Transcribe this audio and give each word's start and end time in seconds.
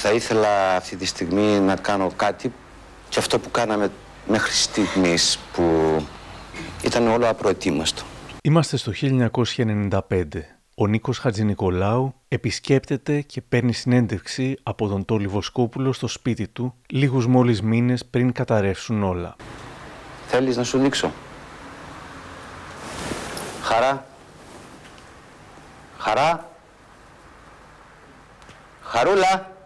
θα 0.00 0.12
ήθελα 0.12 0.76
αυτή 0.76 0.96
τη 0.96 1.06
στιγμή 1.06 1.60
να 1.60 1.76
κάνω 1.76 2.12
κάτι 2.16 2.52
και 3.08 3.18
αυτό 3.18 3.38
που 3.38 3.50
κάναμε 3.50 3.90
μέχρι 4.26 4.52
στιγμής 4.52 5.38
που 5.52 5.62
ήταν 6.82 7.08
όλο 7.08 7.28
απροετοίμαστο. 7.28 8.02
Είμαστε 8.42 8.76
στο 8.76 8.92
1995. 9.00 10.22
Ο 10.74 10.86
Νίκος 10.86 11.18
Χατζηνικολάου 11.18 12.14
επισκέπτεται 12.28 13.20
και 13.20 13.40
παίρνει 13.40 13.72
συνέντευξη 13.72 14.58
από 14.62 14.88
τον 14.88 15.04
Τόλι 15.04 15.26
Βοσκόπουλο 15.26 15.92
στο 15.92 16.06
σπίτι 16.06 16.48
του 16.48 16.74
λίγους 16.88 17.26
μόλις 17.26 17.62
μήνες 17.62 18.04
πριν 18.04 18.32
καταρρεύσουν 18.32 19.02
όλα. 19.02 19.36
Θέλεις 20.26 20.56
να 20.56 20.64
σου 20.64 20.78
δείξω; 20.78 21.12
Χαρά. 23.62 24.06
Χαρά. 25.98 26.50
Χαρούλα. 28.82 29.57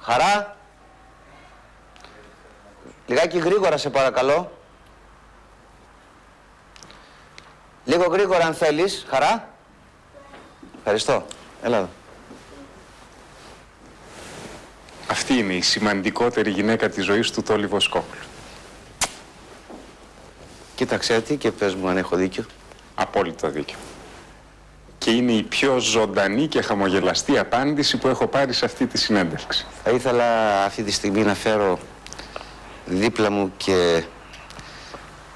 Χαρά. 0.00 0.56
Λιγάκι 3.06 3.38
γρήγορα 3.38 3.76
σε 3.76 3.90
παρακαλώ. 3.90 4.52
Λίγο 7.84 8.04
γρήγορα 8.04 8.46
αν 8.46 8.54
θέλεις. 8.54 9.06
Χαρά. 9.08 9.48
Ευχαριστώ. 10.78 11.26
Έλα 11.62 11.76
εδώ. 11.76 11.88
Αυτή 15.10 15.34
είναι 15.34 15.52
η 15.52 15.60
σημαντικότερη 15.60 16.50
γυναίκα 16.50 16.88
της 16.88 17.04
ζωής 17.04 17.30
του 17.30 17.42
Τόλι 17.42 17.66
Βοσκόπουλου. 17.66 18.22
Κοίταξε 20.74 21.20
τι 21.20 21.36
και 21.36 21.52
πες 21.52 21.74
μου 21.74 21.88
αν 21.88 21.96
έχω 21.96 22.16
δίκιο. 22.16 22.44
Απόλυτο 22.94 23.50
δίκιο. 23.50 23.76
Και 24.98 25.10
είναι 25.10 25.32
η 25.32 25.42
πιο 25.42 25.78
ζωντανή 25.78 26.46
και 26.46 26.62
χαμογελαστή 26.62 27.38
απάντηση 27.38 27.96
που 27.96 28.08
έχω 28.08 28.26
πάρει 28.26 28.52
σε 28.52 28.64
αυτή 28.64 28.86
τη 28.86 28.98
συνέντευξη. 28.98 29.66
Θα 29.84 29.90
ήθελα 29.90 30.24
αυτή 30.64 30.82
τη 30.82 30.92
στιγμή 30.92 31.22
να 31.22 31.34
φέρω 31.34 31.78
δίπλα 32.86 33.30
μου 33.30 33.52
και 33.56 34.02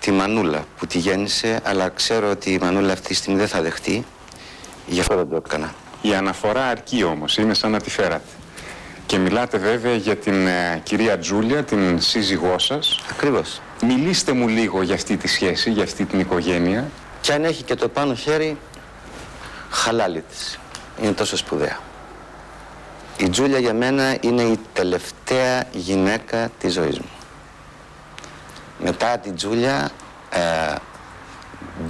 τη 0.01 0.11
Μανούλα 0.11 0.65
που 0.79 0.87
τη 0.87 0.99
γέννησε, 0.99 1.61
αλλά 1.65 1.89
ξέρω 1.89 2.31
ότι 2.31 2.53
η 2.53 2.59
Μανούλα 2.59 2.93
αυτή 2.93 3.09
τη 3.09 3.15
στιγμή 3.15 3.39
δεν 3.39 3.49
θα 3.49 3.63
δεχτεί. 3.63 4.05
Γι' 4.87 5.01
αυτό 5.01 5.17
δεν 5.17 5.29
το 5.29 5.43
έκανα. 5.47 5.75
Η 6.03 6.15
αναφορά 6.15 6.67
αρκεί 6.67 7.05
όμως, 7.05 7.37
είναι 7.37 7.55
σαν 7.55 7.71
να 7.71 7.81
τη 7.81 7.91
φέρατε. 7.91 8.29
Και 9.07 9.19
μιλάτε 9.19 9.59
βέβαια 9.59 9.95
για 9.95 10.17
την 10.17 10.47
ε, 10.47 10.81
κυρία 10.83 11.19
Τζούλια, 11.19 11.65
την 11.65 12.01
σύζυγό 12.01 12.59
σας. 12.59 13.01
Ακριβώς. 13.11 13.61
Μιλήστε 13.83 14.33
μου 14.33 14.49
λίγο 14.49 14.83
για 14.83 14.95
αυτή 14.95 15.17
τη 15.17 15.29
σχέση, 15.29 15.71
για 15.71 15.83
αυτή 15.83 16.05
την 16.05 16.21
οικογένεια. 16.21 16.91
Και 17.21 17.33
αν 17.33 17.45
έχει 17.45 17.63
και 17.63 17.75
το 17.75 17.89
πάνω 17.89 18.15
χέρι, 18.15 18.57
χαλάλη 19.73 20.21
της. 20.21 20.59
Είναι 21.03 21.13
τόσο 21.13 21.37
σπουδαία. 21.37 21.79
Η 23.17 23.29
Τζούλια 23.29 23.59
για 23.59 23.75
μένα 23.75 24.17
είναι 24.21 24.43
η 24.43 24.59
τελευταία 24.73 25.65
γυναίκα 25.73 26.51
της 26.59 26.73
ζωής 26.73 26.99
μου. 26.99 27.09
Μετά 28.83 29.19
την 29.19 29.35
Τζούλια 29.35 29.91
ε, 30.31 30.75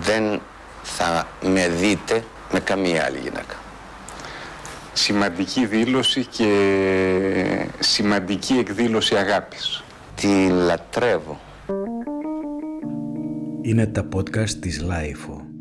δεν 0.01 0.41
θα 0.83 1.29
με 1.43 1.69
δείτε 1.69 2.25
με 2.53 2.61
καμία 2.61 3.05
άλλη 3.05 3.19
γυναίκα. 3.19 3.57
Σημαντική 4.93 5.67
δήλωση 5.67 6.25
και 6.25 7.67
σημαντική 7.79 8.53
εκδήλωση 8.53 9.17
αγάπης. 9.17 9.83
Τη 10.15 10.49
λατρεύω. 10.49 11.41
Είναι 13.63 13.87
τα 13.87 14.09
podcast 14.15 14.51
της 14.51 14.81
LiFO. 14.81 15.52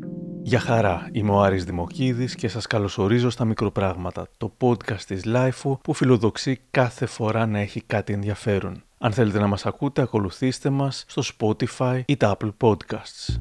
Γεια 0.44 0.60
χαρά, 0.60 1.08
είμαι 1.12 1.30
ο 1.30 1.40
Άρης 1.40 1.64
Δημοκίδης 1.64 2.34
και 2.34 2.48
σας 2.48 2.66
καλωσορίζω 2.66 3.30
στα 3.30 3.44
Μικροπράγματα, 3.44 4.28
το 4.36 4.52
podcast 4.60 5.00
της 5.06 5.22
LiFO 5.26 5.78
που 5.82 5.94
φιλοδοξεί 5.94 6.60
κάθε 6.70 7.06
φορά 7.06 7.46
να 7.46 7.58
έχει 7.58 7.80
κάτι 7.80 8.12
ενδιαφέρον. 8.12 8.82
Αν 8.98 9.12
θέλετε 9.12 9.38
να 9.38 9.46
μας 9.46 9.66
ακούτε, 9.66 10.02
ακολουθήστε 10.02 10.70
μας 10.70 11.04
στο 11.08 11.22
Spotify 11.38 12.00
ή 12.06 12.16
τα 12.16 12.36
Apple 12.38 12.52
Podcasts. 12.60 13.40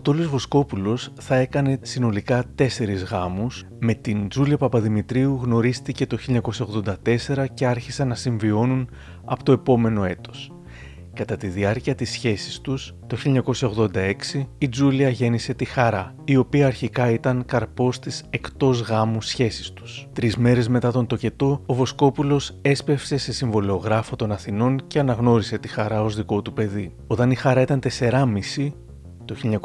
Ο 0.00 0.02
Τόλης 0.02 0.26
Βοσκόπουλος 0.26 1.12
θα 1.20 1.36
έκανε 1.36 1.78
συνολικά 1.82 2.44
τέσσερις 2.54 3.02
γάμους. 3.02 3.64
Με 3.78 3.94
την 3.94 4.28
Τζούλια 4.28 4.56
Παπαδημητρίου 4.56 5.40
γνωρίστηκε 5.42 6.06
το 6.06 6.16
1984 6.16 7.46
και 7.54 7.66
άρχισαν 7.66 8.08
να 8.08 8.14
συμβιώνουν 8.14 8.90
από 9.24 9.44
το 9.44 9.52
επόμενο 9.52 10.04
έτος. 10.04 10.52
Κατά 11.14 11.36
τη 11.36 11.46
διάρκεια 11.46 11.94
της 11.94 12.10
σχέσης 12.10 12.60
τους, 12.60 12.94
το 13.06 13.16
1986, 13.16 14.48
η 14.58 14.68
Τζούλια 14.68 15.08
γέννησε 15.08 15.54
τη 15.54 15.64
Χαρά, 15.64 16.14
η 16.24 16.36
οποία 16.36 16.66
αρχικά 16.66 17.10
ήταν 17.10 17.44
καρπός 17.46 17.98
της 17.98 18.24
εκτός 18.30 18.80
γάμου 18.80 19.22
σχέσης 19.22 19.72
τους. 19.72 20.08
Τρεις 20.12 20.36
μέρες 20.36 20.68
μετά 20.68 20.92
τον 20.92 21.06
τοκετό, 21.06 21.62
ο 21.66 21.74
Βοσκόπουλος 21.74 22.58
έσπευσε 22.62 23.16
σε 23.16 23.32
συμβολεογράφο 23.32 24.16
των 24.16 24.32
Αθηνών 24.32 24.80
και 24.86 24.98
αναγνώρισε 24.98 25.58
τη 25.58 25.68
Χαρά 25.68 26.02
ως 26.02 26.16
δικό 26.16 26.42
του 26.42 26.52
παιδί. 26.52 26.94
Όταν 27.06 27.30
η 27.30 27.34
Χαρά 27.34 27.60
ήταν 27.60 27.80
4,5, 27.80 28.74
το 29.30 29.60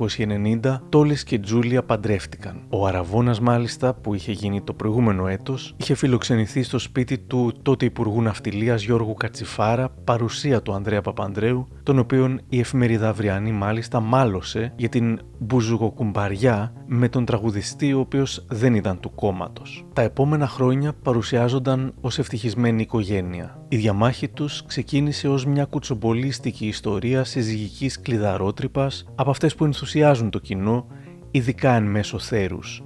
1990, 0.64 0.82
Τόλης 0.90 1.24
και 1.24 1.40
Τζούλια 1.40 1.84
παντρεύτηκαν. 1.84 2.62
Ο 2.70 2.88
Αραβώνας 2.88 3.40
μάλιστα, 3.40 3.94
που 3.94 4.14
είχε 4.14 4.32
γίνει 4.32 4.62
το 4.62 4.74
προηγούμενο 4.74 5.28
έτος, 5.28 5.74
είχε 5.78 5.96
φιλοξενηθεί 5.96 6.64
στο 6.64 6.80
σπίτι 6.80 7.18
του 7.18 7.54
τότε 7.62 7.86
Υπουργού 7.86 8.22
Ναυτιλίας 8.22 8.84
Γιώργου 8.84 9.14
Κατσιφάρα, 9.14 9.90
παρουσία 10.04 10.62
του 10.62 10.74
Ανδρέα 10.74 11.02
Παπανδρέου, 11.02 11.68
τον 11.84 12.00
οποίον 12.00 12.42
η 12.50 12.60
εφημερίδα 12.60 13.10
Αυριανή 13.10 13.52
μάλιστα 13.52 14.00
μάλωσε 14.00 14.74
για 14.76 14.90
την 14.90 15.20
μπουζουγοκουμπαριά 15.40 16.74
με 16.88 17.10
τον 17.10 17.26
τραγουδιστή 17.26 17.94
ο 17.94 18.00
οποίος 18.00 18.46
δεν 18.50 18.76
ήταν 18.76 19.00
του 19.00 19.16
κόμματος. 19.16 19.86
Τα 19.94 20.02
επόμενα 20.02 20.48
χρόνια 20.48 20.94
παρουσιάζονταν 20.94 21.94
ως 22.02 22.20
ευτυχισμένη 22.20 22.82
οικογένεια. 22.82 23.60
Η 23.68 23.78
διαμάχη 23.78 24.28
τους 24.28 24.64
ξεκίνησε 24.66 25.28
ως 25.28 25.46
μια 25.46 25.66
κουτσομπολίστικη 25.66 26.68
ιστορία 26.68 27.24
συζυγικής 27.24 28.00
κλειδαρότρυπας 28.00 29.06
από 29.16 29.30
αυτές 29.30 29.55
που 29.56 29.66
ενθουσιάζουν 29.66 30.30
το 30.30 30.40
κοινό, 30.40 30.88
ειδικά 31.32 31.76
εν 31.76 31.84
μέσω 31.84 32.20
θέρους. 32.20 32.84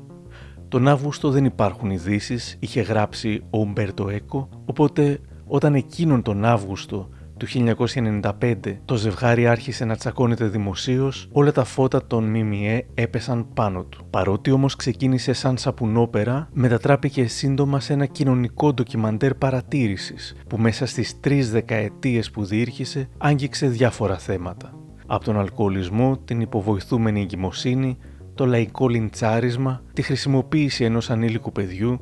Τον 0.68 0.88
Αύγουστο 0.88 1.30
δεν 1.30 1.46
υπάρχουν 1.46 1.90
ειδήσεις, 1.90 2.56
είχε 2.60 2.82
γράψει 2.82 3.44
ο 3.50 3.60
Ουμπέρτο 3.60 4.10
Έκο, 4.10 4.50
οπότε 4.66 5.20
όταν 5.46 5.76
εκείνον 5.76 6.22
τον 6.22 6.46
Αύγουστο 6.46 7.10
του 7.40 7.48
1995 7.48 8.54
το 8.86 8.96
ζευγάρι 8.96 9.48
άρχισε 9.48 9.86
να 9.86 9.96
τσακώνεται 9.96 10.46
δημοσίως, 10.46 11.28
όλα 11.32 11.52
τα 11.52 11.64
φώτα 11.64 12.08
των 12.08 12.24
ΜΜΕ 12.24 12.86
έπεσαν 12.94 13.48
πάνω 13.54 13.84
του. 13.84 14.08
Παρότι 14.10 14.52
όμως 14.52 14.76
ξεκίνησε 14.76 15.34
σαν 15.34 15.58
σαπουνόπερα, 15.58 16.50
μετατράπηκε 16.54 17.28
σύντομα 17.28 17.80
σε 17.80 17.94
ένα 17.94 18.06
κοινωνικό 18.06 18.74
ντοκιμαντέρ 18.74 19.36
παρατήρησης 19.36 20.36
που 20.48 20.58
μέσα 20.58 20.86
στις 20.86 21.20
τρεις 21.20 21.52
δεκαετίες 21.52 22.32
που 22.32 22.46
διήρχησε 22.46 23.10
άγγιξε 23.18 23.68
διάφορα 23.68 24.18
θέματα. 24.18 24.74
Από 25.12 25.24
τον 25.24 25.40
αλκοολισμό, 25.40 26.18
την 26.18 26.42
υποβοηθούμενη 26.42 27.22
εγκυμοσύνη, 27.22 27.98
το 28.36 28.46
λαϊκό 28.46 28.88
λιντσάρισμα, 28.88 29.82
τη 29.94 30.02
χρησιμοποίηση 30.02 30.84
ενός 30.84 31.10
ανήλικου 31.10 31.52
παιδιού, 31.52 32.00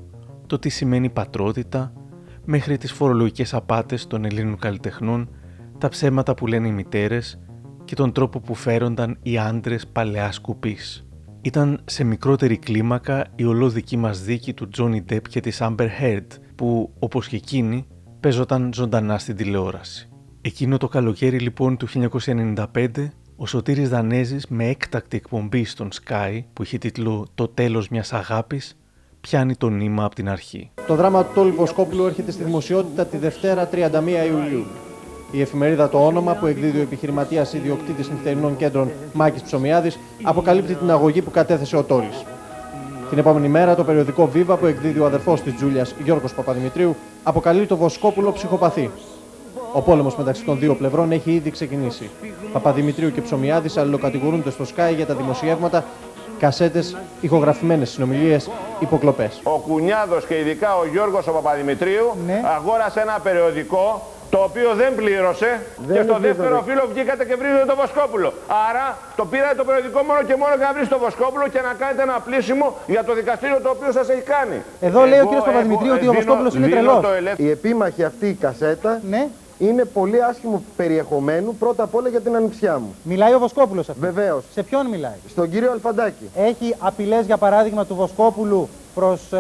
το 0.48 0.60
τι 0.60 0.70
σημαίνει 0.70 1.10
πατρότητα, 1.10 1.94
μέχρι 2.46 2.78
τις 2.78 2.92
φορολογικές 2.92 3.54
απάτες 3.54 4.08
των 4.08 4.26
Ελλήνων 4.26 4.58
καλλιτεχνών, 4.58 5.30
τα 5.78 5.90
ψέματα 5.90 6.34
που 6.34 6.48
λένε 6.48 6.68
οι 6.68 6.72
μητέρες 6.72 7.40
και 7.86 7.96
τον 7.96 8.12
τρόπο 8.12 8.40
που 8.40 8.56
φέρονταν 8.56 9.18
οι 9.22 9.38
άντρες 9.38 9.88
παλαιά 9.88 10.32
σκουπής. 10.32 11.08
Ήταν 11.42 11.82
σε 11.86 12.04
μικρότερη 12.04 12.58
κλίμακα 12.58 13.26
η 13.36 13.46
ολόδική 13.46 13.98
μας 13.98 14.24
δίκη 14.24 14.54
του 14.54 14.70
Τζόνι 14.70 15.02
Ντέπ 15.02 15.28
και 15.28 15.40
της 15.40 15.60
Amber 15.62 15.88
Heard, 16.02 16.28
που, 16.56 16.94
όπως 17.00 17.28
και 17.28 17.36
εκείνη, 17.36 17.88
παίζονταν 18.20 18.72
ζωντανά 18.74 19.18
στην 19.18 19.36
τηλεόραση. 19.36 20.07
Εκείνο 20.48 20.78
το 20.78 20.88
καλοκαίρι 20.88 21.40
λοιπόν 21.40 21.78
του 21.78 21.88
1995, 22.66 22.66
ο 23.36 23.46
Σωτήρης 23.46 23.90
Δανέζης 23.90 24.48
με 24.48 24.68
έκτακτη 24.68 25.18
εκπομπή 25.18 25.64
στον 25.64 25.90
Sky 25.94 26.40
που 26.54 26.64
είχε 26.64 26.78
τίτλο 26.78 27.28
«Το 27.36 27.48
τέλος 27.48 27.90
μιας 27.90 28.14
αγάπης» 28.14 28.78
πιάνει 29.22 29.56
το 29.56 29.70
νήμα 29.70 30.04
από 30.04 30.16
την 30.16 30.30
αρχή. 30.30 30.72
Το 30.88 30.96
δράμα 30.96 31.26
του 31.26 31.32
Τόλου 31.34 31.54
Βοσκόπουλου 31.54 32.06
έρχεται 32.06 32.32
στη 32.32 32.44
δημοσιότητα 32.44 33.06
τη 33.06 33.18
Δευτέρα 33.18 33.70
31 33.74 33.76
Ιουλίου. 34.30 34.66
Η 35.32 35.42
εφημερίδα 35.42 35.90
Το 35.90 36.06
Όνομα, 36.06 36.34
που 36.34 36.46
εκδίδει 36.46 36.78
ο 36.78 36.82
επιχειρηματίας 36.82 37.54
ιδιοκτήτης 37.54 38.10
νυχτερινών 38.10 38.58
κέντρων 38.58 38.92
Μάκης 39.14 39.42
Ψωμιάδης, 39.42 40.00
αποκαλύπτει 40.24 40.76
την 40.76 40.92
αγωγή 40.92 41.22
που 41.22 41.32
κατέθεσε 41.32 41.78
ο 41.78 41.84
Τόλη. 41.84 42.10
Την 43.10 43.18
επόμενη 43.18 43.48
μέρα, 43.48 43.76
το 43.76 43.84
περιοδικό 43.84 44.28
Βίβα, 44.28 44.58
που 44.58 44.66
εκδίδει 44.66 45.00
ο 45.00 45.06
αδερφός 45.06 45.42
της 45.42 45.56
Τζούλιας 45.56 45.96
Γιώργος 46.04 46.34
Παπαδημητρίου, 46.34 46.96
αποκαλεί 47.24 47.66
το 47.66 47.78
Βοσκόπουλο 47.78 48.32
ψυχοπαθή. 48.32 48.92
Ο 49.72 49.82
πόλεμος 49.82 50.16
μεταξύ 50.16 50.44
των 50.44 50.60
δύο 50.60 50.76
πλευρών 50.76 51.12
έχει 51.12 51.32
ήδη 51.32 51.52
ξεκινήσει. 51.52 52.10
Παπαδημητρίου 52.54 53.12
και 53.12 53.22
Ψωμιάδης 53.22 53.78
αλληλοκατηγορούνται 53.78 54.50
στο 54.52 54.64
Sky 54.76 54.94
για 54.96 55.06
τα 55.06 55.14
δημοσιεύματα 55.14 55.84
κασέτες, 56.40 56.98
ηχογραφημένες 57.22 57.90
συνομιλίες, 57.90 58.50
υποκλοπές. 58.80 59.40
Ο 59.44 59.58
Κουνιάδος 59.60 60.26
και 60.26 60.40
ειδικά 60.40 60.76
ο 60.78 60.86
Γιώργος 60.92 61.28
ο 61.28 61.32
Παπαδημητρίου 61.32 62.14
Ναι. 62.26 62.42
αγόρασε 62.58 63.00
ένα 63.00 63.20
περιοδικό 63.24 64.08
το 64.30 64.38
οποίο 64.38 64.74
δεν 64.76 64.96
πλήρωσε 64.96 65.62
και 65.94 66.02
στο 66.04 66.18
δεύτερο 66.20 66.64
φύλλο 66.68 66.84
βγήκατε 66.94 67.26
και 67.26 67.36
βρίζετε 67.36 67.66
το 67.68 67.76
Βοσκόπουλο. 67.76 68.34
Άρα 68.70 68.98
το 69.16 69.26
πήρατε 69.26 69.56
το 69.56 69.64
περιοδικό 69.64 70.00
μόνο 70.04 70.22
και 70.30 70.36
μόνο 70.42 70.54
για 70.60 70.66
να 70.70 70.74
βρει 70.78 70.88
το 70.88 71.00
Βοσκόπουλο 71.00 71.46
και 71.54 71.62
να 71.68 71.74
κάνετε 71.82 72.02
ένα 72.02 72.18
πλήσιμο 72.28 72.68
για 72.88 73.04
το 73.04 73.14
δικαστήριο 73.14 73.60
το 73.66 73.70
οποίο 73.70 73.92
σας 73.92 74.10
έχει 74.10 74.22
κάνει. 74.36 74.58
Εδώ 74.88 75.00
λέει 75.12 75.20
ο 75.20 75.22
Εγώ 75.24 75.28
κύριος 75.30 75.46
Παπαδημητρίου 75.46 75.92
έχω- 75.92 75.98
ότι 76.00 76.08
ο 76.08 76.12
δίνω- 76.12 76.24
Βοσκόπουλος 76.24 76.54
είναι 76.56 76.66
δίνω 76.68 76.78
τρελός. 76.80 77.02
το 77.08 77.12
ελεύθερο- 77.22 77.48
Η 77.48 77.52
επίμαχη 77.58 78.04
αυτή 78.04 78.26
η 78.28 78.38
κασέτα 78.46 78.92
Ναι, 79.14 79.22
είναι 79.60 79.86
πολύ 79.86 80.24
άσχημο 80.24 80.64
περιεχομένου 80.76 81.56
πρώτα 81.56 81.84
απ' 81.84 81.96
όλα 81.96 82.10
για 82.10 82.20
την 82.22 82.36
ανιψιά 82.36 82.78
μου. 82.80 82.96
μιλάει 83.04 83.34
ο 83.34 83.40
Βοσκόπουλος 83.40 83.90
αυτός. 83.90 84.04
Βεβαίως. 84.12 84.44
Σε 84.54 84.64
ποιον 84.64 84.86
μιλάει; 84.88 85.16
Στον 85.30 85.50
κύριο 85.50 85.72
Αλφαντάκη. 85.72 86.30
Έχει 86.36 86.76
απειλές 86.80 87.26
για 87.26 87.38
παράδειγμα 87.38 87.86
του 87.86 87.96
Βοσκόπουλου 87.96 88.70
προς 88.96 89.32
ε, 89.32 89.38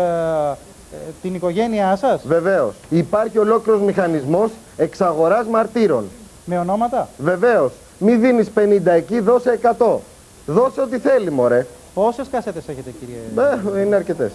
ε, 0.94 0.96
την 1.22 1.36
οικογένειά 1.36 1.96
σας; 1.96 2.22
Βεβαίως. 2.28 2.76
Υπάρχει 2.90 3.38
ολόκληρος 3.38 3.82
μηχανισμός 3.82 4.52
εξαγοράς 4.78 5.46
μαρτύρων. 5.48 6.06
με 6.46 6.60
ονόματα; 6.60 7.08
Βεβαίως. 7.18 7.72
Μη 8.00 8.16
δίνεις 8.16 8.50
50 8.50 8.92
εκεί, 8.92 9.20
δώσε 9.20 9.52
100. 9.52 10.00
Δώσε 10.46 10.82
ό,τι 10.82 10.98
θέλει, 10.98 11.32
μωρέ. 11.32 11.66
Πόσες 11.94 12.28
κασέτες 12.32 12.68
έχετε 12.68 12.90
κύριε; 13.00 13.46
Ε, 13.78 13.82
είναι 13.82 13.96
αρκετές. 13.96 14.32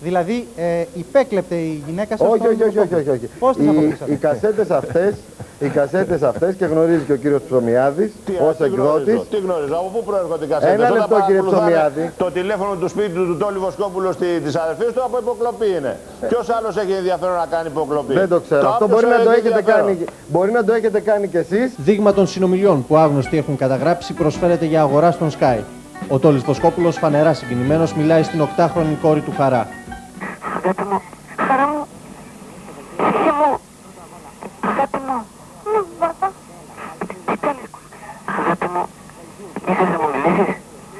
Δηλαδή 0.00 0.46
ε, 0.56 0.84
υπέκλεπτε 0.94 1.54
η 1.54 1.82
γυναίκα 1.86 2.16
σας 2.16 2.28
Όχι, 2.30 2.38
τον 2.42 2.46
όχι, 2.52 2.62
όχι, 2.62 2.78
όχι, 2.78 2.78
Βοσκόπουλο. 2.78 3.00
όχι, 3.00 3.10
όχι. 3.10 3.26
Πώς 3.38 3.56
τις 3.56 3.64
Οι, 3.64 3.68
αποκτήσατε. 3.68 4.12
οι 4.12 4.16
κασέτες 4.16 4.70
αυτές, 4.70 5.14
οι 5.58 5.68
κασέτες 5.68 6.22
αυτές 6.22 6.54
και 6.54 6.64
γνωρίζει 6.64 7.04
και 7.08 7.12
ο 7.12 7.16
κύριος 7.16 7.42
Ψωμιάδης 7.48 8.10
Τι, 8.26 8.32
ως 8.48 8.56
τι 8.56 8.68
γνωρίζω, 8.68 8.98
εκδότης. 8.98 9.28
Τι 9.30 9.36
γνωρίζω, 9.46 9.74
από 9.74 9.88
πού 9.94 10.00
προέρχονται 10.08 10.44
οι 10.44 10.48
κασέτες; 10.48 10.74
Ένα 10.74 10.84
Όταν 10.84 10.96
λεπτό, 10.98 11.16
κύριε 11.26 11.40
παρακολουθάνε 11.40 11.70
Ψωμιάδη. 11.70 12.12
Το 12.24 12.30
τηλέφωνο 12.38 12.72
του 12.80 12.88
σπίτι 12.88 13.08
του, 13.18 13.24
του 13.30 13.36
Τόλι 13.42 13.58
Βοσκόπουλου 13.58 14.12
στη, 14.12 14.26
της 14.44 14.54
αδερφής 14.62 14.90
του 14.94 15.02
από 15.06 15.16
υποκλοπή 15.24 15.68
είναι. 15.78 15.92
Ποιος 16.28 16.46
άλλος 16.56 16.74
έχει 16.82 16.92
ενδιαφέρον 16.92 17.36
να 17.42 17.46
κάνει 17.54 17.66
υποκλοπή; 17.74 18.12
Δεν 18.20 18.28
το 18.34 18.38
ξέρω. 18.46 18.68
Αυτό 18.68 18.84
όποιος 18.84 19.00
μπορεί 19.02 19.12
να 19.16 19.22
το 19.24 19.30
έχει 19.30 19.40
έχετε 19.40 19.58
ενδιαφέρον. 19.58 19.86
κάνει, 19.86 20.04
μπορεί 20.32 20.50
να 20.58 20.62
το 20.64 20.72
έχετε 20.78 20.98
κάνει 21.10 21.26
κι 21.32 21.36
εσείς. 21.44 21.66
Δείγμα 21.76 22.10
των 22.18 22.26
συνομιλιών 22.26 22.86
που 22.86 22.96
άγνωστοι 22.96 23.36
έχουν 23.42 23.56
καταγράψει 23.56 24.12
προσφέρεται 24.12 24.64
για 24.72 24.80
αγορά 24.86 25.10
στον 25.10 25.30
Sky. 25.38 25.58
Ο 26.08 26.18
Τόλης 26.18 26.42
Βοσκόπουλος, 26.42 26.96
φανερά 26.96 27.32
συγκινημένος, 27.34 27.94
μιλάει 27.94 28.22
στην 28.22 28.40
οκτάχρονη 28.40 28.98
κόρη 29.02 29.20
του 29.20 29.32
Χαρά. 29.36 29.68
Αγάπη 30.56 30.82
μου, 30.82 31.02
χαρά 31.46 31.66
μου, 31.66 31.86
ψυχή 32.96 33.30
μου, 33.38 33.50
αγάπη 34.60 34.98
μου. 35.06 35.26
Ναι, 35.72 35.80
μπαμπά. 35.98 36.28
Τι 37.26 37.36
κάνεις, 37.44 37.70
αγάπη 38.38 38.66
μου, 38.74 38.84
ήθελες 39.70 39.90
να 39.94 39.98
μου 40.02 40.08
μιλήσεις; 40.14 40.54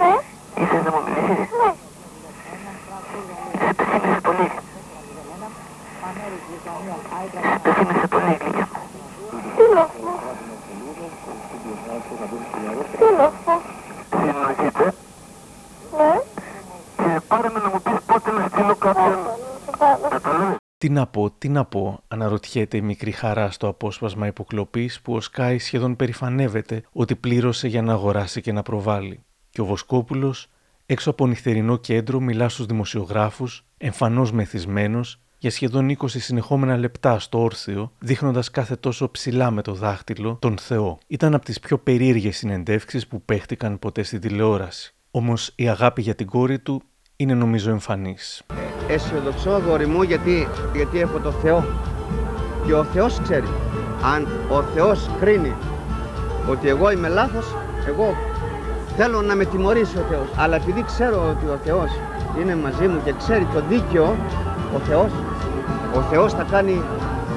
Ε; 0.08 0.10
Ήθελες 0.62 0.84
να 0.84 0.90
μου 0.90 1.00
μιλήσεις; 1.06 1.48
Ναι. 1.60 1.70
Σε 3.66 3.72
πεθύμισε 3.74 4.20
πολύ. 4.20 4.50
Σε 7.52 7.58
πεθύμισε 7.62 8.06
πολύ, 8.06 8.36
γλυκιά 8.40 8.68
μου. 8.72 8.80
Τι 9.56 9.62
λες 9.74 9.90
μου. 10.04 10.14
Τι 12.98 13.04
λες 13.18 13.32
μου. 13.46 13.60
Συνοηθείτε. 14.10 14.94
Ναι. 15.96 16.20
Και 16.96 17.20
πάρε 17.28 17.48
με 17.50 17.60
να 17.60 17.68
μου 17.68 17.80
πεις 17.82 17.95
πότε 18.18 18.38
να 18.38 18.48
στείλω 18.48 18.76
κάποιον. 18.76 19.14
Κατάλαβες. 19.70 20.56
Τι 20.78 20.88
να 20.88 21.06
πω, 21.06 21.30
τι 21.30 21.48
να 21.48 21.64
πω, 21.64 22.00
αναρωτιέται 22.08 22.76
η 22.76 22.80
μικρή 22.80 23.10
χαρά 23.10 23.50
στο 23.50 23.68
απόσπασμα 23.68 24.26
υποκλοπής 24.26 25.00
που 25.00 25.14
ο 25.14 25.20
Σκάι 25.20 25.58
σχεδόν 25.58 25.96
περηφανεύεται 25.96 26.82
ότι 26.92 27.16
πλήρωσε 27.16 27.68
για 27.68 27.82
να 27.82 27.92
αγοράσει 27.92 28.40
και 28.40 28.52
να 28.52 28.62
προβάλλει. 28.62 29.24
Και 29.50 29.60
ο 29.60 29.64
Βοσκόπουλος, 29.64 30.48
έξω 30.86 31.10
από 31.10 31.26
νυχτερινό 31.26 31.76
κέντρο, 31.76 32.20
μιλά 32.20 32.48
στους 32.48 32.66
δημοσιογράφους, 32.66 33.64
εμφανώς 33.78 34.32
μεθυσμένος, 34.32 35.20
για 35.38 35.50
σχεδόν 35.50 35.88
20 35.88 35.94
συνεχόμενα 36.06 36.76
λεπτά 36.76 37.18
στο 37.18 37.42
όρθιο, 37.42 37.92
δείχνοντας 37.98 38.50
κάθε 38.50 38.76
τόσο 38.76 39.10
ψηλά 39.10 39.50
με 39.50 39.62
το 39.62 39.74
δάχτυλο 39.74 40.36
τον 40.40 40.58
Θεό. 40.58 40.98
Ήταν 41.06 41.34
από 41.34 41.44
τις 41.44 41.60
πιο 41.60 41.78
περίεργες 41.78 42.36
συνεντεύξεις 42.36 43.06
που 43.06 43.22
παίχτηκαν 43.22 43.78
ποτέ 43.78 44.02
στην 44.02 44.20
τηλεόραση. 44.20 44.94
Όμως 45.10 45.52
η 45.56 45.68
αγάπη 45.68 46.02
για 46.02 46.14
την 46.14 46.26
κόρη 46.26 46.58
του 46.58 46.82
είναι 47.16 47.34
νομίζω 47.34 47.70
εμφανής. 47.70 48.42
αισιοδοξώ 48.88 49.50
αγόρι 49.50 49.86
μου 49.86 50.02
γιατί, 50.02 50.48
γιατί 50.74 51.00
έχω 51.00 51.18
το 51.18 51.30
Θεό 51.30 51.64
και 52.66 52.72
ο 52.74 52.84
Θεός 52.84 53.20
ξέρει 53.22 53.48
αν 54.14 54.28
ο 54.50 54.62
Θεός 54.62 55.10
κρίνει 55.20 55.54
ότι 56.50 56.68
εγώ 56.68 56.90
είμαι 56.90 57.08
λάθος 57.08 57.54
εγώ 57.86 58.14
θέλω 58.96 59.22
να 59.22 59.34
με 59.34 59.44
τιμωρήσει 59.44 59.98
ο 59.98 60.04
Θεός 60.10 60.26
αλλά 60.36 60.56
επειδή 60.56 60.82
ξέρω 60.82 61.28
ότι 61.30 61.46
ο 61.46 61.58
Θεός 61.64 61.90
είναι 62.40 62.56
μαζί 62.56 62.88
μου 62.88 63.00
και 63.04 63.12
ξέρει 63.18 63.46
το 63.54 63.62
δίκαιο 63.68 64.16
ο 64.74 64.78
Θεός 64.78 65.10
ο 65.96 66.00
Θεός 66.00 66.32
θα 66.32 66.46
κάνει 66.50 66.82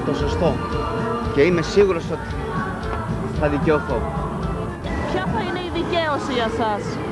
το 0.06 0.14
σωστό 0.14 0.54
και 1.34 1.42
είμαι 1.42 1.62
σίγουρος 1.62 2.04
ότι 2.12 2.36
θα 3.40 3.48
δικαιωθώ 3.48 4.02
Ποια 5.12 5.26
θα 5.34 5.42
είναι 5.42 5.60
η 5.60 5.72
δικαίωση 5.74 6.34
για 6.34 6.50
σας; 6.58 7.09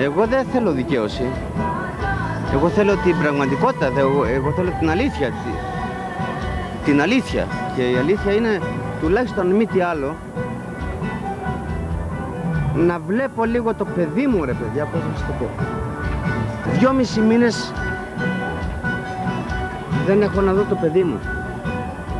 Εγώ 0.00 0.26
δεν 0.26 0.46
θέλω 0.52 0.70
δικαίωση. 0.72 1.26
Εγώ 2.54 2.68
θέλω 2.68 2.96
την 2.96 3.18
πραγματικότητα, 3.18 3.90
δε- 3.90 4.00
εγώ, 4.00 4.24
εγώ 4.24 4.52
θέλω 4.52 4.70
την 4.78 4.90
αλήθεια. 4.90 5.26
τη- 5.28 5.66
την 6.84 7.00
αλήθεια. 7.00 7.46
Και 7.76 7.82
η 7.90 7.96
αλήθεια 7.96 8.32
είναι, 8.32 8.60
τουλάχιστον 9.00 9.46
μη 9.46 9.66
τι 9.66 9.80
άλλο, 9.80 10.16
να 12.74 12.98
βλέπω 13.06 13.44
λίγο 13.44 13.74
το 13.74 13.84
παιδί 13.84 14.26
μου 14.26 14.44
ρε 14.44 14.52
παιδιά, 14.52 14.84
πώς 14.84 15.00
να 15.00 15.18
σας 15.18 15.26
το 15.26 15.32
πω. 15.38 15.48
Δυόμισι 16.78 17.20
μήνες 17.20 17.72
δεν 20.06 20.22
έχω 20.22 20.40
να 20.40 20.52
δω 20.52 20.62
το 20.68 20.74
παιδί 20.74 21.02
μου. 21.02 21.18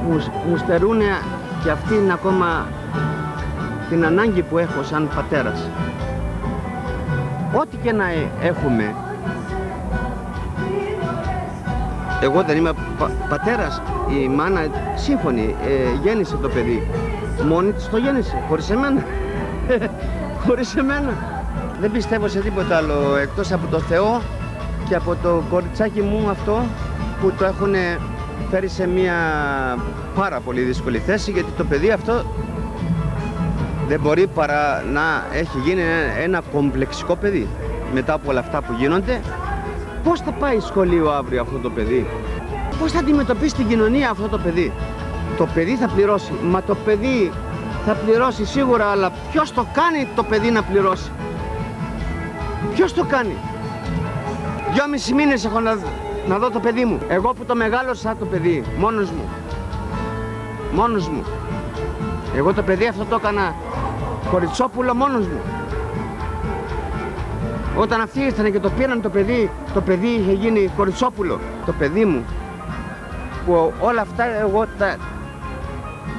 Μου, 0.08 0.18
σ- 0.18 0.30
μου 0.48 0.56
στερούν 0.56 0.98
και 1.64 1.70
αυτή 1.70 1.94
είναι 1.94 2.12
ακόμα 2.12 2.66
την 3.88 4.04
ανάγκη 4.04 4.42
που 4.42 4.58
έχω 4.58 4.82
σαν 4.82 5.08
πατέρας. 5.14 5.68
Ό,τι 7.52 7.76
και 7.76 7.92
να 7.92 8.08
ε- 8.10 8.28
έχουμε. 8.42 8.94
Εγώ 12.22 12.42
δεν 12.42 12.56
είμαι 12.56 12.72
πα- 12.98 13.10
πατέρας. 13.28 13.82
Η 14.22 14.28
μάνα 14.28 14.60
σύμφωνη 14.94 15.56
ε, 15.66 15.98
γέννησε 16.02 16.36
το 16.36 16.48
παιδί. 16.48 16.86
Μόνη 17.48 17.72
της 17.72 17.88
το 17.88 17.96
γέννησε, 17.96 18.42
χωρίς 18.48 18.70
εμένα. 18.70 19.02
χωρίς 20.46 20.76
εμένα. 20.76 21.12
Δεν 21.80 21.90
πιστεύω 21.90 22.28
σε 22.28 22.40
τίποτα 22.40 22.76
άλλο 22.76 23.16
εκτός 23.16 23.52
από 23.52 23.66
το 23.66 23.78
Θεό 23.78 24.20
και 24.88 24.94
από 24.94 25.16
το 25.22 25.42
κοριτσάκι 25.50 26.00
μου 26.00 26.28
αυτό 26.30 26.62
που 27.20 27.32
το 27.38 27.44
έχουν 27.44 27.74
φέρει 28.50 28.68
σε 28.68 28.86
μια 28.88 29.14
πάρα 30.14 30.40
πολύ 30.40 30.60
δύσκολη 30.60 30.98
θέση 30.98 31.30
γιατί 31.30 31.50
το 31.56 31.64
παιδί 31.64 31.90
αυτό 31.90 32.12
δεν 33.88 34.00
μπορεί 34.00 34.26
παρά 34.26 34.82
να 34.92 35.26
έχει 35.32 35.58
γίνει 35.64 35.80
ένα- 35.80 36.18
ένα 36.22 36.42
κομπλεξικό 36.52 37.16
παιδί. 37.16 37.48
Μετά 37.94 38.12
από 38.12 38.30
όλα 38.30 38.40
αυτά 38.40 38.62
που 38.62 38.72
γίνονται, 38.78 39.20
πώς 40.04 40.20
θα 40.20 40.32
πάει 40.32 40.60
σχολείο 40.60 41.10
αύριο 41.10 41.40
αυτό 41.40 41.58
το 41.58 41.70
παιδί; 41.70 42.06
Πώς 42.80 42.92
θα 42.92 42.98
αντιμετωπίσει 42.98 43.54
την 43.54 43.68
κοινωνία 43.68 44.10
αυτό 44.10 44.28
το 44.28 44.38
παιδί; 44.38 44.72
Το 45.36 45.46
παιδί 45.54 45.76
θα 45.76 45.88
πληρώσει. 45.88 46.32
Μα 46.42 46.62
το 46.62 46.74
παιδί 46.74 47.32
θα 47.86 47.92
πληρώσει 47.94 48.44
σίγουρα, 48.44 48.86
αλλά 48.86 49.12
ποιος 49.32 49.52
το 49.52 49.66
κάνει 49.72 50.08
το 50.14 50.22
παιδί 50.22 50.50
να 50.50 50.62
πληρώσει; 50.62 51.10
Ποιος 52.74 52.94
το 52.94 53.04
κάνει; 53.04 53.36
Δυόμισι 54.72 55.14
μήνες 55.14 55.44
έχω 55.44 55.60
να, 55.60 55.78
να 56.28 56.38
δω 56.38 56.50
το 56.50 56.60
παιδί 56.60 56.84
μου. 56.84 56.98
Εγώ 57.08 57.32
που 57.32 57.44
το 57.44 57.54
μεγάλωσα 57.54 58.16
το 58.18 58.24
παιδί, 58.24 58.64
μόνος 58.78 59.10
μου. 59.10 59.28
Μόνος 60.72 61.08
μου. 61.08 61.24
Εγώ 62.38 62.54
το 62.54 62.62
παιδί 62.62 62.86
αυτό 62.86 63.04
το 63.04 63.18
έκανα 63.22 63.54
κοριτσόπουλο 64.30 64.94
μόνος 64.94 65.26
μου. 65.26 65.40
Όταν 67.76 68.00
αυτοί 68.00 68.20
ήρθαν 68.20 68.52
και 68.52 68.60
το 68.60 68.70
πήραν 68.70 69.00
το 69.00 69.08
παιδί, 69.08 69.50
το 69.74 69.80
παιδί 69.80 70.06
είχε 70.06 70.32
γίνει 70.32 70.70
κοριτσόπουλο. 70.76 71.40
Το 71.66 71.72
παιδί 71.72 72.04
μου, 72.04 72.24
που 73.46 73.72
όλα 73.80 74.00
αυτά 74.00 74.24
εγώ 74.24 74.66
τα, 74.78 74.96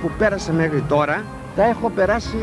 που 0.01 0.11
πέρασα 0.17 0.51
μέχρι 0.51 0.81
τώρα, 0.81 1.23
τα 1.55 1.63
έχω 1.63 1.89
περάσει 1.89 2.37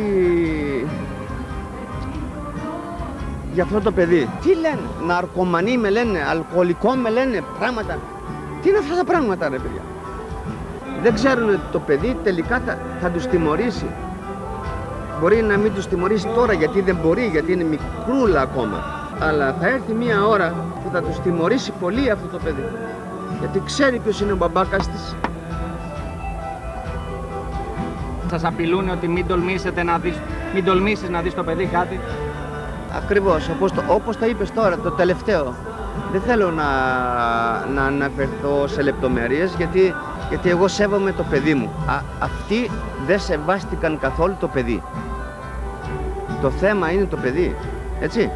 για 3.52 3.62
αυτό 3.62 3.80
το 3.80 3.92
παιδί. 3.92 4.28
Τι 4.42 4.54
λένε, 4.54 4.80
ναρκωμανή 5.06 5.78
με 5.78 5.90
λένε, 5.90 6.18
αλκοολικό 6.30 6.94
με 6.94 7.10
λένε, 7.10 7.42
πράγματα. 7.58 7.98
Τι 8.62 8.68
είναι 8.68 8.78
αυτά 8.78 8.96
τα 8.96 9.04
πράγματα 9.04 9.48
ρε 9.48 9.58
παιδιά; 9.58 9.82
Δεν 11.06 11.14
ξέρουν 11.14 11.48
ότι 11.48 11.60
το 11.72 11.78
παιδί 11.78 12.16
τελικά 12.22 12.60
θα, 12.66 12.78
θα 13.00 13.10
τους 13.10 13.26
τιμωρήσει. 13.26 13.86
Μπορεί 15.20 15.42
να 15.42 15.56
μην 15.56 15.74
τους 15.74 15.86
τιμωρήσει 15.86 16.26
τώρα 16.34 16.52
γιατί 16.52 16.80
δεν 16.80 16.96
μπορεί, 17.02 17.28
γιατί 17.32 17.52
είναι 17.52 17.64
μικρούλα 17.64 18.40
ακόμα. 18.40 18.84
Αλλά 19.18 19.54
θα 19.60 19.68
έρθει 19.68 19.92
μια 19.92 20.26
ώρα 20.26 20.54
που 20.84 20.90
θα 20.92 21.02
τους 21.02 21.20
τιμωρήσει 21.20 21.72
πολύ 21.80 22.10
αυτό 22.10 22.26
το 22.26 22.38
παιδί. 22.44 22.64
Γιατί 23.38 23.62
ξέρει 23.64 23.98
ποιος 23.98 24.20
είναι 24.20 24.32
ο 24.32 24.36
μπαμπάκας 24.36 24.88
της. 24.88 25.14
Σας 28.30 28.44
απειλούν 28.44 28.90
ότι 28.90 29.08
μην 29.08 29.26
τολμήσετε 29.26 29.82
να 29.82 29.98
δεις, 29.98 30.14
μην 30.54 30.64
τολμήσεις 30.64 31.08
να 31.08 31.20
δεις 31.20 31.34
το 31.34 31.42
παιδί 31.42 31.66
κάτι. 31.66 32.00
Ακριβώς, 32.96 33.48
όπως 33.48 33.72
το, 33.72 33.82
όπως 33.86 34.16
το 34.16 34.26
είπες 34.26 34.52
τώρα, 34.52 34.78
το 34.78 34.90
τελευταίο. 34.90 35.54
Δεν 36.12 36.20
θέλω 36.20 36.50
να, 36.50 36.64
να 37.74 37.82
αναφερθώ 37.82 38.66
σε 38.66 38.82
λεπτομέρειες 38.82 39.54
γιατί 39.56 39.94
Γιατί 40.28 40.48
εγώ 40.48 40.68
σέβομαι 40.68 41.12
το 41.12 41.22
παιδί 41.22 41.54
μου. 41.54 41.66
Α, 41.66 42.02
αυτοί 42.20 42.70
δεν 43.06 43.20
σεβάστηκαν 43.20 43.98
καθόλου 43.98 44.36
το 44.40 44.48
παιδί. 44.48 44.82
Το 46.42 46.50
θέμα 46.50 46.92
είναι 46.92 47.04
το 47.04 47.16
παιδί. 47.16 47.54
Έτσι. 48.00 48.30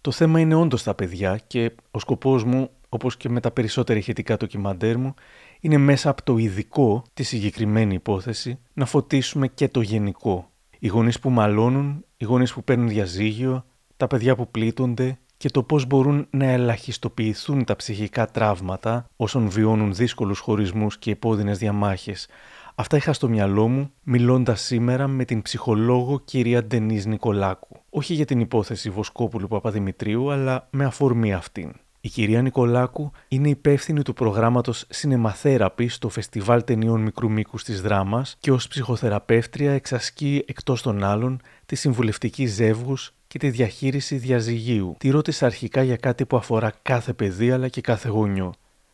Το 0.00 0.10
θέμα 0.10 0.40
είναι 0.40 0.54
όντως 0.54 0.82
τα 0.82 0.94
παιδιά 0.94 1.40
και 1.46 1.72
ο 1.90 1.98
σκοπός 1.98 2.44
μου, 2.44 2.70
όπως 2.88 3.16
και 3.16 3.28
με 3.28 3.40
τα 3.40 3.50
περισσότερα 3.50 3.98
ηχητικά 3.98 4.36
ντοκιμαντέρ 4.36 4.98
μου, 4.98 5.14
είναι 5.60 5.76
μέσα 5.76 6.10
από 6.10 6.22
το 6.22 6.36
ειδικό, 6.36 7.02
τη 7.14 7.22
συγκεκριμένη 7.22 7.94
υπόθεση, 7.94 8.58
να 8.72 8.84
φωτίσουμε 8.84 9.48
και 9.48 9.68
το 9.68 9.80
γενικό. 9.80 10.50
Οι 10.78 10.86
γονείς 10.86 11.18
που 11.20 11.30
μαλώνουν, 11.30 12.04
οι 12.16 12.24
γονείς 12.24 12.52
που 12.52 12.64
παίρνουν 12.64 12.88
διαζύγιο, 12.88 13.64
τα 13.96 14.06
παιδιά 14.06 14.36
που 14.36 14.50
πλήττονται 14.50 15.18
και 15.46 15.52
το 15.52 15.62
πώς 15.62 15.86
μπορούν 15.86 16.26
να 16.30 16.44
ελαχιστοποιηθούν 16.44 17.64
τα 17.64 17.76
ψυχικά 17.76 18.26
τραύματα 18.26 19.06
όσων 19.16 19.48
βιώνουν 19.48 19.94
δύσκολους 19.94 20.38
χωρισμούς 20.38 20.98
και 20.98 21.10
επώδυνες 21.10 21.58
διαμάχες. 21.58 22.28
Αυτά 22.74 22.96
είχα 22.96 23.12
στο 23.12 23.28
μυαλό 23.28 23.68
μου 23.68 23.90
μιλώντας 24.02 24.60
σήμερα 24.60 25.06
με 25.06 25.24
την 25.24 25.42
ψυχολόγο 25.42 26.20
κυρία 26.24 26.64
Ντενής 26.64 27.06
Νικολάκου. 27.06 27.76
Όχι 27.90 28.14
για 28.14 28.24
την 28.24 28.40
υπόθεση 28.40 28.90
Βοσκόπουλου 28.90 29.48
Παπαδημητρίου, 29.48 30.30
αλλά 30.30 30.68
με 30.70 30.84
αφορμή 30.84 31.34
αυτήν. 31.34 31.72
Η 32.00 32.08
κυρία 32.08 32.42
Νικολάκου 32.42 33.10
είναι 33.28 33.48
υπεύθυνη 33.48 34.02
του 34.02 34.12
προγράμματος 34.12 34.86
Cinemathérapy 35.02 35.88
στο 35.88 36.08
Φεστιβάλ 36.08 36.64
Ταινιών 36.64 37.00
Μικρού 37.00 37.30
Μήκους 37.30 37.64
της 37.64 37.82
Δράμας 37.82 38.36
και 38.40 38.52
ως 38.52 38.68
ψυχοθεραπεύτρια 38.68 39.72
εξασκεί 39.72 40.44
εκτός 40.46 40.82
των 40.82 41.04
άλλων 41.04 41.40
τη 41.66 41.74
συμβουλευτική 41.76 42.46
ζεύγους 42.46 43.14
και 43.36 43.46
τη 43.46 43.50
διαχείριση 43.50 44.16
διαζυγίου. 44.16 44.94
Τη 44.98 45.10
ρώτησε 45.10 45.44
αρχικά 45.44 45.82
για 45.82 45.96
κάτι 45.96 46.26
που 46.26 46.36
αφορά 46.36 46.72
κάθε 46.82 47.12
παιδί 47.12 47.50
αλλά 47.50 47.68
και 47.68 47.80
κάθε 47.80 48.08
γονιό. 48.08 48.52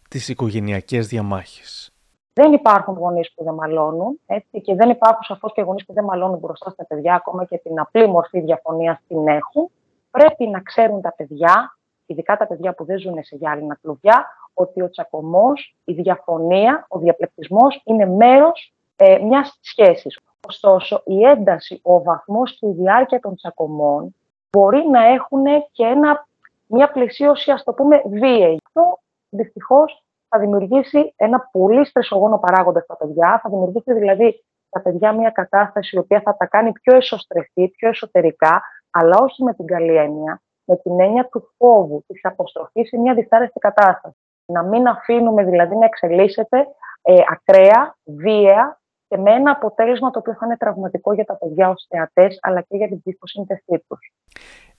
Τις 0.08 0.28
οικογενειακές 0.28 1.06
διαμάχες. 1.06 1.92
Δεν 2.32 2.52
υπάρχουν 2.52 2.94
γονείς 2.94 3.32
που 3.34 3.44
δεν 3.44 3.54
μαλώνουν 3.54 4.20
έτσι, 4.26 4.60
και 4.60 4.74
δεν 4.74 4.90
υπάρχουν 4.90 5.22
σαφώς 5.22 5.52
και 5.52 5.62
γονείς 5.62 5.84
που 5.84 5.92
δεν 5.92 6.04
μαλώνουν 6.04 6.38
μπροστά 6.38 6.70
στα 6.70 6.86
παιδιά, 6.86 7.14
ακόμα 7.14 7.44
και 7.44 7.58
την 7.58 7.80
απλή 7.80 8.06
μορφή 8.06 8.40
διαφωνίας 8.40 8.98
την 9.08 9.28
έχουν. 9.28 9.70
Πρέπει 10.10 10.46
να 10.46 10.60
ξέρουν 10.60 11.00
τα 11.00 11.14
παιδιά 11.16 11.76
ειδικά 12.06 12.36
τα 12.36 12.46
παιδιά 12.46 12.74
που 12.74 12.84
δεν 12.84 12.98
ζουν 12.98 13.24
σε 13.24 13.36
γυάλινα 13.36 13.78
κλουβιά, 13.82 14.26
ότι 14.54 14.82
ο 14.82 14.90
τσακωμός, 14.90 15.76
η 15.84 15.92
διαφωνία, 15.92 16.86
ο 16.88 16.98
διαπλεκτισμός 16.98 17.80
είναι 17.84 18.06
μέρος 18.06 18.74
ε, 18.96 19.18
μιας 19.18 19.58
σχέσης. 19.60 20.18
Ωστόσο, 20.48 21.02
η 21.04 21.22
ένταση, 21.22 21.80
ο 21.82 22.02
βαθμός 22.02 22.58
και 22.58 22.66
η 22.66 22.72
διάρκεια 22.72 23.20
των 23.20 23.36
τσακωμών 23.36 24.14
μπορεί 24.52 24.88
να 24.90 25.06
έχουν 25.06 25.44
και 25.72 25.84
ένα, 25.84 26.26
μια 26.66 26.90
πλαισίωση, 26.90 27.50
ας 27.50 27.62
το 27.62 27.72
πούμε, 27.72 28.02
βίαιη. 28.06 28.58
Αυτό 28.64 28.98
δυστυχώς 29.28 30.04
θα 30.28 30.38
δημιουργήσει 30.38 31.12
ένα 31.16 31.48
πολύ 31.52 31.86
στρεσογόνο 31.86 32.38
παράγοντα 32.38 32.80
στα 32.80 32.96
παιδιά, 32.96 33.40
θα 33.42 33.48
δημιουργήσει 33.50 33.92
δηλαδή 33.92 34.44
στα 34.66 34.80
παιδιά 34.80 35.12
μια 35.12 35.30
κατάσταση 35.30 35.96
η 35.96 35.98
οποία 35.98 36.20
θα 36.20 36.36
τα 36.36 36.46
κάνει 36.46 36.72
πιο 36.72 36.96
εσωστρεφή, 36.96 37.68
πιο 37.68 37.88
εσωτερικά, 37.88 38.62
αλλά 38.90 39.16
όχι 39.20 39.42
με 39.42 39.54
την 39.54 39.66
καλή 39.66 39.96
έννοια, 39.96 40.42
με 40.64 40.76
την 40.76 41.00
έννοια 41.00 41.28
του 41.28 41.54
φόβου, 41.56 42.04
της 42.06 42.24
αποστροφής 42.24 42.88
σε 42.88 42.98
μια 42.98 43.14
δυσάρεστη 43.14 43.58
κατάσταση. 43.58 44.16
Να 44.44 44.62
μην 44.62 44.86
αφήνουμε 44.86 45.44
δηλαδή 45.44 45.76
να 45.76 45.84
εξελίσσεται 45.84 46.66
ε, 47.02 47.14
ακραία, 47.28 47.96
βία 48.04 48.80
και 49.12 49.18
με 49.18 49.32
ένα 49.32 49.50
αποτέλεσμα 49.50 50.10
το 50.10 50.18
οποίο 50.18 50.32
θα 50.32 50.46
είναι 50.46 50.56
τραυματικό 50.56 51.14
για 51.14 51.24
τα 51.24 51.36
παιδιά 51.36 51.68
ως 51.68 51.86
θεατές, 51.88 52.38
αλλά 52.42 52.60
και 52.60 52.76
για 52.76 52.88
την 52.88 53.00
ψυχοσύνθεσή 53.02 53.84
τους. 53.88 54.12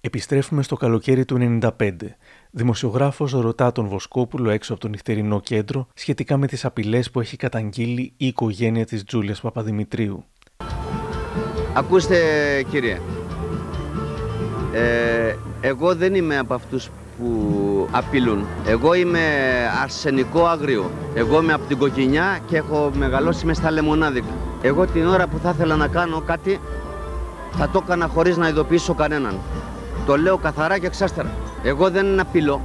Επιστρέφουμε 0.01 0.63
στο 0.63 0.75
καλοκαίρι 0.75 1.25
του 1.25 1.59
1995. 1.61 1.69
Δημοσιογράφος 2.51 3.31
ρωτά 3.31 3.71
τον 3.71 3.87
Βοσκόπουλο 3.87 4.49
έξω 4.49 4.73
από 4.73 4.81
το 4.81 4.87
νυχτερινό 4.87 5.39
κέντρο 5.39 5.87
σχετικά 5.93 6.37
με 6.37 6.47
τις 6.47 6.65
απειλές 6.65 7.11
που 7.11 7.19
έχει 7.19 7.37
καταγγείλει 7.37 8.13
η 8.17 8.27
οικογένεια 8.27 8.85
της 8.85 9.03
Τζούλιας 9.03 9.41
Παπαδημητρίου. 9.41 10.23
Ακούστε 11.75 12.17
κύριε, 12.69 12.97
ε, 14.73 15.35
εγώ 15.61 15.95
δεν 15.95 16.15
είμαι 16.15 16.37
από 16.37 16.53
αυτούς 16.53 16.89
που 17.23 17.87
απειλούν. 17.91 18.45
Εγώ 18.65 18.93
είμαι 18.93 19.19
αρσενικό 19.81 20.45
άγριο. 20.45 20.91
Εγώ 21.13 21.41
είμαι 21.41 21.53
από 21.53 21.63
την 21.67 21.77
κοκκινιά 21.77 22.39
και 22.47 22.57
έχω 22.57 22.91
μεγαλώσει 22.95 23.45
μες 23.45 23.57
στα 23.57 23.71
λεμονάδικα. 23.71 24.27
Εγώ 24.61 24.85
την 24.85 25.07
ώρα 25.07 25.27
που 25.27 25.37
θα 25.43 25.49
ήθελα 25.49 25.75
να 25.75 25.87
κάνω 25.87 26.21
κάτι 26.21 26.59
θα 27.51 27.69
το 27.69 27.81
έκανα 27.83 28.07
χωρίς 28.07 28.37
να 28.37 28.47
ειδοποιήσω 28.47 28.93
κανέναν. 28.93 29.39
Το 30.05 30.17
λέω 30.17 30.37
καθαρά 30.37 30.77
και 30.77 30.85
εξάστερα. 30.85 31.29
Εγώ 31.63 31.89
δεν 31.89 32.19
απειλώ. 32.19 32.61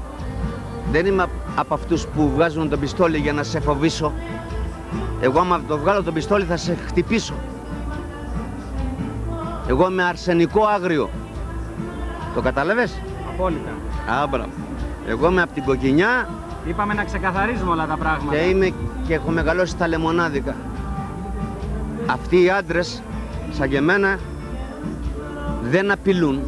Δεν 0.92 1.06
είμαι 1.06 1.26
από 1.56 1.74
αυτούς 1.74 2.06
που 2.06 2.30
βγάζουν 2.34 2.68
το 2.68 2.76
πιστόλι 2.76 3.18
για 3.18 3.32
να 3.32 3.42
σε 3.42 3.60
φοβήσω. 3.60 4.12
Εγώ 5.20 5.40
άμα 5.40 5.60
το 5.68 5.78
βγάλω 5.78 6.02
το 6.02 6.12
πιστόλι 6.12 6.44
θα 6.44 6.56
σε 6.56 6.76
χτυπήσω. 6.86 7.34
Εγώ 9.68 9.90
είμαι 9.90 10.02
αρσενικό 10.02 10.64
άγριο. 10.64 11.10
Το 12.34 12.40
κατάλαβες; 12.40 13.00
Απόλυτα. 13.34 13.77
Άμπρα. 14.08 14.46
Εγώ 15.06 15.30
είμαι 15.30 15.42
από 15.42 15.52
την 15.52 15.64
κοκκινιά. 15.64 16.28
Είπαμε 16.68 16.94
να 16.94 17.04
ξεκαθαρίζουμε 17.04 17.70
όλα 17.70 17.86
τα 17.86 17.96
πράγματα. 17.96 18.36
Και 18.36 18.42
είμαι 18.42 18.72
και 19.06 19.14
έχω 19.14 19.30
μεγαλώσει 19.30 19.72
στα 19.72 19.88
λεμονάδικα. 19.88 20.54
Αυτοί 22.06 22.42
οι 22.42 22.50
άντρες, 22.50 23.02
σαν 23.50 23.68
και 23.68 23.76
εμένα, 23.76 24.18
δεν 25.62 25.90
απειλούν. 25.90 26.40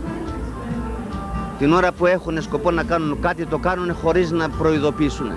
Την 1.59 1.73
ώρα 1.73 1.93
που 1.93 2.07
έχουν 2.07 2.43
σκοπό 2.43 2.71
να 2.71 2.83
κάνουν 2.83 3.21
κάτι, 3.21 3.47
το 3.47 3.59
κάνουν 3.59 3.95
χωρίς 3.95 4.31
να 4.31 4.49
προειδοποιήσουν. 4.49 5.31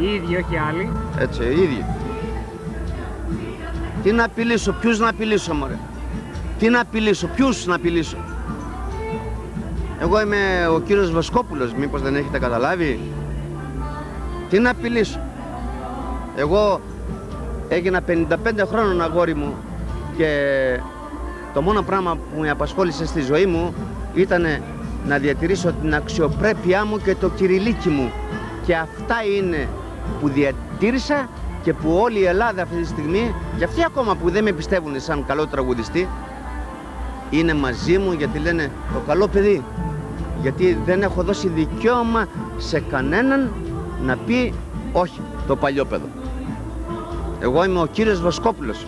Οι 0.00 0.14
ίδιοι, 0.14 0.36
όχι 0.36 0.56
άλλοι. 0.68 0.90
Έτσι, 1.18 1.42
οι 1.42 1.62
ίδιοι. 1.62 1.84
Τι 4.02 4.12
να 4.12 4.24
απειλήσω, 4.24 4.72
ποιους 4.72 4.98
να 4.98 5.08
απειλήσω, 5.08 5.54
μωρέ; 5.54 5.78
Τι 6.58 6.68
να 6.68 6.80
απειλήσω, 6.80 7.26
ποιους 7.26 7.66
να 7.66 7.74
απειλήσω; 7.74 8.16
Εγώ 10.02 10.20
είμαι 10.20 10.66
ο 10.74 10.80
κύριος 10.80 11.12
Βασκόπουλος, 11.12 11.72
μήπως 11.74 12.02
δεν 12.02 12.14
έχετε 12.16 12.38
καταλάβει. 12.38 13.00
Τι 14.50 14.58
να 14.58 14.70
απειλήσω. 14.70 15.20
Εγώ 16.36 16.80
έγινα 17.68 18.02
55 18.06 18.66
χρόνων 18.68 19.02
αγόρι 19.02 19.34
μου 19.34 19.54
και 20.16 20.28
το 21.54 21.62
μόνο 21.62 21.82
πράγμα 21.82 22.14
που 22.14 22.40
με 22.40 22.50
απασχόλησε 22.50 23.06
στη 23.06 23.20
ζωή 23.20 23.46
μου 23.46 23.74
ήταν 24.14 24.46
να 25.06 25.18
διατηρήσω 25.18 25.72
την 25.72 25.94
αξιοπρέπειά 25.94 26.84
μου 26.84 26.98
και 26.98 27.14
το 27.14 27.28
κυριλίκι 27.28 27.88
μου. 27.88 28.12
Και 28.66 28.76
αυτά 28.76 29.16
είναι 29.38 29.68
που 30.20 30.28
διατήρησα 30.28 31.28
και 31.62 31.72
που 31.72 31.98
όλη 32.02 32.18
η 32.18 32.24
Ελλάδα 32.24 32.62
αυτή 32.62 32.76
τη 32.76 32.86
στιγμή, 32.86 33.34
και 33.58 33.64
αυτοί 33.64 33.84
ακόμα 33.84 34.14
που 34.14 34.30
δεν 34.30 34.44
με 34.44 34.52
πιστεύουν 34.52 35.00
σαν 35.00 35.24
καλό 35.26 35.46
τραγουδιστή, 35.46 36.08
είναι 37.30 37.54
μαζί 37.54 37.98
μου 37.98 38.12
γιατί 38.12 38.38
λένε 38.38 38.70
το 38.92 38.98
καλό 39.06 39.28
παιδί 39.28 39.64
γιατί 40.42 40.78
δεν 40.84 41.02
έχω 41.02 41.22
δώσει 41.22 41.48
δικαίωμα 41.48 42.28
σε 42.56 42.80
κανέναν 42.80 43.52
να 44.04 44.16
πει 44.16 44.54
όχι 44.92 45.20
το 45.46 45.56
παλιόπαιδο. 45.56 46.06
Εγώ 47.40 47.64
είμαι 47.64 47.80
ο 47.80 47.86
κύριος 47.86 48.20
Βοσκόπουλος 48.20 48.86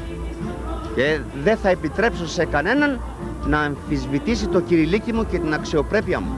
και 0.94 1.20
δεν 1.42 1.56
θα 1.56 1.68
επιτρέψω 1.68 2.26
σε 2.26 2.44
κανέναν 2.44 3.00
να 3.46 3.60
αμφισβητήσει 3.60 4.48
το 4.48 4.60
κυριλίκι 4.60 5.12
μου 5.12 5.26
και 5.26 5.38
την 5.38 5.54
αξιοπρέπεια 5.54 6.20
μου. 6.20 6.36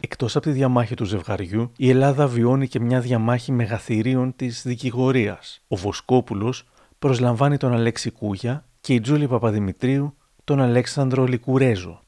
Εκτός 0.00 0.36
από 0.36 0.44
τη 0.44 0.50
διαμάχη 0.52 0.94
του 0.94 1.04
ζευγαριού, 1.04 1.72
η 1.76 1.90
Ελλάδα 1.90 2.26
βιώνει 2.26 2.68
και 2.68 2.80
μια 2.80 3.00
διαμάχη 3.00 3.52
μεγαθυρίων 3.52 4.36
της 4.36 4.62
δικηγορίας. 4.66 5.60
Ο 5.68 5.76
Βοσκόπουλος 5.76 6.64
προσλαμβάνει 6.98 7.56
τον 7.56 7.72
Αλέξη 7.72 8.10
Κούγια 8.10 8.64
και 8.80 8.94
η 8.94 9.00
Τζούλη 9.00 9.26
Παπαδημητρίου 9.26 10.17
τον 10.48 10.60
Αλέξανδρο 10.60 11.24
Λικουρέζο. 11.24 12.00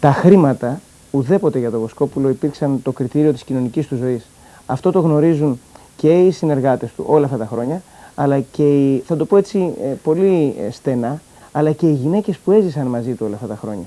Τα 0.00 0.12
χρήματα 0.12 0.80
ουδέποτε 1.10 1.58
για 1.58 1.70
τον 1.70 1.80
Βοσκόπουλο 1.80 2.28
υπήρξαν 2.28 2.82
το 2.82 2.92
κριτήριο 2.92 3.32
της 3.32 3.44
κοινωνικής 3.44 3.86
του 3.86 3.96
ζωής. 3.96 4.26
Αυτό 4.66 4.90
το 4.90 5.00
γνωρίζουν 5.00 5.60
και 5.96 6.18
οι 6.18 6.30
συνεργάτες 6.30 6.92
του 6.92 7.04
όλα 7.06 7.24
αυτά 7.24 7.36
τα 7.36 7.46
χρόνια, 7.46 7.82
αλλά 8.14 8.40
και 8.40 8.62
οι, 8.62 9.02
θα 9.06 9.16
το 9.16 9.24
πω 9.24 9.36
έτσι 9.36 9.74
ε, 9.82 9.86
πολύ 10.02 10.54
ε, 10.58 10.70
στενά, 10.70 11.22
αλλά 11.52 11.72
και 11.72 11.86
οι 11.86 11.92
γυναίκες 11.92 12.38
που 12.38 12.50
έζησαν 12.50 12.86
μαζί 12.86 13.12
του 13.12 13.24
όλα 13.26 13.34
αυτά 13.34 13.46
τα 13.46 13.56
χρόνια. 13.56 13.86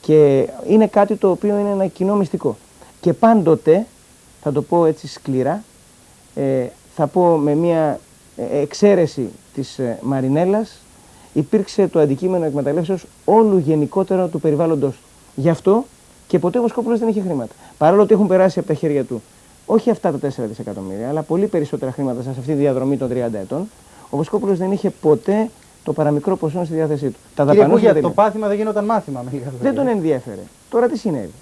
Και 0.00 0.48
είναι 0.68 0.86
κάτι 0.86 1.14
το 1.14 1.30
οποίο 1.30 1.58
είναι 1.58 1.70
ένα 1.70 1.86
κοινό 1.86 2.14
μυστικό. 2.14 2.56
Και 3.00 3.12
πάντοτε, 3.12 3.86
θα 4.42 4.52
το 4.52 4.62
πω 4.62 4.86
έτσι 4.86 5.08
σκληρά, 5.08 5.64
ε, 6.34 6.66
θα 6.94 7.06
πω 7.06 7.36
με 7.36 7.54
μια 7.54 8.00
εξαίρεση 8.36 9.28
της 9.54 9.80
Μαρινέλας, 10.00 10.82
υπήρξε 11.32 11.88
το 11.88 11.98
αντικείμενο 12.00 12.44
εκμεταλλεύσεως 12.44 13.04
όλου 13.24 13.58
γενικότερα 13.58 14.26
του 14.28 14.40
περιβάλλοντό 14.40 14.86
του. 14.86 14.94
Γι' 15.34 15.48
αυτό 15.48 15.84
και 16.26 16.38
ποτέ 16.38 16.58
ο 16.58 16.62
Βοσκόπουλο 16.62 16.98
δεν 16.98 17.08
είχε 17.08 17.20
χρήματα. 17.20 17.54
Παρόλο 17.78 18.02
ότι 18.02 18.14
έχουν 18.14 18.26
περάσει 18.26 18.58
από 18.58 18.68
τα 18.68 18.74
χέρια 18.74 19.04
του 19.04 19.22
όχι 19.66 19.90
αυτά 19.90 20.12
τα 20.12 20.28
4 20.28 20.32
δισεκατομμύρια, 20.36 21.08
αλλά 21.08 21.22
πολύ 21.22 21.46
περισσότερα 21.46 21.92
χρήματα 21.92 22.22
σε 22.22 22.30
αυτή 22.30 22.42
τη 22.42 22.52
διαδρομή 22.52 22.96
των 22.96 23.08
30 23.08 23.14
ετών, 23.32 23.68
ο 24.10 24.16
Βοσκόπουλο 24.16 24.54
δεν 24.54 24.72
είχε 24.72 24.90
ποτέ 24.90 25.50
το 25.84 25.92
παραμικρό 25.92 26.36
ποσό 26.36 26.64
στη 26.64 26.74
διάθεσή 26.74 27.10
του. 27.10 27.18
Τα 27.34 27.44
Κύριε 27.44 27.66
Κούγια, 27.66 28.00
το 28.00 28.10
πάθημα 28.10 28.48
δεν 28.48 28.56
γινόταν 28.56 28.84
μάθημα. 28.84 29.24
Δεν 29.60 29.74
τον 29.74 29.86
ενδιέφερε. 29.86 30.40
Τώρα 30.70 30.88
τι 30.88 30.98
συνέβη. 30.98 31.32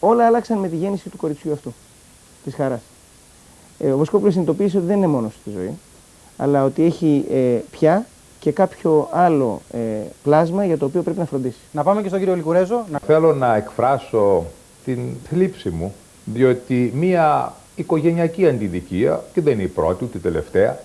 Όλα 0.00 0.26
άλλαξαν 0.26 0.58
με 0.58 0.68
τη 0.68 0.76
γέννηση 0.76 1.08
του 1.08 1.16
κοριτσιού 1.16 1.52
αυτού. 1.52 1.74
της 2.44 2.54
χαράς. 2.54 2.80
Ε, 3.78 3.90
ο 3.90 3.96
Βοσκόπουλο 3.96 4.30
συνειδητοποίησε 4.30 4.76
ότι 4.76 4.86
δεν 4.86 4.96
είναι 4.96 5.06
μόνος 5.06 5.34
στη 5.40 5.50
ζωή, 5.50 5.78
αλλά 6.36 6.64
ότι 6.64 6.84
έχει 6.84 7.24
ε, 7.30 7.58
πια 7.70 8.06
και 8.40 8.52
κάποιο 8.52 9.08
άλλο 9.12 9.60
ε, 9.72 9.78
πλάσμα 10.22 10.64
για 10.64 10.78
το 10.78 10.84
οποίο 10.84 11.02
πρέπει 11.02 11.18
να 11.18 11.24
φροντίσει. 11.24 11.58
Να 11.72 11.82
πάμε 11.82 12.02
και 12.02 12.08
στον 12.08 12.18
κύριο 12.18 12.34
Λικουρέζο. 12.34 12.84
Να... 12.90 12.98
Θέλω 13.06 13.34
να 13.34 13.56
εκφράσω 13.56 14.44
την 14.84 14.98
θλίψη 15.28 15.70
μου, 15.70 15.94
διότι 16.24 16.92
μία 16.94 17.52
οικογενειακή 17.74 18.48
αντιδικία, 18.48 19.24
και 19.32 19.40
δεν 19.40 19.52
είναι 19.52 19.62
η 19.62 19.66
πρώτη 19.66 20.04
ούτε 20.04 20.18
η 20.18 20.20
τελευταία, 20.20 20.78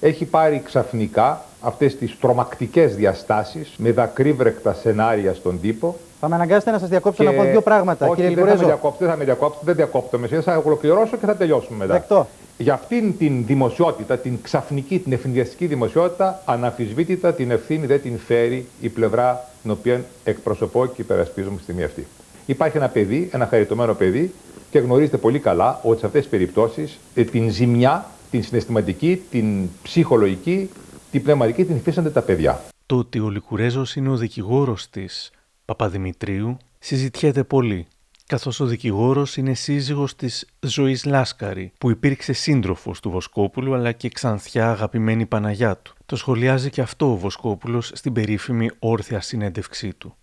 έχει 0.00 0.24
πάρει 0.24 0.62
ξαφνικά 0.64 1.42
αυτές 1.60 1.96
τις 1.96 2.18
τρομακτικές 2.20 2.96
διαστάσεις 2.96 3.74
με 3.76 3.92
δακρύβρεκτα 3.92 4.72
σενάρια 4.72 5.34
στον 5.34 5.60
τύπο. 5.60 5.96
Θα 6.20 6.28
με 6.28 6.34
αναγκάσετε 6.34 6.70
να 6.70 6.78
σας 6.78 6.88
διακόψω 6.88 7.22
να 7.22 7.32
πω 7.32 7.42
δύο 7.42 7.60
πράγματα, 7.60 8.06
όχι, 8.06 8.14
κύριε 8.14 8.34
δεν 8.34 8.38
θα 8.38 8.44
με 8.44 8.50
Λικουρέζο. 8.50 8.66
διακόψετε, 8.66 9.04
δεν 9.04 9.12
θα 9.12 9.18
με 9.18 9.24
διακόψετε, 9.24 9.64
δεν 9.64 9.74
διακόπτω 9.74 10.18
με 10.18 10.26
θα 10.28 10.62
ολοκληρώσω 10.64 11.16
και 11.16 11.26
θα 11.26 11.36
τελειώσουμε 11.36 11.76
μετά. 11.78 11.92
Δεκτό. 11.92 12.26
Για 12.60 12.74
αυτήν 12.74 13.16
την 13.18 13.46
δημοσιότητα, 13.46 14.18
την 14.18 14.38
ξαφνική, 14.42 14.98
την 14.98 15.12
ευνηδιαστική 15.12 15.66
δημοσιότητα, 15.66 16.42
αναμφισβήτητα 16.44 17.34
την 17.34 17.50
ευθύνη 17.50 17.86
δεν 17.86 18.02
την 18.02 18.18
φέρει 18.18 18.66
η 18.80 18.88
πλευρά 18.88 19.48
την 19.62 19.70
οποία 19.70 20.04
εκπροσωπώ 20.24 20.86
και 20.86 21.02
υπερασπίζομαι 21.02 21.54
στη 21.54 21.62
στιγμή 21.62 21.82
αυτή. 21.82 22.06
Υπάρχει 22.46 22.76
ένα 22.76 22.88
παιδί, 22.88 23.28
ένα 23.32 23.46
χαριτωμένο 23.46 23.94
παιδί, 23.94 24.34
και 24.70 24.78
γνωρίζετε 24.78 25.16
πολύ 25.16 25.38
καλά 25.38 25.80
ότι 25.82 26.00
σε 26.00 26.06
αυτές 26.06 26.20
τις 26.20 26.30
περιπτώσεις 26.30 26.98
την 27.14 27.50
ζημιά, 27.50 28.06
την 28.30 28.42
συναισθηματική, 28.42 29.22
την 29.30 29.68
ψυχολογική, 29.82 30.70
την 31.10 31.22
πνευματική 31.22 31.64
την 31.64 31.76
υφίστανται 31.76 32.10
τα 32.10 32.22
παιδιά. 32.22 32.64
Το 32.86 32.96
ότι 32.96 33.18
ο 33.18 33.28
Λικουρέζος 33.28 33.96
είναι 33.96 34.08
ο 34.08 34.16
δικηγόρος 34.16 34.90
της 34.90 35.30
Παπαδημητρίου 35.64 36.56
συζητιέται 36.78 37.44
πολύ, 37.44 37.86
καθώς 38.28 38.60
ο 38.60 38.66
δικηγόρος 38.66 39.36
είναι 39.36 39.54
σύζυγος 39.54 40.16
της 40.16 40.46
Ζωής 40.60 41.04
Λάσκαρη, 41.04 41.72
που 41.78 41.90
υπήρξε 41.90 42.32
σύντροφος 42.32 43.00
του 43.00 43.10
Βοσκόπουλου 43.10 43.74
αλλά 43.74 43.92
και 43.92 44.08
ξανθιά 44.08 44.70
αγαπημένη 44.70 45.26
Παναγιά 45.26 45.76
του. 45.76 45.94
Το 46.06 46.16
σχολιάζει 46.16 46.70
και 46.70 46.80
αυτό 46.80 47.12
ο 47.12 47.16
Βοσκόπουλος 47.16 47.90
στην 47.94 48.12
περίφημη 48.12 48.70
όρθια 48.78 49.20
συνέντευξή 49.20 49.94
του. 49.98 50.14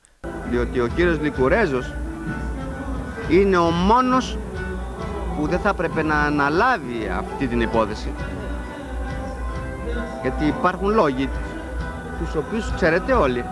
Διότι 0.50 0.80
ο 0.80 0.88
κύριος 0.88 1.20
Λικουρέζος 1.20 1.94
είναι 3.30 3.58
ο 3.58 3.70
μόνος 3.70 4.38
που 5.38 5.48
δεν 5.48 5.60
θα 5.60 5.70
έπρεπε 5.70 6.04
να 6.04 6.16
αναλάβει 6.16 7.08
αυτή 7.18 7.48
την 7.48 7.62
υπόθεση. 7.62 8.12
Γιατί 10.22 10.46
υπάρχουν 10.46 10.90
λόγοι 10.90 11.30
τους 12.20 12.36
οποίους 12.36 12.72
ξέρετε 12.76 13.14
όλοι. 13.14 13.46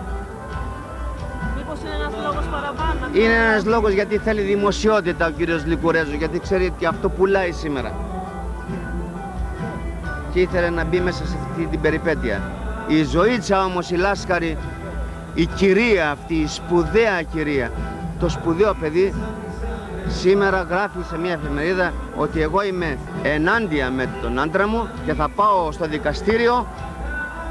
Μήπως 1.73 1.91
είναι 1.93 2.03
ένας 2.03 2.23
λόγος 2.23 2.45
παραπάνω. 2.45 2.99
Είναι 3.13 3.33
ένας 3.33 3.65
λόγος 3.65 3.91
γιατί 3.91 4.17
θέλει 4.17 4.41
δημοσιότητα 4.41 5.27
ο 5.27 5.29
κύριος 5.29 5.65
Λικουρέζος, 5.65 6.13
γιατί 6.13 6.39
ξέρει 6.39 6.71
ότι 6.75 6.85
αυτό 6.85 7.09
πουλάει 7.09 7.51
σήμερα. 7.51 7.91
Και 10.33 10.39
ήθελε 10.39 10.69
να 10.69 10.83
μπει 10.83 10.99
μέσα 10.99 11.25
σε 11.25 11.37
αυτή 11.49 11.65
την 11.65 11.81
περιπέτεια. 11.81 12.41
Η 12.87 13.03
ζωήτσα 13.03 13.63
όμως 13.63 13.89
η 13.89 13.95
Λάσκαρη, 13.95 14.57
η 15.33 15.45
κυρία 15.45 16.11
αυτή, 16.11 16.33
η 16.33 16.47
σπουδαία 16.47 17.21
κυρία, 17.21 17.71
το 18.19 18.29
σπουδαίο 18.29 18.73
παιδί, 18.73 19.13
σήμερα 20.07 20.61
γράφει 20.61 20.97
σε 21.09 21.17
μια 21.17 21.33
εφημερίδα 21.33 21.93
ότι 22.15 22.41
εγώ 22.41 22.63
είμαι 22.63 22.97
ενάντια 23.23 23.91
με 23.91 24.09
τον 24.21 24.39
άντρα 24.39 24.67
μου 24.67 24.87
και 25.05 25.13
θα 25.13 25.29
πάω 25.29 25.71
στο 25.71 25.85
δικαστήριο 25.87 26.67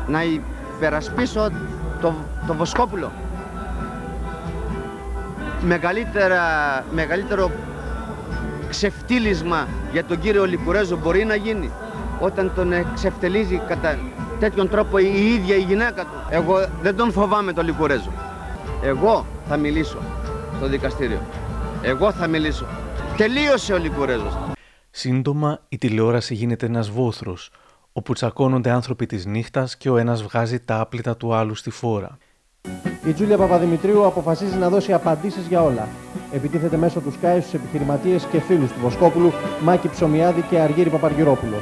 να 0.07 0.23
υπερασπίσω 0.23 1.49
το, 2.01 2.15
το 2.47 2.55
Βοσκόπουλο. 2.55 3.11
Μεγαλύτερα, 5.65 6.41
μεγαλύτερο 6.91 7.51
ξεφτύλισμα 8.69 9.69
για 9.93 10.05
τον 10.05 10.21
κύριο 10.21 10.45
Λικουρέζο 10.45 10.97
μπορεί 10.97 11.25
να 11.25 11.35
γίνει 11.35 11.71
όταν 12.21 12.53
τον 12.55 12.73
εξευτελίζει 12.73 13.61
κατά 13.69 13.99
τέτοιον 14.39 14.69
τρόπο 14.69 14.99
η 14.99 15.33
ίδια 15.35 15.57
η 15.57 15.61
γυναίκα 15.61 16.03
του. 16.03 16.27
Εγώ 16.31 16.69
δεν 16.83 16.97
τον 16.97 17.13
φοβάμαι 17.13 17.53
τον 17.53 17.65
Λικουρέζο. 17.65 18.13
Εγώ 18.83 19.27
θα 19.49 19.57
μιλήσω 19.57 19.99
στο 20.57 20.67
δικαστήριο. 20.67 21.21
Εγώ 21.83 22.13
θα 22.13 22.27
μιλήσω. 22.27 22.67
Τελείωσε 23.17 23.73
ο 23.73 23.79
Λικουρέζος. 23.79 24.39
Σύντομα 24.91 25.59
η 25.69 25.79
τηλεόραση 25.79 26.35
γίνεται 26.35 26.67
ένας 26.67 26.91
βόθρος, 26.91 27.51
όπου 27.93 28.13
τσακώνονται 28.13 28.71
άνθρωποι 28.71 29.07
της 29.07 29.27
νύχτας 29.27 29.77
και 29.77 29.91
ο 29.91 29.97
ένας 29.97 30.23
βγάζει 30.23 30.61
τα 30.61 30.81
άπλυτα 30.81 31.17
του 31.17 31.35
άλλου 31.35 31.55
στη 31.55 31.71
φόρα. 31.71 32.19
Η 33.05 33.13
Τζούλια 33.13 33.37
Παπαδημητρίου 33.37 34.07
αποφασίζει 34.07 34.57
να 34.57 34.69
δώσει 34.69 34.93
απαντήσεις 34.93 35.47
για 35.47 35.63
όλα. 35.63 35.89
Επιτίθεται 36.33 36.77
μέσω 36.77 37.01
του 37.01 37.13
Sky 37.13 37.39
στους 37.41 37.55
επιχειρηματίες 37.55 38.25
και 38.25 38.41
φίλους 38.41 38.73
του 38.73 38.79
Βοσκόπουλου, 38.83 39.33
Μάκη 39.63 39.89
Ψωμιάδη 39.89 40.41
και 40.51 40.59
Αργύρη 40.59 40.91
Παπαργυρόπουλο. 40.91 41.57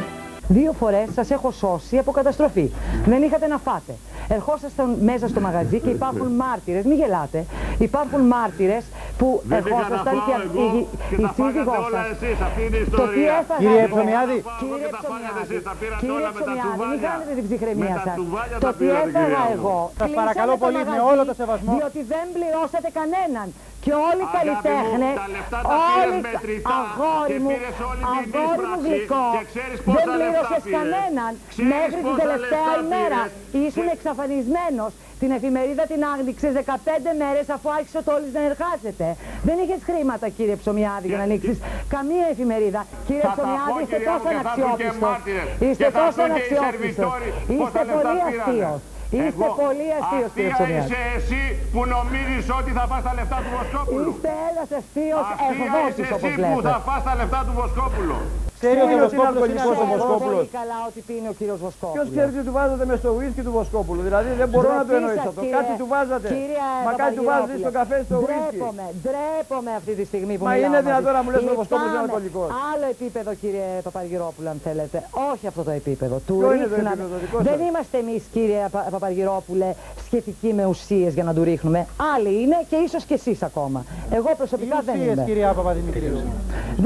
Δύο 0.58 0.72
φορές 0.80 1.06
σας 1.14 1.30
έχω 1.30 1.50
σώσει 1.50 1.98
από 1.98 2.10
καταστροφή. 2.18 2.70
Δεν 3.06 3.22
είχατε 3.22 3.46
να 3.46 3.58
φάτε. 3.58 3.94
Ερχόσασταν 4.28 4.88
μέσα 5.10 5.28
στο 5.28 5.40
μαγαζί 5.40 5.78
και 5.84 5.90
υπάρχουν 5.98 6.28
μάρτυρες, 6.42 6.84
μην 6.84 6.96
γελάτε. 7.00 7.40
Υπάρχουν 7.88 8.20
μάρτυρες 8.34 8.84
που 9.18 9.28
Δεν 9.44 9.58
είχα 9.58 9.68
να 9.68 9.76
ερχόσασταν 9.76 10.14
φάω 10.16 10.26
και 10.26 10.34
εγώ 10.46 10.64
η, 10.78 10.86
και 11.10 11.16
η 11.22 11.24
τα 11.26 11.30
σύζυγός 11.36 11.64
φάγατε 11.66 11.86
όλα 11.88 12.02
σας. 12.02 12.10
εσείς. 12.22 12.36
Αυτή 12.48 12.60
είναι 12.66 12.78
η 12.82 12.84
Το 12.84 12.90
τι 12.90 13.02
ιστορία. 13.02 13.32
έφαγα 13.42 13.60
Κύριε 13.62 13.82
εγώ- 13.86 13.94
Ψωμιάδη. 13.96 14.38
Κύριε 14.62 14.88
τα 14.96 15.00
φάγατε 15.10 15.30
Ψωμιάδη, 15.30 15.42
εσείς, 15.46 15.60
τα 15.68 15.74
πήρατε 15.80 16.00
κύριε 16.02 16.16
όλα 16.18 16.30
με 16.36 16.38
τα 16.38 16.44
Ψωμιάδη, 16.44 16.68
μην 16.68 16.76
τσουβάλια. 16.76 17.08
κάνετε 17.10 17.32
την 17.38 17.44
ψυχραιμία 17.48 17.94
Με 17.94 17.98
τα 18.00 18.04
σας. 18.06 18.14
τσουβάλια 18.18 18.56
Το 18.62 18.66
τα 18.66 18.72
τι 18.72 18.78
πήρατε, 18.80 19.08
έφαγα 19.10 19.20
κυρία 19.20 19.44
μου. 19.48 19.54
εγώ. 19.58 19.76
Σας 20.00 20.10
παρακαλώ 20.20 20.52
κλείσαμε 20.52 20.60
το 20.60 20.64
πολύ, 20.64 20.80
με 20.80 20.84
μαγαζί, 20.90 21.10
όλο 21.10 21.22
το 21.30 21.34
σεβασμό. 21.40 21.70
Διότι 21.78 22.00
δεν 22.12 22.24
πληρώσατε 22.36 22.88
κανέναν. 22.98 23.46
Και 23.84 23.92
όλοι 24.10 24.22
οι 24.24 24.28
Αγάπη 24.30 24.48
μου, 24.48 24.60
καλλιτέχνες, 24.62 25.16
τα 25.22 25.26
λεφτά 25.36 25.58
τα 25.64 25.68
πήρες 25.70 26.10
όλοι 26.10 26.20
μετρητά 26.28 26.76
αγόρι 26.80 27.28
και 27.32 27.38
μου, 27.42 27.50
πήρες 27.52 27.76
όλη 27.90 28.02
την 28.04 28.14
αγόρι 28.18 28.64
μου 28.70 28.78
εισπράξη 28.78 28.88
γλυκό, 28.88 29.24
και 29.36 29.44
ξέρεις 29.52 29.78
πόσα 29.86 29.96
δεν 29.98 30.16
λεφτά 30.20 30.28
πλήρωσες 30.28 30.62
πήρες. 30.64 30.76
κανέναν 30.78 31.32
Ξέρεις 31.52 31.70
μέχρι 31.72 32.00
την 32.06 32.14
πόσα 32.14 32.22
τελευταία 32.24 32.70
λεφτά 32.72 32.84
ημέρα. 32.84 33.20
πήρες. 33.26 33.62
Ήσουν 33.66 33.86
εξαφανισμένος. 33.96 34.92
Την 35.22 35.30
εφημερίδα 35.38 35.84
την 35.92 36.00
άγνοιξες 36.12 36.52
15 36.54 37.10
μέρες 37.22 37.46
αφού 37.56 37.66
άρχισε 37.78 37.98
ο 38.02 38.04
Τόλης 38.08 38.32
να 38.36 38.42
εργάζεται. 38.50 39.06
Δεν 39.48 39.56
είχες 39.62 39.80
χρήματα 39.88 40.26
κύριε 40.36 40.56
Ψωμιάδη 40.62 41.06
για 41.10 41.18
να 41.22 41.26
ανοίξεις 41.28 41.56
καμία 41.94 42.26
εφημερίδα. 42.34 42.80
Κύριε 43.06 43.24
Θα 43.26 43.28
τα 43.28 43.34
Ψωμιάδη 43.36 43.70
πω, 43.72 43.80
είστε 43.82 43.96
κυρία 43.96 44.12
μου, 44.12 44.18
τόσο 44.18 44.28
και 44.32 44.36
θα 44.36 44.50
έρθουν 44.50 44.70
και 44.80 44.88
αναξιόπιστος. 44.88 45.10
μάρτυρες. 45.10 45.48
Είστε 45.66 45.82
Και 45.82 45.90
θα 45.94 46.00
τόσο 46.02 46.20
έρθουν 46.22 46.36
και 46.36 46.54
οι 46.54 46.56
αναξιόπιστος. 46.60 47.10
σερβιτόροι 47.10 47.28
Είστε 47.54 47.62
πόσα 47.62 47.82
λεφτά 47.88 47.94
πολύ 47.96 48.18
πήρανε. 48.46 48.80
Αστείος. 49.10 49.28
Είστε 49.28 49.44
Εγώ- 49.44 49.56
πολύ 49.64 49.86
αστείος 50.00 50.30
κύριε 50.34 50.50
Αστεία 50.50 50.56
Ψωμιάδη. 50.58 50.86
είσαι 50.86 51.00
εσύ 51.18 51.40
που 51.72 51.80
νομίζεις 51.94 52.44
ότι 52.58 52.70
θα 52.78 52.84
φας 52.90 53.02
τα 53.06 53.12
λεφτά 53.18 53.36
του 53.44 53.50
Βοσκόπουλου. 53.56 54.12
Είστε 54.16 54.32
ένας 54.50 54.68
αστείος 54.80 55.24
Αστεία 55.32 55.48
είσαι 55.52 55.64
εκδότης 55.66 56.08
όπως 56.16 56.30
εσύ 56.30 56.40
που 56.52 56.58
λέτε. 56.60 56.68
θα 56.72 56.78
φας 56.86 57.00
τα 57.06 57.12
λεφτά 57.20 57.40
του 57.46 57.52
Βοσκόπουλου. 57.60 58.18
Ξέρει 58.60 58.78
ότι 58.86 58.92
ο 58.92 58.96
είναι 58.96 59.04
Βοσκόπουλος 59.06 59.48
είναι 59.50 59.60
αλκοολικός 59.60 59.66
ο 59.70 59.82
ασθενής. 59.84 60.00
Βοσκόπουλος. 60.02 60.40
Πολύ 60.40 60.54
καλά 60.60 60.78
ότι 60.88 61.00
πίνει 61.08 61.28
ο 61.32 61.34
κύριος 61.38 61.58
Βοσκόπουλος. 61.66 61.94
Ποιος 61.96 62.08
ξέρει 62.14 62.30
τι 62.36 62.40
του 62.48 62.54
βάζατε 62.58 62.84
μες 62.90 62.98
στο 63.02 63.10
ουίσκι 63.16 63.42
του 63.46 63.52
Βοσκόπουλου. 63.58 64.02
Δηλαδή 64.08 64.28
δεν 64.40 64.48
μπορώ 64.52 64.68
να 64.80 64.84
το 64.84 64.84
Ντροπή 64.86 64.94
εννοήσω 65.00 65.20
σας, 65.22 65.30
αυτό. 65.32 65.40
κύριε- 65.42 65.56
Κάτι 65.58 65.72
του 65.80 65.86
βάζατε. 65.94 66.28
κύριε 66.34 66.64
Μα 66.88 66.92
κάτι 67.02 67.14
του 67.18 67.24
βάζατε 67.30 67.52
Παπαγιώπουλε. 67.52 67.64
στο 67.64 67.70
καφέ 67.78 67.96
στο 68.08 68.16
ουίσκι. 68.24 68.58
Ντρέπομαι, 68.58 68.86
ντρέπομαι 69.02 69.70
αυτή 69.80 69.92
τη 69.98 70.04
στιγμή 70.10 70.34
που 70.38 70.44
Μα 70.46 70.50
μιλάω 70.52 70.66
είναι 70.68 70.78
μαζί. 70.80 70.88
δυνατόν 70.88 71.12
να 71.18 71.22
μου 71.24 71.30
λες 71.32 71.40
ότι 71.40 71.48
ο 71.48 71.52
Λυπάμαι. 71.52 71.60
Βοσκόπουλος 71.62 71.90
είναι 71.94 72.04
αλκοολικός. 72.06 72.48
Άλλο 72.70 72.86
επίπεδο 72.94 73.30
κύριε 73.42 73.68
Παπαργυρόπουλο 73.86 74.48
αν 74.54 74.58
θέλετε. 74.66 74.96
Όχι 75.32 75.44
αυτό 75.52 75.62
το 75.68 75.72
επίπεδο. 75.80 76.14
Του 76.28 76.36
Ποιο 76.40 76.50
είναι 76.54 76.66
το 76.72 76.74
ρίχναμε. 76.76 76.96
επίπεδο, 77.02 77.16
δικό 77.24 77.36
Δεν 77.48 77.56
σας; 77.58 77.66
είμαστε 77.68 77.96
εμείς 78.04 78.22
κύριε 78.36 78.62
Πα- 78.74 78.86
Παπαργυρόπουλε 78.94 79.68
σχετικοί 80.06 80.50
με 80.58 80.64
ουσίες 80.72 81.10
για 81.18 81.24
να 81.28 81.32
του 81.36 81.42
ρίχνουμε. 81.50 81.80
Άλλοι 82.14 82.32
είναι 82.42 82.58
και 82.70 82.76
ίσως 82.86 83.02
και 83.08 83.14
εσείς 83.20 83.38
ακόμα. 83.50 83.80
Εγώ 84.18 84.30
προσωπικά 84.40 84.76
δεν 84.88 84.94
Ουσίες, 84.98 85.12
είμαι. 85.14 85.24
κυρία 85.28 85.48
Παπαδημητρίου. 85.58 86.16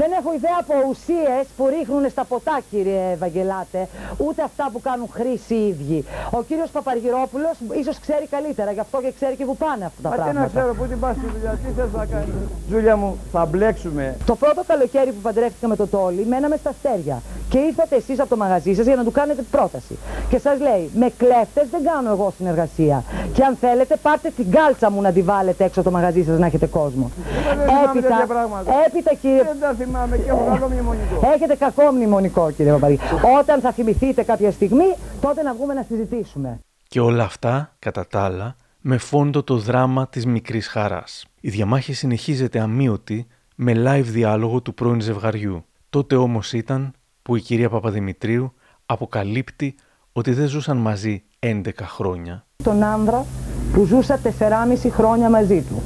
Δεν 0.01 0.09
έχω 0.19 0.29
ιδέα 0.39 0.57
από 0.63 0.73
ουσίες 0.89 1.43
που 1.57 1.64
ρίχνουν 1.67 2.09
στα 2.09 2.23
ποτά, 2.23 2.59
κύριε 2.71 3.11
Ευαγγελάτε, 3.11 3.87
ούτε 4.17 4.41
αυτά 4.43 4.69
που 4.73 4.81
κάνουν 4.81 5.07
χρήση 5.11 5.55
οι 5.55 5.67
ίδιοι. 5.67 6.05
Ο 6.31 6.43
κύριος 6.43 6.69
Παπαργυρόπουλος 6.69 7.55
ίσως 7.79 7.99
ξέρει 7.99 8.27
καλύτερα, 8.27 8.71
γι' 8.71 8.79
αυτό 8.79 9.01
και 9.01 9.11
ξέρει 9.15 9.35
και 9.35 9.45
που 9.45 9.57
πάνε 9.57 9.85
αυτά 9.85 10.01
τα 10.01 10.09
Μα 10.09 10.15
τι 10.15 10.21
πράγματα. 10.21 10.41
να 10.41 10.47
ξέρω, 10.61 10.73
πού 10.73 10.85
την 10.87 10.99
πας 10.99 11.15
στη 11.15 11.25
δουλειά, 11.33 11.51
τι 11.65 11.71
θες 11.77 11.91
να 11.93 12.05
κάνεις. 12.05 12.33
Ζούλια 12.69 12.95
μου, 12.95 13.17
θα 13.31 13.45
μπλέξουμε. 13.45 14.15
Το 14.25 14.35
πρώτο 14.35 14.63
καλοκαίρι 14.67 15.11
που 15.11 15.21
παντρεύτηκα 15.21 15.67
με 15.67 15.75
το 15.75 15.87
Τόλι, 15.87 16.25
μέναμε 16.25 16.55
στα 16.57 16.69
αστέρια. 16.69 17.21
Και 17.49 17.57
ήρθατε 17.57 17.95
εσείς 17.95 18.19
από 18.19 18.29
το 18.29 18.37
μαγαζί 18.37 18.73
σας 18.73 18.85
για 18.85 18.95
να 18.95 19.03
του 19.03 19.11
κάνετε 19.11 19.41
πρόταση. 19.51 19.97
Και 20.29 20.37
σας 20.37 20.59
λέει: 20.59 20.89
Με 20.95 21.11
κλέφτες 21.17 21.67
δεν 21.71 21.83
κάνω 21.83 22.09
εγώ 22.11 22.33
συνεργασία. 22.37 23.03
Και 23.33 23.43
αν 23.43 23.55
θέλετε, 23.55 23.95
πάρτε 24.01 24.29
την 24.35 24.51
κάλτσα 24.51 24.89
μου 24.91 25.01
να 25.01 25.11
τη 25.11 25.21
βάλετε 25.21 25.63
έξω 25.63 25.79
από 25.79 25.89
το 25.89 25.95
μαγαζί 25.95 26.23
σας 26.23 26.39
να 26.39 26.45
έχετε 26.45 26.65
κόσμο. 26.65 27.11
Εγώ 27.49 27.55
δεν 27.55 27.67
θυμάμαι 27.67 28.01
τέτοια 28.01 28.25
πράγματα. 28.27 28.71
έπειτα 28.87 29.13
κύριε. 29.13 29.43
Δεν 29.43 29.59
τα 29.59 29.73
θυμάμαι 29.73 30.17
και 30.17 30.29
έχω 30.29 30.45
καλό 30.45 30.67
μνημονικό. 30.69 31.31
Έχετε 31.33 31.55
κακό 31.55 31.91
μνημονικό, 31.91 32.51
κύριε 32.51 32.71
Παπαρή. 32.71 32.99
Όταν 33.39 33.59
θα 33.59 33.71
θυμηθείτε 33.71 34.23
κάποια 34.23 34.51
στιγμή, 34.51 34.95
τότε 35.21 35.41
να 35.41 35.53
βγούμε 35.53 35.73
να 35.73 35.83
συζητήσουμε. 35.87 36.59
Και 36.87 36.99
όλα 36.99 37.23
αυτά, 37.23 37.75
κατά 37.79 38.07
τα 38.07 38.21
άλλα, 38.21 38.55
με 38.81 38.97
φόντο 38.97 39.43
το 39.43 39.57
δράμα 39.57 40.07
της 40.07 40.25
μικρής 40.25 40.67
χαράς. 40.67 41.25
Η 41.41 41.49
διαμάχη 41.49 41.93
συνεχίζεται 41.93 42.59
αμύωτη 42.59 43.27
με 43.55 43.73
live 43.75 44.03
διάλογο 44.05 44.61
του 44.61 44.73
πρώην 44.73 45.01
ζευγαριού. 45.01 45.65
Τότε 45.89 46.15
όμως 46.15 46.53
ήταν 46.53 46.93
που 47.25 47.35
η 47.35 47.41
κυρία 47.41 47.69
Παπαδημητρίου 47.69 48.53
αποκαλύπτει 48.85 49.75
ότι 50.11 50.31
δεν 50.33 50.47
ζούσαν 50.47 50.77
μαζί 50.77 51.23
11 51.39 51.61
χρόνια. 51.81 52.45
Τον 52.63 52.83
άνδρα 52.83 53.25
που 53.73 53.85
ζούσα 53.85 54.19
4,5 54.23 54.89
χρόνια 54.89 55.29
μαζί 55.29 55.61
του. 55.61 55.81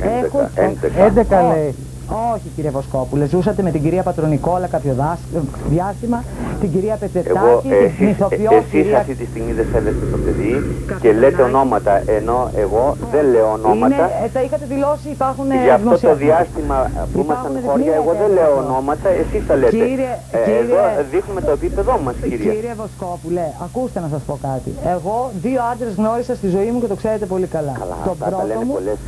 11, 0.00 0.48
11. 0.54 1.28
11 1.28 1.54
λέει. 1.54 1.74
Όχι 2.34 2.48
κύριε 2.54 2.70
Βοσκόπουλε, 2.70 3.24
ζούσατε 3.26 3.62
με 3.62 3.70
την 3.70 3.82
κυρία 3.82 4.02
Πατρονικόλα 4.02 4.66
κάποιο 4.66 4.94
δάσ- 4.94 5.28
διάστημα, 5.68 6.24
την 6.60 6.70
κυρία 6.72 6.92
Εγώ, 7.00 7.10
Πετσετάκη, 7.12 7.68
ε, 7.68 7.76
την 7.76 8.06
εσείς, 8.06 8.08
ηθοποιό 8.16 8.50
εσείς 8.52 8.70
κυρία 8.70 8.98
αυτή 8.98 9.14
τη 9.14 9.24
στιγμή 9.26 9.52
δεν 9.52 9.66
θέλετε 9.72 10.04
το 10.12 10.18
παιδί 10.24 10.52
και 11.00 11.12
λέτε 11.12 11.42
ονόματα, 11.42 12.02
ενώ 12.18 12.50
εγώ 12.54 12.96
δεν 13.12 13.24
λέω 13.32 13.48
ονόματα. 13.52 13.94
Είναι, 13.94 14.10
ε, 14.24 14.28
τα 14.28 14.40
είχατε 14.42 14.64
δηλώσει, 14.74 15.08
υπάρχουν 15.08 15.50
ε, 15.50 15.54
Για 15.62 15.74
αυτό 15.74 15.90
το 15.90 15.96
δημοσιεύματα. 15.96 16.24
διάστημα 16.24 16.78
που 17.12 17.18
ήμασταν 17.24 17.52
χώρια, 17.66 17.94
εγώ 18.00 18.12
δεν 18.22 18.30
λέω 18.38 18.52
ονόματα, 18.64 19.08
εσείς 19.22 19.46
τα 19.46 19.54
λέτε. 19.56 19.70
Κύριε- 19.76 20.16
Ε, 20.32 20.38
κύριε- 20.44 20.60
Εδώ 20.60 20.80
δείχνουμε 21.12 21.40
το 21.40 21.50
επίπεδό 21.58 21.94
μας, 22.04 22.14
κυρία. 22.22 22.52
Κύριε 22.54 22.74
Βοσκόπουλε, 22.82 23.44
ακούστε 23.66 23.98
να 24.04 24.08
σας 24.14 24.22
πω 24.28 24.34
κάτι. 24.48 24.70
Εγώ 24.94 25.16
δύο 25.44 25.60
άντρες 25.72 25.94
γνώρισα 26.00 26.34
στη 26.34 26.48
ζωή 26.56 26.68
μου 26.72 26.80
και 26.82 26.86
το 26.92 26.94
ξέρετε 26.94 27.26
πολύ 27.26 27.46
καλά. 27.56 27.72
τον 27.80 27.88
Αυτά 27.92 28.24
τα 28.24 28.30
πρώτο 28.30 28.46
λένε 28.46 28.64
μου 28.64 28.72
πολλές. 28.72 28.98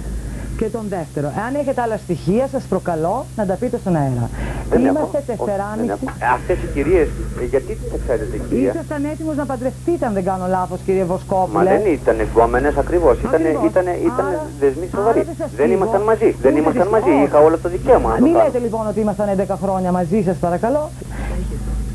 Και 0.60 0.68
τον 0.76 0.84
δεύτερο. 0.96 1.26
Εάν 1.40 1.52
έχετε 1.60 1.80
άλλα 1.84 1.96
στοιχεία, 2.04 2.44
σας 2.54 2.64
προκαλώ 2.72 3.16
να 3.38 3.44
τα 3.50 3.54
πείτε 3.60 3.76
στον 3.82 3.94
αέρα. 4.02 4.24
Δεν 4.72 4.80
έχω. 4.84 4.90
Είμαστε 4.92 5.16
Όχι, 5.18 5.26
δεν 5.26 5.36
τεσσεράμιση. 5.36 5.90
έχω. 5.94 6.04
Ε, 6.24 6.26
Αυτές 6.38 6.56
οι 6.62 6.68
κυρίες, 6.76 7.08
ε, 7.42 7.44
γιατί 7.52 7.70
τις 7.80 7.90
ξέρετε, 8.04 8.36
κυρία; 8.48 8.70
Ήσασταν 8.74 9.00
έτοιμος 9.12 9.36
να 9.42 9.46
παντρευτείτε, 9.50 10.02
αν 10.08 10.12
δεν 10.18 10.24
κάνω 10.30 10.46
λάθος, 10.56 10.78
κύριε 10.86 11.04
Μα 11.04 11.10
Βοσκόπουλε. 11.12 11.70
δεν 11.74 11.82
ήταν 11.98 12.16
εγκόμενες 12.26 12.74
ακριβώς, 12.82 13.14
ήταν, 13.26 13.40
Ακριβώς. 13.42 13.68
ήταν, 13.70 13.86
ήταν 14.10 14.26
δεσμοί 14.62 14.86
σοβαροί. 14.94 15.20
δεν 15.30 15.36
σας 15.42 15.50
Δεν 15.58 15.66
φύγω. 15.66 15.76
ήμασταν 15.78 16.02
μαζί, 16.10 16.28
δεν 16.44 16.52
Ούτε 16.52 16.60
ήμασταν 16.62 16.88
μαζί, 16.96 17.10
δυστυχώς. 17.10 17.28
είχα 17.28 17.38
όλο 17.46 17.56
το 17.64 17.68
δικαίωμα 17.74 18.08
να 18.12 18.16
το 18.18 18.22
Μην 18.24 18.32
κάνω. 18.34 18.44
λέτε 18.44 18.58
λοιπόν 18.66 18.84
ότι 18.92 18.98
ήμασταν 19.06 19.26
11 19.36 19.56
χρόνια 19.62 19.90
μαζί 19.98 20.18
σας 20.28 20.36
παρακαλώ. 20.46 20.82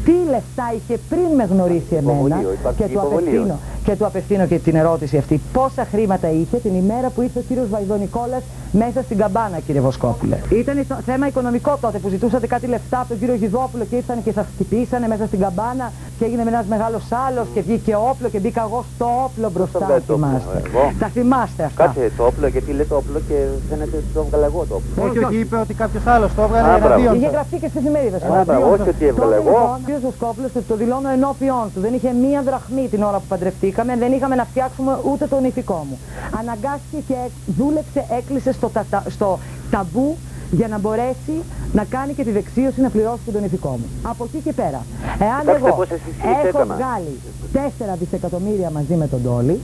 Τι 0.07 0.15
λεφτά 0.33 0.65
είχε 0.77 0.95
πριν 1.11 1.27
με 1.39 1.43
γνωρίσει 1.51 1.93
εμένα 2.01 2.17
Υποβολείο, 2.17 2.51
υπάρχει 2.59 2.77
και 2.79 2.87
του, 2.87 2.91
υποβολείο. 2.97 3.19
απευθύνω, 3.19 3.55
και 3.83 3.95
του 3.95 4.05
απευθύνω 4.05 4.45
και 4.45 4.59
την 4.59 4.75
ερώτηση 4.75 5.17
αυτή. 5.17 5.41
Πόσα 5.53 5.85
χρήματα 5.91 6.31
είχε 6.31 6.57
την 6.57 6.75
ημέρα 6.75 7.09
που 7.09 7.21
ήρθε 7.21 7.39
ο 7.39 7.41
κύριος 7.47 7.69
Βαϊδονικόλας 7.69 8.43
μέσα 8.71 9.01
στην 9.01 9.17
καμπάνα 9.17 9.59
κύριε 9.65 9.81
Βοσκόπουλε; 9.81 10.37
Ήταν 10.49 10.85
το 10.87 10.95
θέμα 11.05 11.27
οικονομικό 11.27 11.77
τότε 11.81 11.97
που 11.97 12.09
ζητούσατε 12.09 12.47
κάτι 12.47 12.67
λεφτά 12.67 12.99
από 12.99 13.07
τον 13.07 13.19
κύριο 13.19 13.35
Γιδόπουλο 13.35 13.83
και 13.89 13.95
ήρθαν 13.95 14.23
και 14.23 14.31
σας 14.31 14.45
χτυπήσανε 14.53 15.07
μέσα 15.07 15.25
στην 15.25 15.39
καμπάνα 15.39 15.91
και 16.19 16.25
έγινε 16.25 16.41
ένας 16.41 16.65
μεγάλος 16.65 17.03
άλλος 17.27 17.47
και 17.53 17.61
βγήκε 17.61 17.95
όπλο 17.95 18.27
και 18.29 18.39
μπήκα 18.39 18.61
εγώ 18.67 18.83
στο 18.95 19.07
όπλο 19.25 19.49
μπροστά. 19.53 19.85
δεν 19.85 20.01
το 20.07 20.13
θυμάστε. 20.13 20.59
πω 20.59 20.77
εγώ. 20.77 20.91
Τα 20.99 21.07
θυμάστε 21.07 21.63
αυτά. 21.63 21.83
Κάτσε 21.85 22.11
το 22.17 22.23
όπλο, 22.25 22.47
γιατί 22.47 22.71
λέτε 22.71 22.93
όπλο 23.01 23.19
και 23.27 23.35
φαίνεται 23.69 23.95
ότι 23.97 24.09
το 24.13 24.19
έβγαλα 24.25 24.45
εγώ 24.45 24.65
το 24.69 24.75
όπλο. 24.79 25.03
Όχι, 25.05 25.17
όχι, 25.23 25.37
είπε 25.39 25.55
ότι 25.65 25.73
κάποιος 25.73 26.05
άλλος 26.07 26.29
το 26.35 26.41
έβγαλε 26.41 26.67
Α, 26.67 26.77
μπράβο. 26.77 26.85
εναντίον 26.85 27.13
Είχε 27.15 27.23
σας. 27.25 27.33
γραφτεί 27.33 27.55
και 27.61 27.67
στις 27.71 27.79
εφημερίδες. 27.81 28.21
Α, 28.23 28.43
μπράβο, 28.45 28.65
όχι 28.73 28.89
ότι 28.95 29.05
έβγαλα 29.11 29.35
εγώ. 29.41 29.57
Ο 29.75 29.79
κ. 29.87 29.89
Βοσκόπουλος 30.05 30.51
και 30.53 30.59
το 30.67 30.75
δηλώνω 30.81 31.09
ενώπιον 31.17 31.65
του. 31.73 31.79
Δεν 31.85 31.93
είχε 31.97 32.09
μία 32.25 32.41
δραχμή 32.49 32.85
την 32.93 33.01
ώρα 33.09 33.17
που 33.19 33.27
παντρευτήκαμε. 33.75 33.95
Δεν 33.97 34.11
είχαμε 34.17 34.35
να 34.35 34.45
φτιάξουμε 34.45 34.99
ούτε 35.11 35.25
τον 35.27 35.43
ηθικό 35.43 35.85
μου. 35.89 35.99
Αναγκάστηκε 36.39 36.97
και 37.07 37.15
δούλεψε, 37.45 38.05
έκλεισε 38.09 38.51
στο, 38.51 38.69
τατα- 38.69 39.03
στο 39.09 39.39
ταμπού 39.71 40.17
για 40.51 40.67
να 40.67 40.79
μπορέσει 40.79 41.35
να 41.73 41.83
κάνει 41.83 42.13
και 42.13 42.23
τη 42.23 42.31
δεξίωση 42.31 42.81
να 42.81 42.89
πληρώσει 42.89 43.21
και 43.25 43.31
τον 43.31 43.43
ηθικό 43.43 43.69
μου. 43.69 43.85
Από 44.01 44.23
εκεί 44.23 44.39
και 44.43 44.53
πέρα. 44.53 44.85
Εάν 45.19 45.39
Κοιτάξτε 45.39 45.67
εγώ 45.67 45.75
πώς 45.75 45.89
εσείς 45.89 46.13
έχω 46.23 46.39
συνηθέταμα. 46.39 46.75
βγάλει 46.75 47.19
4 47.53 47.95
δισεκατομμύρια 47.99 48.69
μαζί 48.69 48.93
με 48.95 49.07
τον 49.07 49.23
Τόλι, 49.23 49.59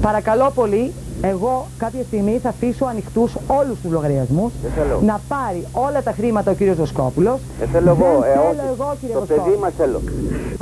παρακαλώ 0.00 0.50
πολύ, 0.54 0.92
εγώ 1.34 1.66
κάποια 1.78 2.02
στιγμή 2.08 2.38
θα 2.42 2.48
αφήσω 2.48 2.84
ανοιχτούς 2.84 3.30
όλους 3.46 3.76
τους 3.82 3.90
λογαριασμούς 3.96 4.52
Δεν 4.62 4.70
θέλω. 4.76 5.00
να 5.10 5.20
πάρει 5.32 5.60
όλα 5.72 6.00
τα 6.02 6.12
χρήματα 6.18 6.50
ο 6.50 6.54
κύριος 6.54 6.76
Βοσκόπουλος. 6.76 7.38
Δεν 7.58 7.68
θέλω 7.72 7.90
εγώ, 7.96 8.10
Δεν 8.20 8.30
ε, 8.30 8.34
θέλω 8.34 8.48
όχι. 8.50 8.60
εγώ 8.74 8.86
κύριε 9.00 9.14
Το 9.14 9.20
παιδί 9.20 9.38
Βοσκόπουλο. 9.40 9.58
μας 9.64 9.72
θέλω. 9.80 9.98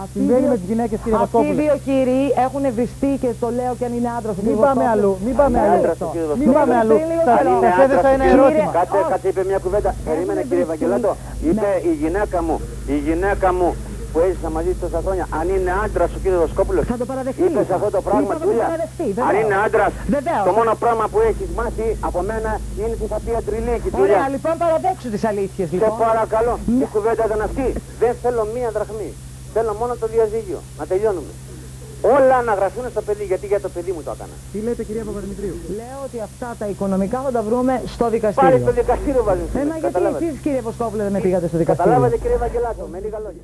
Αυτοί 0.05 0.19
Συμβαίνει 0.19 0.41
δύο- 0.41 0.49
με 0.53 0.57
τις 0.61 0.69
γυναίκες, 0.73 0.99
κύριε 1.05 1.19
Αυτοί 1.19 1.29
οι 1.29 1.41
Βοσκόπουλε. 1.41 1.61
δύο 1.63 1.75
κύριοι 1.89 2.23
έχουν 2.47 2.63
βριστεί 2.77 3.11
και 3.23 3.31
το 3.43 3.49
λέω 3.59 3.73
και 3.79 3.85
αν 3.89 3.93
είναι 3.99 4.11
άντρας. 4.19 4.37
Μην 4.49 4.57
πάμε 4.67 4.85
αλλού, 4.95 5.13
μην 5.27 5.35
πάμε 5.41 5.57
Είναι 5.59 5.67
αλλού. 5.69 5.79
άντρας 5.81 5.99
ο 6.07 6.09
κύριος 6.15 6.37
Μην 6.43 6.51
πάμε 6.57 6.73
αλλού. 6.83 6.95
Πριν 6.99 7.07
λίγο 7.13 7.23
Σας 7.29 7.37
καιρό. 7.39 7.55
σας 7.67 7.77
έδεσα 7.85 8.09
ένα 8.17 8.25
κύριος- 8.27 8.51
ερώτημα. 8.51 8.71
Κάτσε, 8.79 9.01
κάτσε, 9.13 9.29
είπε 9.33 9.43
μια 9.51 9.59
κουβέντα. 9.65 9.91
Περίμενε 10.09 10.41
κύριε 10.49 10.67
Βαγγελάτο. 10.73 11.11
Είπε 11.49 11.69
η 11.91 11.93
γυναίκα 12.03 12.39
μου, 12.47 12.57
η 12.95 12.97
γυναίκα 13.07 13.49
μου 13.59 13.69
που 14.15 14.21
έζησα 14.27 14.49
μαζί 14.57 14.73
τόσα 14.83 15.01
χρόνια, 15.05 15.25
αν 15.41 15.47
είναι 15.55 15.73
άντρας 15.85 16.11
ο 16.17 16.19
κύριος 16.23 16.41
Βοσκόπουλο. 16.45 16.81
Θα 16.91 16.97
το 17.01 17.05
παραδεχτεί. 17.11 17.43
Είπες 17.49 17.67
σε 17.69 17.75
αυτό 17.79 17.89
το 17.97 18.01
πράγμα, 18.07 18.23
Είπα 18.25 18.33
να 18.35 18.39
το 18.41 18.45
Τζούλια. 18.47 18.65
παραδεχτεί, 18.69 19.07
Αν 19.09 19.15
βεβαίως. 19.19 19.41
είναι 19.43 19.57
άντρας, 19.67 19.93
Βεβαίως. 20.17 20.45
το 20.49 20.53
μόνο 20.59 20.71
πράγμα 20.83 21.05
που 21.13 21.19
έχεις 21.31 21.49
μάθει 21.59 21.87
από 22.09 22.19
μένα 22.31 22.51
είναι 22.79 22.95
ότι 22.99 23.07
θα 23.13 23.19
πει 23.25 23.31
αντριλίκη. 23.41 23.89
Ωραία, 24.05 24.25
λοιπόν 24.35 24.55
παραδέξου 24.65 25.09
τις 25.15 25.23
αλήθειες 25.31 25.69
Σε 25.69 25.75
λοιπόν. 25.77 25.99
παρακαλώ, 26.07 26.55
η 26.83 26.87
κουβέντα 26.95 27.23
ήταν 27.29 27.41
αυτή. 27.49 27.67
Δεν 28.03 28.13
θέλω 28.23 28.43
μία 28.57 28.69
δραχμή. 28.77 29.11
Θέλω 29.55 29.73
μόνο 29.81 29.93
το 30.03 30.07
διαζύγιο. 30.15 30.59
Να 30.79 30.85
τελειώνουμε. 30.91 31.33
Όλα 32.19 32.37
να 32.49 32.53
γραφούν 32.59 32.85
στο 32.95 33.03
παιδί, 33.07 33.25
γιατί 33.31 33.47
για 33.53 33.61
το 33.65 33.69
παιδί 33.75 33.93
μου 33.95 34.03
το 34.07 34.11
έκανα. 34.17 34.35
Τι 34.53 34.59
λέτε, 34.67 34.83
κυρία 34.89 35.05
Παπαδημητρίου; 35.09 35.55
Λέω 35.81 35.99
ότι 36.07 36.19
αυτά 36.29 36.49
τα 36.61 36.67
οικονομικά 36.73 37.19
θα 37.27 37.31
τα 37.37 37.43
βρούμε 37.49 37.75
στο 37.95 38.05
Πάρε 38.05 38.15
δικαστήριο. 38.17 38.59
στο 38.65 38.73
δικαστήριο 38.81 39.23
βάζεις. 39.29 39.49
Ε, 39.55 39.59
μα 39.59 39.63
γιατί 39.65 39.81
Καταλάβατε. 39.81 40.25
εσείς 40.25 40.41
κύριε 40.45 40.61
Βοσκόπουλε 40.69 41.03
δεν 41.07 41.13
με 41.17 41.21
πήγατε 41.25 41.47
στο 41.51 41.59
δικαστήριο. 41.63 41.91
Καταλάβατε 41.93 42.17
κύριε 42.23 42.37
Βαγγελάτο, 42.45 42.83
με 42.93 42.99
λίγα 43.05 43.19
λόγια. 43.25 43.43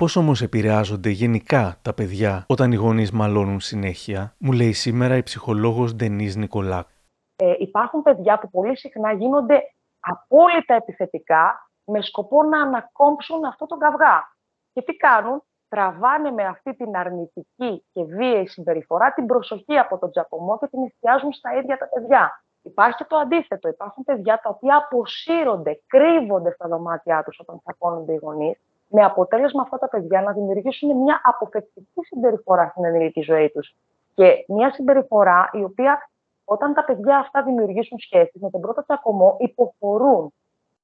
Πώς 0.00 0.16
όμως 0.16 0.42
επηρεάζονται 0.42 1.08
γενικά 1.08 1.76
τα 1.82 1.94
παιδιά 1.94 2.44
όταν 2.48 2.72
οι 2.72 2.74
γονείς 2.74 3.10
μαλώνουν 3.12 3.60
συνέχεια, 3.60 4.34
μου 4.38 4.52
λέει 4.52 4.72
σήμερα 4.72 5.16
η 5.16 5.22
ψυχολόγος 5.22 5.94
Ντενής 5.94 6.36
Νικολάκ. 6.36 6.88
Ε, 7.36 7.54
υπάρχουν 7.58 8.02
παιδιά 8.02 8.38
που 8.38 8.50
πολύ 8.50 8.76
συχνά 8.76 9.12
γίνονται 9.12 9.62
απόλυτα 10.00 10.74
επιθετικά 10.74 11.70
με 11.84 12.02
σκοπό 12.02 12.42
να 12.42 12.60
ανακόμψουν 12.60 13.44
αυτό 13.44 13.66
τον 13.66 13.78
καυγά. 13.78 14.36
Και 14.72 14.82
τι 14.82 14.96
κάνουν, 14.96 15.42
τραβάνε 15.68 16.30
με 16.30 16.44
αυτή 16.44 16.74
την 16.74 16.96
αρνητική 16.96 17.84
και 17.92 18.04
βίαιη 18.04 18.46
συμπεριφορά 18.46 19.12
την 19.12 19.26
προσοχή 19.26 19.78
από 19.78 19.98
τον 19.98 20.10
τζακωμό 20.10 20.58
και 20.58 20.66
την 20.66 20.82
εστιάζουν 20.82 21.32
στα 21.32 21.58
ίδια 21.58 21.78
τα 21.78 21.88
παιδιά. 21.88 22.42
Υπάρχει 22.62 22.96
και 22.96 23.04
το 23.08 23.16
αντίθετο. 23.16 23.68
Υπάρχουν 23.68 24.04
παιδιά 24.04 24.40
τα 24.42 24.48
οποία 24.48 24.76
αποσύρονται, 24.76 25.82
κρύβονται 25.86 26.50
στα 26.50 26.68
δωμάτια 26.68 27.22
τους 27.24 27.38
όταν 27.38 27.60
τσακώνονται 27.60 28.12
οι 28.12 28.18
γονείς, 28.22 28.58
με 28.90 29.04
αποτέλεσμα 29.04 29.62
αυτά 29.62 29.78
τα 29.78 29.88
παιδιά 29.88 30.22
να 30.22 30.32
δημιουργήσουν 30.32 30.96
μια 30.96 31.20
αποφευκτική 31.24 32.00
συμπεριφορά 32.04 32.68
στην 32.68 32.84
ενήλικη 32.84 33.20
ζωή 33.20 33.50
τους. 33.50 33.76
Και 34.14 34.44
μια 34.48 34.72
συμπεριφορά 34.72 35.50
η 35.52 35.62
οποία 35.62 36.10
όταν 36.44 36.74
τα 36.74 36.84
παιδιά 36.84 37.16
αυτά 37.18 37.42
δημιουργήσουν 37.42 37.98
σχέσεις 37.98 38.40
με 38.40 38.50
τον 38.50 38.60
πρώτο 38.60 38.82
τσακωμό, 38.82 39.36
υποχωρούν. 39.38 40.32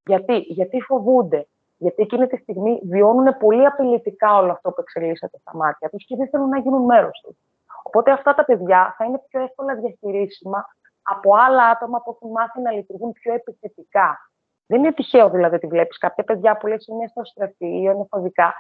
Γιατί, 0.07 0.37
γιατί 0.38 0.81
φοβούνται. 0.81 1.47
Γιατί 1.77 2.03
εκείνη 2.03 2.27
τη 2.27 2.37
στιγμή 2.37 2.81
βιώνουν 2.85 3.37
πολύ 3.37 3.66
απειλητικά 3.66 4.37
όλο 4.37 4.53
αυτό 4.53 4.71
που 4.71 4.81
εξελίσσεται 4.81 5.38
στα 5.38 5.57
μάτια 5.57 5.88
τους 5.88 6.05
και 6.05 6.16
δεν 6.16 6.29
θέλουν 6.29 6.49
να 6.49 6.59
γίνουν 6.59 6.85
μέρος 6.85 7.21
τους. 7.25 7.37
Οπότε 7.83 8.11
αυτά 8.11 8.35
τα 8.35 8.45
παιδιά 8.45 8.95
θα 8.99 9.05
είναι 9.05 9.23
πιο 9.29 9.40
εύκολα 9.40 9.75
διαχειρίσιμα 9.75 10.66
από 11.03 11.37
άλλα 11.37 11.66
άτομα 11.66 12.03
που 12.03 12.11
έχουν 12.11 12.31
μάθει 12.31 12.61
να 12.61 12.71
λειτουργούν 12.71 13.12
πιο 13.12 13.35
επιθετικά. 13.35 14.31
Δεν 14.66 14.79
είναι 14.79 14.92
τυχαίο 14.92 15.31
δηλαδή 15.31 15.55
ότι 15.55 15.66
βλέπεις 15.66 15.98
κάποια 15.98 16.24
παιδιά 16.24 16.57
που 16.57 16.66
λες 16.66 16.87
είναι 16.87 17.05
αισθοστρεφή 17.05 17.66
ή 17.66 17.81
είναι 17.83 18.07
φοβικά. 18.11 18.55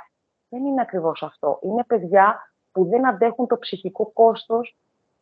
Δεν 0.48 0.64
είναι 0.64 0.80
ακριβώς 0.80 1.22
αυτό. 1.22 1.58
Είναι 1.62 1.84
παιδιά 1.84 2.52
που 2.72 2.84
δεν 2.88 3.06
αντέχουν 3.06 3.46
το 3.46 3.58
ψυχικό 3.58 4.10
κόστος 4.12 4.76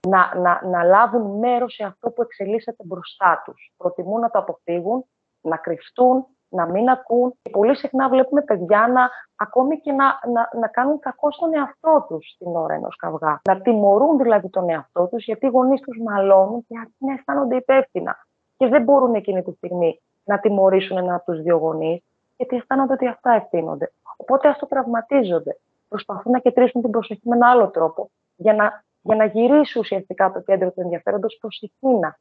να, 0.09 0.35
να, 0.39 0.61
να 0.65 0.83
λάβουν 0.83 1.39
μέρος 1.39 1.75
σε 1.75 1.85
αυτό 1.85 2.11
που 2.11 2.23
εξελίσσεται 2.23 2.85
μπροστά 2.85 3.43
τους. 3.45 3.73
Προτιμούν 3.77 4.21
να 4.21 4.31
το 4.31 4.39
αποφύγουν, 4.39 5.05
να 5.41 5.57
κρυφτούν, 5.57 6.27
να 6.49 6.67
μην 6.67 6.89
ακούν. 6.89 7.35
Και 7.43 7.51
πολύ 7.51 7.77
συχνά 7.77 8.09
βλέπουμε 8.09 8.43
παιδιά 8.43 8.89
να 8.89 9.11
ακόμη 9.37 9.81
και 9.81 9.93
να, 9.93 10.05
να, 10.33 10.51
να 10.61 10.69
κάνουν 10.69 10.99
κακό 10.99 11.33
στον 11.33 11.55
εαυτό 11.55 12.05
τους 12.09 12.35
την 12.39 12.57
ώρα 12.57 12.75
ενός 12.75 12.97
καυγά. 12.97 13.41
Να 13.49 13.61
τιμωρούν 13.61 14.19
δηλαδή 14.19 14.51
τον 14.51 14.69
εαυτό 14.69 15.07
τους 15.07 15.25
γιατί 15.25 15.47
οι 15.47 15.49
γονείς 15.49 15.81
τους 15.81 15.99
μαλώνουν 16.05 16.65
και 16.69 16.79
αρχίζουν 16.79 17.09
να 17.09 17.13
αισθάνονται 17.13 17.57
υπεύθυνα. 17.57 18.17
Και 18.57 18.67
δεν 18.67 18.83
μπορούν 18.83 19.15
εκείνη 19.15 19.43
τη 19.43 19.53
στιγμή 19.53 20.01
να 20.25 20.39
τιμωρήσουν 20.39 20.97
έναν 20.97 21.15
από 21.15 21.33
τους 21.33 21.43
δύο 21.43 21.57
γονείς, 21.57 22.03
γιατί 22.37 22.57
αισθάνονται 22.57 22.93
ότι 22.93 23.07
αυτά 23.07 23.33
ευθύνονται. 23.33 23.93
Οπότε 24.17 24.49
αυτοτραυματίζονται. 24.49 25.59
Προσπαθούν 25.89 26.33
να 26.33 26.39
κεντρήσουν 26.39 26.83
την 26.83 26.91
προσοχή 26.91 27.21
με 27.25 27.37
ένα 27.37 27.51
άλλο 27.51 27.71
τρόπο 27.71 28.11
για 28.37 28.55
να, 28.55 28.85
για 29.03 29.17
να 29.17 29.25
γυρίσει 29.25 29.79
ουσιαστικά 29.79 30.33
το 30.33 30.41
κέντρο 30.41 30.71
του 30.71 30.81
ενδιαφέροντος 30.81 31.37
προς 31.41 31.63
εκείνα. 31.63 32.19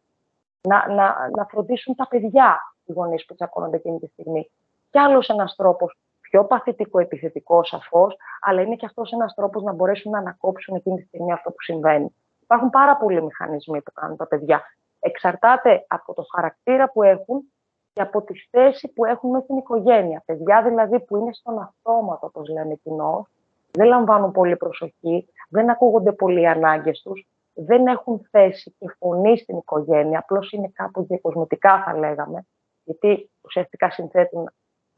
Να, 0.61 0.93
να, 0.93 1.29
να 1.35 1.45
φροντίσουν 1.45 1.95
τα 1.95 2.07
παιδιά 2.07 2.59
οι 2.85 2.91
γονείς 2.91 3.25
που 3.25 3.35
τσακώνονται 3.35 3.75
εκείνη 3.75 3.99
τη 3.99 4.07
στιγμή. 4.07 4.49
Κι 4.89 4.99
άλλος 4.99 5.29
ένας 5.29 5.55
τρόπος, 5.55 5.97
πιο 6.21 6.45
παθητικό, 6.45 6.99
επιθετικός 6.99 7.67
σαφώς, 7.67 8.15
αλλά 8.41 8.61
είναι 8.61 8.75
και 8.75 8.85
αυτός 8.85 9.11
ένας 9.11 9.33
τρόπος 9.33 9.63
να 9.63 9.73
μπορέσουν 9.73 10.11
να 10.11 10.17
ανακόψουν 10.17 10.75
εκείνη 10.75 10.95
τη 10.95 11.03
στιγμή 11.03 11.33
αυτό 11.33 11.49
που 11.49 11.61
συμβαίνει. 11.61 12.15
Υπάρχουν 12.41 12.69
πάρα 12.69 12.97
πολλοί 12.97 13.23
μηχανισμοί 13.23 13.81
που 13.81 13.91
κάνουν 13.91 14.17
τα 14.17 14.27
παιδιά. 14.27 14.61
Εξαρτάται 14.99 15.85
από 15.87 16.13
το 16.13 16.25
χαρακτήρα 16.35 16.91
που 16.91 17.03
έχουν 17.03 17.52
και 17.93 18.01
από 18.01 18.21
τη 18.21 18.33
θέση 18.49 18.87
που 18.87 19.05
έχουν 19.05 19.29
μέσα 19.29 19.43
στην 19.43 19.57
οικογένεια. 19.57 20.23
Παιδιά 20.25 20.63
δηλαδή 20.63 20.99
που 20.99 21.17
είναι 21.17 21.33
στον 21.33 21.59
αυτόματο, 21.59 22.25
όπως 22.25 22.49
λέμε 22.49 22.75
κοινό, 22.75 23.27
δεν 23.71 23.87
λαμβάνουν 23.87 24.31
πολύ 24.31 24.57
προσοχή, 24.57 25.27
δεν 25.49 25.69
ακούγονται 25.69 26.11
πολύ 26.11 26.41
οι 26.41 26.47
ανάγκες 26.47 27.01
τους, 27.01 27.27
δεν 27.53 27.87
έχουν 27.87 28.27
θέση 28.31 28.75
και 28.79 28.95
φωνή 28.99 29.37
στην 29.37 29.57
οικογένεια, 29.57 30.19
απλώς 30.19 30.51
είναι 30.51 30.71
κάπου 30.73 31.05
διακοσμητικά 31.05 31.83
θα 31.83 31.97
λέγαμε, 31.97 32.45
γιατί 32.83 33.29
ουσιαστικά 33.41 33.91
συνθέτουν 33.91 34.49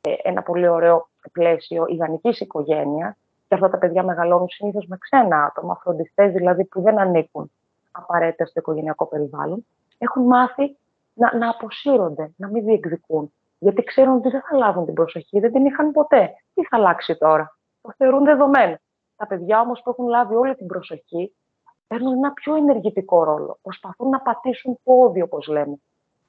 ε, 0.01 0.13
ένα 0.23 0.41
πολύ 0.41 0.67
ωραίο 0.67 1.08
πλαίσιο 1.31 1.86
ιδανικής 1.88 2.39
οικογένειας. 2.39 3.15
Και 3.47 3.55
αυτά 3.55 3.69
τα 3.69 3.77
παιδιά 3.77 4.03
μεγαλώνουν 4.03 4.49
συνήθως 4.49 4.86
με 4.88 4.97
ξένα 4.97 5.43
άτομα, 5.43 5.79
φροντιστές 5.84 6.31
δηλαδή 6.31 6.65
που 6.65 6.81
δεν 6.81 6.99
ανήκουν 6.99 7.51
απαραίτητα 7.91 8.45
στο 8.45 8.60
οικογενειακό 8.60 9.05
περιβάλλον. 9.05 9.65
Έχουν 9.97 10.23
μάθει 10.23 10.77
να, 11.15 11.38
να 11.38 11.49
αποσύρονται, 11.49 12.34
να 12.38 12.47
μην 12.47 12.65
διεκδικούν. 12.65 13.34
Γιατί 13.58 13.84
ξέρουν 13.84 14.15
ότι 14.15 14.30
δεν 14.30 14.41
θα 14.49 14.58
λάβουν 14.58 14.86
την 14.86 14.93
προσοχή, 14.93 15.39
δεν 15.39 15.51
την 15.51 15.65
είχαν 15.65 15.91
ποτέ. 15.91 16.30
Τι 16.54 16.63
θα 16.63 16.78
αλλάξει 16.78 17.17
τώρα; 17.17 17.58
Το 17.82 17.93
θεωρούν 17.97 18.23
δεδομένο. 18.23 18.78
Τα 19.15 19.28
παιδιά 19.28 19.60
όμως 19.60 19.82
που 19.84 19.89
έχουν 19.89 20.08
λάβει 20.08 20.36
όλη 20.36 20.56
την 20.56 20.67
προσοχή 20.67 21.36
παίρνουν 21.88 22.13
ένα 22.13 22.34
πιο 22.34 22.56
ενεργητικό 22.56 23.23
ρόλο. 23.23 23.60
Προσπαθούν 23.62 24.10
να 24.10 24.19
πατήσουν 24.19 24.80
πόδι, 24.84 25.21
όπως 25.21 25.47
λέμε. 25.47 25.80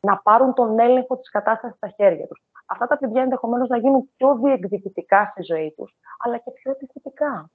Να 0.01 0.17
πάρουν 0.19 0.55
τον 0.55 0.79
έλεγχο 0.79 1.17
της 1.17 1.31
κατάστασης 1.31 1.77
στα 1.77 1.89
χέρια 1.89 2.27
τους. 2.27 2.43
Αυτά 2.67 2.87
τα 2.87 2.99
παιδιά 2.99 3.23
ενδεχομένως 3.23 3.69
να 3.69 3.79
γίνουν 3.79 4.11
πιο 4.17 4.39
διεκδικητικά 4.43 5.29
στη 5.31 5.43
ζωή 5.43 5.75
τους, 5.77 5.97
αλλά 6.19 6.39
και 6.39 6.51
πιο 6.51 6.71
επιθετικά. 6.71 7.51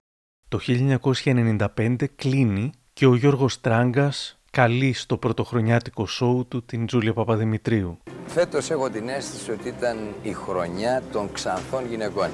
Το 0.47 0.57
1995 0.57 2.07
κλείνει 2.15 2.71
και 2.93 3.05
ο 3.05 3.15
Γιώργος 3.15 3.61
Τράγκας 3.61 4.40
καλεί 4.51 4.93
στο 4.93 5.17
πρωτοχρονιάτικο 5.17 6.05
σόου 6.05 6.45
του 6.47 6.63
την 6.63 6.85
Τζούλια 6.85 7.13
Παπαδημητρίου. 7.13 7.97
Φέτος 8.25 8.69
έχω 8.69 8.89
την 8.89 9.09
αίσθηση 9.09 9.51
ότι 9.51 9.67
ήταν 9.67 9.97
η 10.21 10.33
χρονιά 10.33 11.03
των 11.11 11.31
ξανθών 11.31 11.87
γυναικών. 11.89 12.29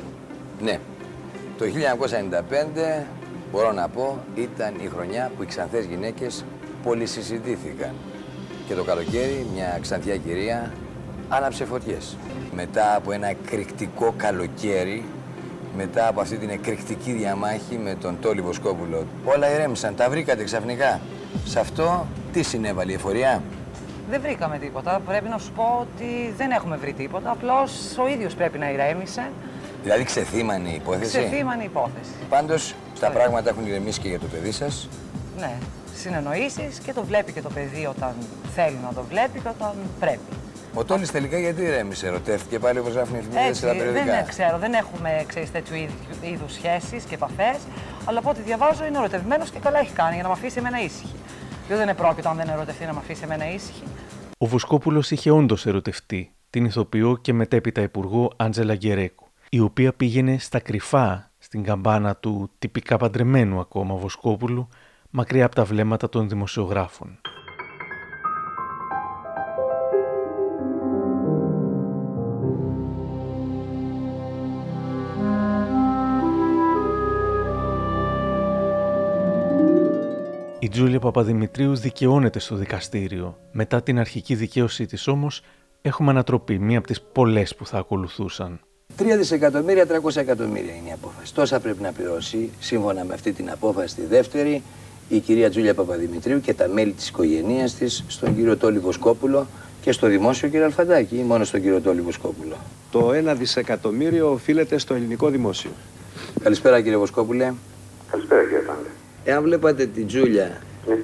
Ναι, 0.61 0.79
το 1.57 1.65
1995 3.01 3.05
μπορώ 3.51 3.71
να 3.71 3.87
πω 3.87 4.23
ήταν 4.35 4.75
η 4.81 4.87
χρονιά 4.87 5.31
που 5.37 5.43
οι 5.43 5.45
ξανθές 5.45 5.85
γυναίκες 5.85 6.45
πολυσυζητήθηκαν. 6.83 7.91
Και 8.67 8.73
το 8.73 8.83
καλοκαίρι 8.83 9.47
μια 9.53 9.77
ξανθιά 9.81 10.17
κυρία 10.17 10.73
άναψε 11.29 11.65
φωτιές. 11.65 12.17
Μετά 12.55 12.95
από 12.95 13.11
ένα 13.11 13.27
εκρηκτικό 13.27 14.13
καλοκαίρι, 14.17 15.05
μετά 15.77 16.07
από 16.07 16.21
αυτή 16.21 16.37
την 16.37 16.49
εκρηκτική 16.49 17.11
διαμάχη 17.11 17.77
με 17.77 17.95
τον 17.95 18.17
Τόλι 18.21 18.41
Βοσκόπουλο, 18.41 19.07
όλα 19.25 19.53
ηρέμησαν, 19.53 19.95
τα 19.95 20.09
βρήκατε 20.09 20.43
ξαφνικά. 20.43 21.01
Σε 21.45 21.59
αυτό 21.59 22.07
τι 22.33 22.43
συνέβαλε 22.43 22.91
η 22.91 22.95
εφορία; 22.95 23.43
Δεν 24.09 24.21
βρήκαμε 24.21 24.57
τίποτα. 24.57 25.01
Πρέπει 25.05 25.29
να 25.29 25.37
σου 25.37 25.51
πω 25.51 25.77
ότι 25.81 26.33
δεν 26.37 26.51
έχουμε 26.51 26.75
βρει 26.77 26.93
τίποτα. 26.93 27.31
Απλώς 27.31 27.97
ο 27.97 28.07
ίδιος 28.07 28.33
πρέπει 28.33 28.57
να 28.57 28.71
ηρέμησε. 28.71 29.31
Δηλαδή 29.83 30.03
ξεθύμανε 30.03 30.69
η 30.69 30.75
υπόθεση; 30.75 31.17
Ξεθύμανε 31.17 31.61
η 31.61 31.65
υπόθεση. 31.65 32.11
Πάντως 32.29 32.75
τα 32.99 33.09
πράγματα 33.09 33.49
έχουν 33.49 33.67
ηρεμήσει 33.67 33.99
και 33.99 34.07
για 34.07 34.19
το 34.19 34.25
παιδί 34.25 34.51
σας. 34.51 34.89
Ναι. 35.37 35.51
Συνεννοήσεις 35.95 36.79
και 36.85 36.93
το 36.93 37.03
βλέπει 37.03 37.31
και 37.31 37.41
το 37.41 37.49
παιδί 37.49 37.85
όταν 37.85 38.13
θέλει 38.55 38.77
να 38.83 38.93
το 38.93 39.03
βλέπει 39.09 39.39
και 39.39 39.49
όταν 39.49 39.73
πρέπει. 39.99 40.33
Ο 40.73 40.83
Τόλης 40.83 41.11
τελικά 41.11 41.39
γιατί 41.39 41.61
ηρέμησε, 41.61 42.07
ερωτεύτηκε 42.07 42.59
πάλι 42.59 42.79
όπως 42.79 42.93
γράφουν 42.93 43.15
οι 43.15 43.17
εφημερίδες 43.17 43.57
στα 43.57 43.67
περιοδικά; 43.67 44.05
δεν 44.05 44.25
ξέρω, 44.27 44.57
δεν 44.57 44.73
έχουμε 44.73 45.23
ξέρεις, 45.27 45.51
τέτοιου 45.51 45.75
είδους 46.21 46.53
σχέσεις 46.53 47.03
και 47.03 47.15
επαφές. 47.15 47.57
Αλλά 48.05 48.19
από 48.19 48.29
ό,τι 48.29 48.41
διαβάζω 48.41 48.85
είναι 48.85 48.97
ερωτευμένος 48.97 49.49
και 49.49 49.59
καλά 49.59 49.79
έχει 49.79 49.91
κάνει 49.91 50.13
για 50.13 50.23
να 50.23 50.29
με 50.29 50.33
αφήσει 50.33 50.57
εμένα 50.59 50.81
ήσυχη. 50.81 51.15
Δεν 51.67 51.81
είναι 51.81 51.93
πρόκειτο 51.93 52.29
αν 52.29 52.35
δεν 52.37 52.49
ερωτευτεί 52.49 52.85
να 52.85 52.93
με 52.93 52.99
αφήσει 52.99 53.23
εμένα 53.23 53.53
ήσυχη. 53.53 53.83
Ο 54.37 54.45
Βοσκόπουλος 54.45 55.11
είχε 55.11 55.31
όντως 55.31 55.65
ερωτευτεί 55.65 56.31
την 56.49 56.65
ηθοποιό 56.65 57.17
και 57.21 57.33
μετέπειτα 57.33 57.81
υπουργό 57.81 58.31
Άντζελα 58.35 58.75
Γκερέκου, 58.75 59.27
η 59.49 59.59
οποία 59.59 59.93
πήγαινε 59.93 60.37
στα 60.37 60.59
κρυφά 60.59 61.31
στην 61.37 61.63
καμπάνα 61.63 62.15
του 62.15 62.49
τυπικά 62.59 62.97
παντρεμένου 62.97 63.59
ακόμα 63.59 63.95
Βοσκόπουλου, 63.95 64.67
μακριά 65.09 65.45
από 65.45 65.55
τα 65.55 65.63
βλέμματα 65.63 66.09
των 66.09 66.29
δημοσιογράφων. 66.29 67.19
Η 80.67 80.69
Τζούλια 80.69 80.99
Παπαδημητρίου 80.99 81.75
δικαιώνεται 81.75 82.39
στο 82.39 82.55
δικαστήριο. 82.55 83.37
Μετά 83.51 83.83
την 83.83 83.99
αρχική 83.99 84.35
δικαίωσή 84.35 84.85
της 84.85 85.07
όμως, 85.07 85.41
έχουμε 85.81 86.09
ανατροπή, 86.09 86.59
μία 86.59 86.77
από 86.77 86.87
τις 86.87 87.01
πολλές 87.01 87.55
που 87.55 87.65
θα 87.65 87.77
ακολουθούσαν. 87.77 88.59
3 88.97 89.17
δισεκατομμύρια, 89.17 89.85
300 89.85 90.15
εκατομμύρια 90.15 90.73
είναι 90.75 90.89
η 90.89 90.91
απόφαση. 90.91 91.33
Τόσα 91.33 91.59
πρέπει 91.59 91.81
να 91.81 91.91
πληρώσει, 91.91 92.49
σύμφωνα 92.59 93.03
με 93.03 93.13
αυτή 93.13 93.33
την 93.33 93.49
απόφαση 93.51 93.95
τη 93.95 94.05
δεύτερη, 94.05 94.63
η 95.09 95.19
κυρία 95.19 95.49
Τζούλια 95.49 95.73
Παπαδημητρίου 95.73 96.41
και 96.41 96.53
τα 96.53 96.67
μέλη 96.67 96.91
της 96.91 97.07
οικογένειας 97.07 97.73
της 97.73 98.03
στον 98.07 98.35
κύριο 98.35 98.57
Τόλι 98.57 98.79
Βοσκόπουλο 98.79 99.47
και 99.81 99.91
στο 99.91 100.07
δημόσιο 100.07 100.49
κύριο 100.49 100.65
Αλφαντάκη 100.65 101.17
ή 101.17 101.23
μόνο 101.23 101.43
στον 101.43 101.61
κύριο 101.61 101.81
Τόλι 101.81 102.01
Βοσκόπουλο. 102.01 102.55
Το 102.91 103.09
1 103.31 103.35
δισεκατομμύριο 103.37 104.31
οφείλεται 104.31 104.77
στο 104.77 104.93
ελληνικό 104.93 105.29
δημόσιο. 105.29 105.71
Καλησπέρα 106.43 106.81
κύριε 106.81 106.97
Βοσκόπουλε. 106.97 107.53
Καλησπέρα 108.11 108.41
κύριε 108.41 108.59
Πάντε. 108.59 108.89
Εάν 109.29 109.43
βλέπατε 109.43 109.85
την 109.85 110.07
Τζούλια 110.07 110.49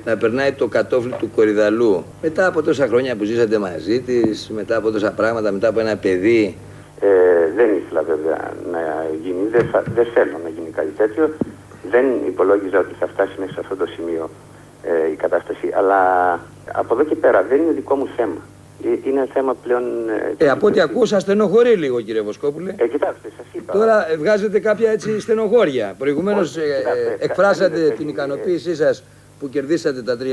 να 0.06 0.18
περνάει 0.18 0.52
το 0.52 0.68
κατόφλι 0.68 1.14
του 1.20 1.30
κορυδαλού 1.36 2.06
μετά 2.22 2.48
από 2.48 2.62
τόσα 2.62 2.88
χρόνια 2.88 3.16
που 3.16 3.24
ζήσατε 3.24 3.58
μαζί 3.58 4.02
της, 4.02 4.50
μετά 4.54 4.78
από 4.78 4.92
τόσα 4.92 5.12
πράγματα, 5.12 5.52
μετά 5.52 5.68
από 5.68 5.80
ένα 5.80 5.96
παιδί. 5.98 6.58
Ε, 7.00 7.08
δεν 7.56 7.70
ήθελα 7.76 8.02
βέβαια 8.02 8.52
να 8.72 8.82
γίνει, 9.24 9.48
δεν, 9.52 9.66
θα, 9.72 9.84
δεν 9.96 10.06
θέλω 10.14 10.40
να 10.44 10.50
γίνει 10.50 10.70
κάτι 10.70 10.94
τέτοιο. 10.98 11.30
Δεν 11.90 12.06
υπολόγιζα 12.28 12.80
ότι 12.80 12.94
θα 13.00 13.08
φτάσει 13.08 13.32
μέχρι 13.40 13.54
σε 13.54 13.60
αυτό 13.60 13.76
το 13.76 13.86
σημείο 13.86 14.30
ε, 14.84 15.12
η 15.12 15.16
κατάσταση. 15.16 15.72
Αλλά 15.78 16.00
από 16.74 16.94
εδώ 16.94 17.04
και 17.04 17.16
πέρα 17.16 17.44
δεν 17.44 17.62
είναι 17.62 17.72
δικό 17.72 17.96
μου 17.96 18.08
θέμα. 18.16 18.42
Ε, 18.84 19.10
είναι 19.10 19.28
θέμα 19.34 19.56
πλέον. 19.64 19.84
Ε, 20.38 20.50
από 20.50 20.68
ό,τι 20.68 20.80
ακούσα, 20.80 21.20
στενοχωρεί 21.20 21.76
λίγο, 21.76 22.02
κύριε 22.02 22.22
Βοσκόπουλε. 22.22 22.76
Ε, 22.78 22.88
κοιτάξτε, 22.88 23.30
σα 23.38 23.58
είπα. 23.58 23.74
Τώρα 23.74 24.12
ε, 24.12 24.18
βγάζετε 24.18 24.60
κάποια 24.60 24.92
έτσι 24.92 25.20
στενοχώρια. 25.20 25.96
Προηγουμένω 25.98 26.40
ε, 26.40 27.24
εκφράσατε 27.26 27.90
την 27.98 28.08
ικανοποίησή 28.08 28.76
σα 28.76 28.90
που 29.40 29.50
κερδίσατε 29.52 30.02
τα 30.02 30.18
3 30.18 30.24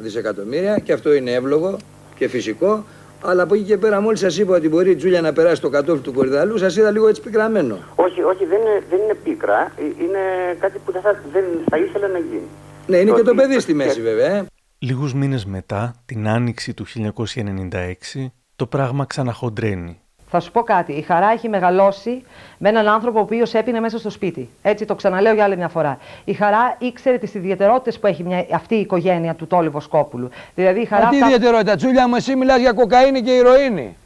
δισεκατομμύρια 0.00 0.78
και 0.78 0.92
αυτό 0.92 1.14
είναι 1.14 1.32
εύλογο 1.32 1.76
και 2.18 2.28
φυσικό. 2.28 2.84
Αλλά 3.22 3.42
από 3.42 3.54
εκεί 3.54 3.62
και 3.64 3.76
πέρα, 3.76 4.00
μόλι 4.00 4.16
σα 4.16 4.26
είπα 4.26 4.56
ότι 4.56 4.68
μπορεί 4.68 4.90
η 4.90 4.96
Τζούλια 4.96 5.20
να 5.20 5.32
περάσει 5.32 5.60
το 5.60 5.68
κατόφλι 5.68 6.02
του 6.02 6.12
κορυδαλού, 6.12 6.58
σα 6.58 6.66
είδα 6.66 6.90
λίγο 6.90 7.08
έτσι 7.08 7.22
πικραμένο. 7.22 7.78
Όχι, 7.94 8.22
όχι, 8.22 8.44
δεν 8.44 8.60
είναι, 8.60 8.82
δεν 8.90 8.98
είναι 8.98 9.14
πίκρα. 9.24 9.72
Είναι 9.78 10.18
κάτι 10.60 10.80
που 10.84 10.92
θα, 10.92 11.20
δεν 11.32 11.44
θα 11.70 11.76
ήθελα 11.78 12.08
να 12.08 12.18
γίνει. 12.18 12.48
Ναι, 12.86 12.96
είναι 12.96 13.10
και 13.10 13.22
το 13.22 13.34
παιδί 13.34 13.60
στη 13.60 13.74
μέση, 13.74 14.00
βέβαια. 14.00 14.46
Ε. 14.78 14.86
Λίγους 14.86 15.14
μήνες 15.14 15.44
μετά, 15.44 15.94
την 16.06 16.28
άνοιξη 16.28 16.74
του 16.74 16.86
1996, 16.86 18.26
το 18.56 18.66
πράγμα 18.66 19.04
ξαναχοντρένει. 19.04 20.00
Θα 20.28 20.40
σου 20.40 20.50
πω 20.50 20.62
κάτι. 20.62 20.92
Η 20.92 21.02
χαρά 21.02 21.30
έχει 21.30 21.48
μεγαλώσει 21.48 22.22
με 22.58 22.68
έναν 22.68 22.88
άνθρωπο 22.88 23.18
ο 23.18 23.22
οποίος 23.22 23.54
έπινε 23.54 23.80
μέσα 23.80 23.98
στο 23.98 24.10
σπίτι. 24.10 24.48
Έτσι 24.62 24.84
το 24.84 24.94
ξαναλέω 24.94 25.34
για 25.34 25.44
άλλη 25.44 25.56
μια 25.56 25.68
φορά. 25.68 25.98
Η 26.24 26.32
χαρά 26.32 26.76
ήξερε 26.78 27.18
τις 27.18 27.34
ιδιαιτερότητες 27.34 27.98
που 27.98 28.06
έχει 28.06 28.22
μια, 28.22 28.46
αυτή 28.52 28.74
η 28.74 28.80
οικογένεια 28.80 29.34
του 29.34 29.46
Τόλι 29.46 29.68
Βοσκόπουλου. 29.68 30.30
Δηλαδή 30.54 30.80
η 30.80 30.84
χαρά. 30.84 31.04
Μα 31.04 31.10
τι 31.10 31.16
αυτά... 31.16 31.26
ιδιαιτερότητα, 31.26 31.76
Τσούλια 31.76 32.08
μου, 32.08 32.14
εσύ 32.14 32.36
μιλάς 32.36 32.60
για 32.60 32.72
κοκαίνη 32.72 33.22
και 33.22 33.30
ηρωίνη. 33.30 33.96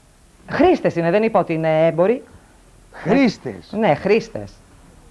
Χρήστες 0.48 0.96
είναι, 0.96 1.10
δεν 1.10 1.22
είπα 1.22 1.40
ότι 1.40 1.52
είναι 1.52 1.86
έμποροι. 1.86 2.22
Χρήστες. 2.92 3.72
Ναι, 3.78 3.94
χρήστες. 3.94 4.52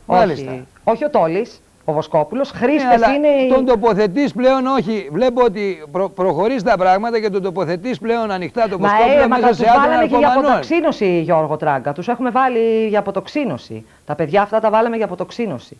Μάλιστα. 0.05 0.51
Όχι, 0.51 0.65
όχι 0.83 1.05
ο 1.05 1.09
Τόλη 1.09 1.47
ο 1.89 1.93
Βοσκόπουλο. 1.93 2.43
Χρήστε 2.53 2.97
ναι, 2.97 3.13
είναι. 3.15 3.53
Τον 3.53 3.65
τοποθετεί 3.65 4.29
πλέον, 4.35 4.65
όχι. 4.65 5.09
Βλέπω 5.11 5.43
ότι 5.43 5.83
προ, 5.91 6.09
προχωρεί 6.09 6.61
τα 6.61 6.77
πράγματα 6.77 7.19
και 7.19 7.29
τον 7.29 7.41
τοποθετεί 7.41 7.95
πλέον 8.01 8.31
ανοιχτά 8.31 8.67
το 8.69 8.77
Βοσκόπουλο 8.77 9.21
ε, 9.21 9.27
μέσα 9.27 9.41
μα 9.41 9.53
σε 9.53 9.65
άτομα. 9.69 9.85
βάλαμε 9.85 10.07
και 10.07 10.15
για 10.15 10.31
αποτοξίνωση, 10.31 11.19
Γιώργο 11.19 11.57
Τράγκα. 11.57 11.93
Του 11.93 12.03
έχουμε 12.07 12.29
βάλει 12.29 12.87
για 12.87 12.99
αποτοξίνωση. 12.99 13.85
Τα 14.05 14.15
παιδιά 14.15 14.41
αυτά 14.41 14.59
τα 14.59 14.69
βάλαμε 14.69 14.95
για 14.95 15.05
αποτοξίνωση. 15.05 15.77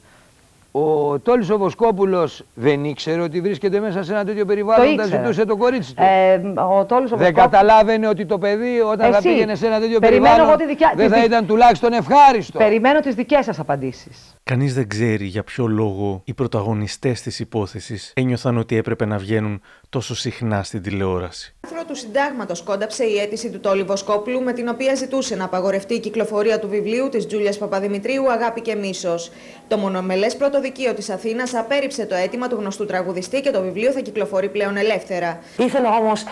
Ο 0.71 1.19
Τόλης 1.19 1.49
ο 1.49 1.57
Βοσκόπουλο 1.57 2.29
δεν 2.53 2.83
ήξερε 2.83 3.21
ότι 3.21 3.41
βρίσκεται 3.41 3.79
μέσα 3.79 4.03
σε 4.03 4.13
ένα 4.13 4.25
τέτοιο 4.25 4.45
περιβάλλον 4.45 4.93
όταν 4.93 5.07
ζητούσε 5.07 5.45
το 5.45 5.57
κορίτσι 5.57 5.95
του. 5.95 6.01
Ε, 6.03 6.41
ο 6.61 6.85
Τόλης 6.85 7.11
ο 7.11 7.15
δεν 7.17 7.33
καταλάβαινε 7.33 8.07
ότι 8.07 8.25
το 8.25 8.37
παιδί 8.37 8.79
όταν 8.79 8.99
Εσύ. 8.99 9.11
θα 9.11 9.21
πήγαινε 9.21 9.55
σε 9.55 9.65
ένα 9.65 9.79
τέτοιο 9.79 9.99
Περιμένω 9.99 10.23
περιβάλλον 10.25 10.49
εγώ 10.49 10.57
τη 10.57 10.65
δικιά... 10.65 10.93
δεν 10.95 11.09
θα 11.09 11.23
ήταν 11.23 11.45
τουλάχιστον 11.45 11.93
ευχάριστο. 11.93 12.57
Περιμένω 12.57 12.99
τις 12.99 13.15
δικές 13.15 13.45
σας 13.45 13.59
απαντήσεις. 13.59 14.35
Κανείς 14.43 14.73
δεν 14.73 14.87
ξέρει 14.87 15.25
για 15.25 15.43
ποιο 15.43 15.67
λόγο 15.67 16.21
οι 16.25 16.33
πρωταγωνιστές 16.33 17.21
της 17.21 17.39
υπόθεσης 17.39 18.11
ένιωθαν 18.15 18.57
ότι 18.57 18.77
έπρεπε 18.77 19.05
να 19.05 19.17
βγαίνουν 19.17 19.61
τόσο 19.89 20.15
συχνά 20.15 20.63
στην 20.63 20.81
τηλεόραση. 20.81 21.55
άρθρο 21.65 21.83
του 21.87 21.95
Συντάγματος 21.95 22.61
κόνταψε 22.61 23.03
η 23.03 23.17
αίτηση 23.17 23.49
του 23.49 23.59
Τόλι 23.59 23.83
Βοσκόπουλου 23.83 24.41
με 24.41 24.53
την 24.53 24.67
οποία 24.67 24.95
ζητούσε 24.95 25.35
να 25.35 25.43
απαγορευτεί 25.45 25.93
η 25.93 25.99
κυκλοφορία 25.99 26.59
του 26.59 26.67
βιβλίου 26.67 27.09
της 27.09 27.27
Τζούλιας 27.27 27.57
Παπαδημητρίου 27.57 28.31
Αγάπη 28.31 28.61
και 28.61 28.75
Μίσος. 28.75 29.31
Το 29.69 29.77
μονομελές 29.77 30.35
πρωτοδικείο 30.35 30.93
της 30.93 31.09
Αθήνας 31.09 31.53
απέρριψε 31.53 32.05
το 32.05 32.15
αίτημα 32.15 32.47
του 32.47 32.55
γνωστού 32.55 32.85
τραγουδιστή 32.85 33.41
και 33.41 33.51
το 33.51 33.61
βιβλίο 33.61 33.91
θα 33.91 33.99
κυκλοφορεί 33.99 34.49
πλέον 34.49 34.77
ελεύθερα. 34.77 35.39
Ήθελα 35.57 35.97
όμως 35.97 36.23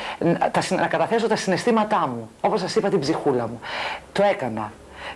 να 0.70 0.88
καταθέσω 0.88 1.28
τα 1.28 1.36
συναισθήματά 1.36 2.08
μου, 2.08 2.30
όπως 2.42 2.60
σας 2.60 2.76
είπα 2.76 2.90
την 2.90 3.00
ψυχούλα 3.00 3.48
μου. 3.48 3.60
Το 4.12 4.24
έκανα. 4.24 4.72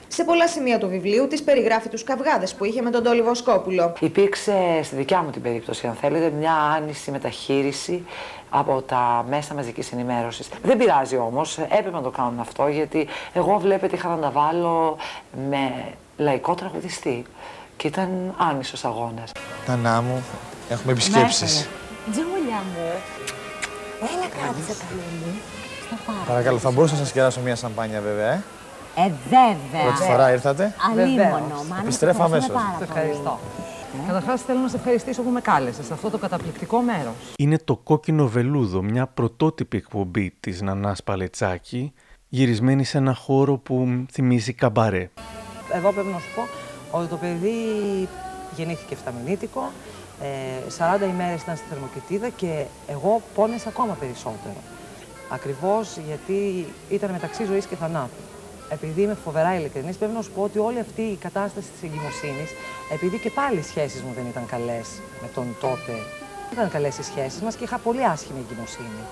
Σε 0.07 0.23
πολλά 0.23 0.47
σημεία 0.47 0.77
του 0.77 0.87
βιβλίου 0.87 1.27
της 1.27 1.43
περιγράφει 1.43 1.89
τους 1.89 2.03
καυγάδες 2.03 2.53
που 2.53 2.65
είχε 2.65 2.81
με 2.81 2.89
τον 2.89 3.03
Τόλι 3.03 3.21
Βοσκόπουλο. 3.21 3.93
Υπήρξε 3.99 4.79
στη 4.83 4.95
δικιά 4.95 5.21
μου 5.21 5.29
την 5.29 5.41
περίπτωση, 5.41 5.87
αν 5.87 5.93
θέλετε, 5.93 6.29
μια 6.29 6.53
άνηση 6.53 7.11
μεταχείριση 7.11 8.05
από 8.49 8.81
τα 8.81 9.25
μέσα 9.29 9.53
μαζικής 9.53 9.91
ενημέρωσης. 9.91 10.49
Δεν 10.63 10.77
πειράζει 10.77 11.17
όμως, 11.17 11.57
έπρεπε 11.57 11.91
να 11.91 12.01
το 12.01 12.09
κάνουν 12.09 12.39
αυτό, 12.39 12.67
γιατί 12.67 13.07
εγώ 13.33 13.57
βλέπετε 13.57 13.95
είχα 13.95 14.09
να 14.09 14.17
τα 14.17 14.29
βάλω 14.29 14.97
με 15.49 15.71
λαϊκό 16.17 16.55
τραγουδιστή 16.55 17.25
και 17.81 17.87
ήταν 17.87 18.33
άνισος 18.37 18.85
αγώνας. 18.85 19.31
Τανά 19.65 20.01
μου, 20.01 20.23
έχουμε 20.69 20.91
επισκέψεις. 20.91 21.67
Τζούλια 22.11 22.61
μου, 22.73 22.85
έλα 23.99 24.27
κάτσε 24.29 24.73
καλό 24.89 25.01
μου. 25.19 25.31
Παρακαλώ, 26.27 26.57
θα 26.57 26.71
μπορούσα 26.71 26.93
να 26.93 26.99
σας 26.99 27.11
κεράσω 27.11 27.39
μια 27.41 27.55
σαμπάνια 27.55 28.01
βέβαια, 28.01 28.31
ε; 28.31 28.43
Ε, 28.95 29.11
βέβαια. 29.29 29.83
Πρώτη 29.87 30.03
φορά 30.11 30.31
ήρθατε. 30.31 30.75
Αλίμονο. 30.91 31.63
Μάνα, 31.69 31.81
Επιστρέφω 31.81 32.17
σε 32.17 32.23
αμέσως. 32.23 32.51
πάρα 32.53 32.65
Σε 32.79 32.85
πολύ. 32.85 32.99
ευχαριστώ. 32.99 33.39
Καταρχάς, 34.07 34.41
θέλω 34.41 34.59
να 34.59 34.67
σε 34.67 34.75
ευχαριστήσω 34.75 35.21
που 35.21 35.29
με 35.29 35.41
κάλεσες 35.41 35.85
σε 35.85 35.93
αυτό 35.93 36.09
το 36.09 36.17
καταπληκτικό 36.17 36.79
μέρος. 36.81 37.13
Είναι 37.37 37.57
το 37.63 37.75
κόκκινο 37.77 38.27
βελούδο, 38.27 38.81
μια 38.81 39.07
πρωτότυπη 39.07 39.77
εκπομπή 39.77 40.33
της 40.39 40.61
Νανάς 40.61 41.03
Παλετσάκη, 41.03 41.93
γυρισμένη 42.27 42.83
σε 42.83 42.97
ένα 42.97 43.13
χώρο 43.13 43.57
που 43.57 44.05
θυμίζει 44.11 44.53
καμπαρέ. 44.53 45.09
Εγώ 45.73 45.91
πρέπει 45.91 46.07
να 46.07 46.19
σου 46.19 46.27
πω 46.35 46.41
ότι 46.41 46.70
το 46.91 47.17
παιδί 47.17 47.57
γεννήθηκε 48.55 48.95
φταμινίτικο, 48.95 49.71
ε, 50.21 50.69
40 50.69 51.05
ημέρες 51.05 51.41
ήταν 51.41 51.55
στη 51.55 51.65
θερμοκοιτίδα 51.69 52.29
και 52.29 52.65
εγώ 52.87 53.21
πόνεσα 53.35 53.69
ακόμα 53.69 53.93
περισσότερο. 53.93 54.61
Ακριβώς 55.29 55.97
γιατί 56.07 56.67
ήταν 56.89 57.11
μεταξύ 57.11 57.45
ζωής 57.45 57.65
και 57.65 57.75
θανάτου. 57.75 58.21
Επειδή 58.69 59.01
είμαι 59.01 59.17
φοβερά 59.23 59.55
ειλικρινής, 59.55 59.97
πρέπει 59.97 60.13
να 60.13 60.21
σου 60.21 60.31
πω 60.31 60.41
ότι 60.41 60.59
όλη 60.59 60.79
αυτή 60.79 61.01
η 61.01 61.15
κατάσταση 61.15 61.67
της 61.73 61.89
εγκυμοσύνης, 61.89 62.49
επειδή 62.93 63.17
και 63.17 63.29
πάλι 63.29 63.59
οι 63.59 63.61
σχέσεις 63.61 64.01
μου 64.01 64.13
δεν 64.15 64.25
ήταν 64.29 64.45
καλές 64.45 64.87
με 65.21 65.27
τον 65.33 65.55
τότε, 65.61 65.93
δεν 66.47 66.53
ήταν 66.53 66.69
καλές 66.69 66.97
οι 66.97 67.03
σχέσεις 67.03 67.41
μας 67.41 67.55
και 67.55 67.63
είχα 67.63 67.77
πολύ 67.77 68.05
άσχημη 68.05 68.39
εγκυμοσύνη. 68.39 69.03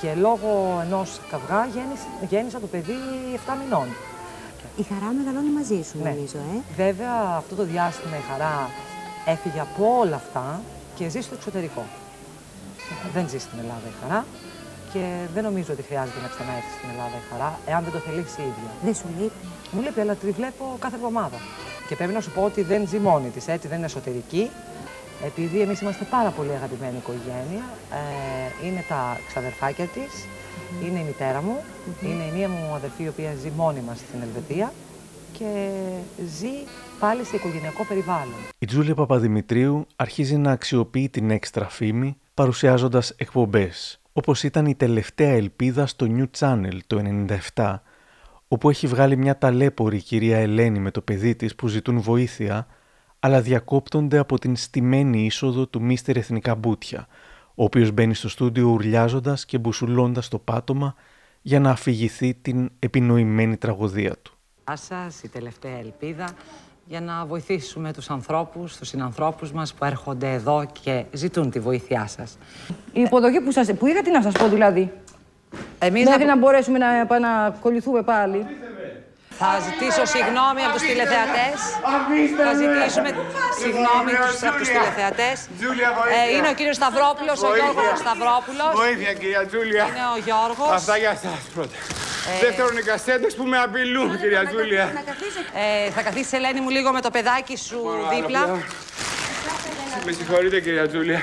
Και 0.00 0.14
λόγω 0.14 0.80
ενός 0.84 1.20
καυγά 1.30 1.66
γέννησα, 1.66 2.06
γέννησα 2.28 2.60
το 2.60 2.66
παιδί 2.66 2.98
7 3.34 3.56
μηνών. 3.62 3.88
Η 4.76 4.82
χαρά 4.90 5.08
μεγαλώνει 5.18 5.50
μαζί 5.58 5.80
σου, 5.88 5.96
Ναι. 6.02 6.08
νομίζω, 6.10 6.38
ε. 6.52 6.56
Βέβαια, 6.84 7.14
αυτό 7.40 7.54
το 7.54 7.64
διάστημα 7.72 8.16
η 8.16 8.24
χαρά 8.30 8.54
έφυγε 9.26 9.60
από 9.60 9.82
όλα 10.00 10.16
αυτά 10.16 10.60
και 10.96 11.08
ζει 11.08 11.20
στο 11.20 11.34
εξωτερικό. 11.34 11.84
Δεν 13.14 13.28
ζει 13.28 13.38
στην 13.38 13.58
Ελλάδα 13.62 13.86
η 13.94 13.94
χαρά 14.02 14.24
και 14.92 15.02
δεν 15.34 15.42
νομίζω 15.48 15.72
ότι 15.72 15.82
χρειάζεται 15.82 16.20
να 16.26 16.28
ξαναέρθει 16.34 16.72
στην 16.78 16.88
Ελλάδα 16.94 17.16
η 17.24 17.24
χαρά, 17.30 17.50
εάν 17.70 17.80
δεν 17.84 17.92
το 17.92 17.98
θελήσει 18.06 18.40
η 18.40 18.46
ίδια. 18.52 18.70
Δεν 18.86 18.94
σου 18.94 19.06
λείπει. 19.18 19.42
Μου 19.72 19.80
λείπει, 19.84 20.00
αλλά 20.00 20.14
τη 20.14 20.30
βλέπω 20.30 20.64
κάθε 20.84 20.96
εβδομάδα. 21.00 21.38
Και 21.88 21.94
πρέπει 21.98 22.12
να 22.18 22.20
σου 22.24 22.30
πω 22.36 22.42
ότι 22.50 22.62
δεν 22.62 22.80
ζει 22.90 22.98
μόνη 22.98 23.28
της, 23.28 23.48
έτσι, 23.48 23.66
δεν 23.68 23.76
είναι 23.76 23.86
εσωτερική. 23.86 24.50
Επειδή 25.30 25.60
εμείς 25.60 25.80
είμαστε 25.80 26.04
πάρα 26.16 26.30
πολύ 26.30 26.52
αγαπημένη 26.58 26.96
οικογένεια, 27.02 27.64
ε, 28.00 28.66
είναι 28.66 28.84
τα 28.88 29.00
ξαδερφάκια 29.28 29.86
της, 29.96 30.12
είναι 30.84 30.98
η 30.98 31.04
μητέρα 31.04 31.42
μου, 31.42 31.56
είναι 32.02 32.22
η 32.22 32.36
μία 32.36 32.48
μου 32.48 32.74
αδερφή 32.74 33.02
η 33.02 33.08
οποία 33.08 33.34
ζει 33.40 33.50
μόνη 33.56 33.80
μας 33.80 33.98
στην 33.98 34.20
Ελβετία 34.22 34.72
και 35.32 35.68
ζει 36.38 36.52
πάλι 37.00 37.24
σε 37.24 37.36
οικογενειακό 37.36 37.84
περιβάλλον. 37.84 38.34
Η 38.58 38.66
Τζούλια 38.66 38.94
Παπαδημητρίου 38.94 39.86
αρχίζει 39.96 40.36
να 40.36 40.50
αξιοποιεί 40.50 41.08
την 41.08 41.30
έξτρα 41.30 41.68
φήμη 41.68 42.16
παρουσιάζοντας 42.34 43.14
εκπομπές, 43.16 44.00
όπως 44.12 44.42
ήταν 44.42 44.66
η 44.66 44.74
τελευταία 44.74 45.30
ελπίδα 45.30 45.86
στο 45.86 46.06
New 46.16 46.26
Channel 46.38 46.78
το 46.86 47.02
97, 47.54 47.74
όπου 48.48 48.70
έχει 48.70 48.86
βγάλει 48.86 49.16
μια 49.16 49.38
ταλέπορη 49.38 50.00
κυρία 50.00 50.38
Ελένη 50.38 50.78
με 50.78 50.90
το 50.90 51.00
παιδί 51.00 51.34
της 51.34 51.54
που 51.54 51.68
ζητούν 51.68 52.00
βοήθεια, 52.00 52.66
αλλά 53.20 53.40
διακόπτονται 53.40 54.18
από 54.18 54.38
την 54.38 54.56
στημένη 54.56 55.24
είσοδο 55.24 55.66
του 55.66 55.82
Μίστερ 55.82 56.16
Εθνικά 56.16 56.54
Μπούτια, 56.54 57.06
ο 57.54 57.64
οποίος 57.64 57.90
μπαίνει 57.90 58.14
στο 58.14 58.28
στούντιο 58.28 58.68
ουρλιάζοντας 58.68 59.44
και 59.44 59.58
μπουσουλώντας 59.58 60.28
το 60.28 60.38
πάτωμα 60.38 60.94
για 61.42 61.60
να 61.60 61.70
αφηγηθεί 61.70 62.34
την 62.34 62.70
επινοημένη 62.78 63.56
τραγωδία 63.56 64.14
του. 64.22 64.32
σας 64.72 65.22
η 65.22 65.28
τελευταία 65.28 65.78
ελπίδα 65.78 66.28
για 66.86 67.00
να 67.00 67.24
βοηθήσουμε 67.26 67.92
τους 67.92 68.10
ανθρώπους, 68.10 68.76
τους 68.76 68.88
συνανθρώπους 68.88 69.52
μας 69.52 69.74
που 69.74 69.84
έρχονται 69.84 70.32
εδώ 70.32 70.64
και 70.82 71.04
ζητούν 71.12 71.50
τη 71.50 71.60
βοήθειά 71.60 72.06
σας. 72.06 72.38
Η 72.92 73.00
υποδοχή 73.00 73.40
που, 73.40 73.52
σας, 73.52 73.72
που 73.78 73.86
είχα, 73.86 74.02
τι 74.02 74.10
να 74.10 74.22
σας 74.22 74.32
πω 74.32 74.48
δηλαδή; 74.48 74.92
Εμείς 75.78 76.04
Μέχρι 76.04 76.24
να- 76.24 76.34
να 76.34 76.38
μπορέσουμε 76.40 76.78
να, 76.78 77.04
να, 77.04 77.18
να 77.18 77.50
κολληθούμε 77.60 78.02
πάλι. 78.02 78.46
Θα 79.42 79.52
ζητήσω 79.66 80.02
συγγνώμη 80.14 80.60
από 80.66 80.72
τους 80.76 80.84
τηλεθεατές. 80.90 81.58
Θα 82.46 82.52
ζητήσουμε 82.62 83.08
συγγνώμη 83.62 84.10
τους- 84.20 84.42
από 84.48 84.56
τους 84.60 84.68
τηλεθεατές. 84.74 85.36
Ε, 86.18 86.34
είναι 86.36 86.48
ο 86.52 86.54
κύριος 86.58 86.76
Σταυρόπουλος, 86.80 87.36
ο 87.42 87.46
Βοήθεια. 87.46 87.70
Γιώργος 87.72 87.98
Σταυρόπουλος. 88.04 88.70
Βοήθεια, 88.82 89.12
κυρία 89.20 89.42
Τζούλια. 89.48 89.84
Είναι 89.90 90.04
ο 90.14 90.18
Γιώργος. 90.26 90.70
Αυτά 90.80 90.94
για 91.02 91.10
εσάς 91.18 91.40
πρώτα. 91.54 91.76
Ε, 92.30 92.44
Δεύτερον, 92.44 92.74
οι 92.80 92.84
κασέτες 92.92 93.32
που 93.38 93.44
με 93.52 93.58
απειλούν, 93.66 94.08
κυρία 94.20 94.42
Τζούλια. 94.50 94.84
Ε, 95.86 95.90
θα 95.94 96.00
καθίσεις 96.06 96.32
Ελένη 96.38 96.60
μου 96.64 96.70
λίγο 96.76 96.88
με 96.96 97.00
το 97.06 97.10
παιδάκι 97.16 97.56
σου 97.66 97.78
δίπλα. 98.14 98.42
Με 100.06 100.12
συγχωρείτε, 100.12 100.60
κυρία 100.60 100.88
Τζούλια. 100.88 101.20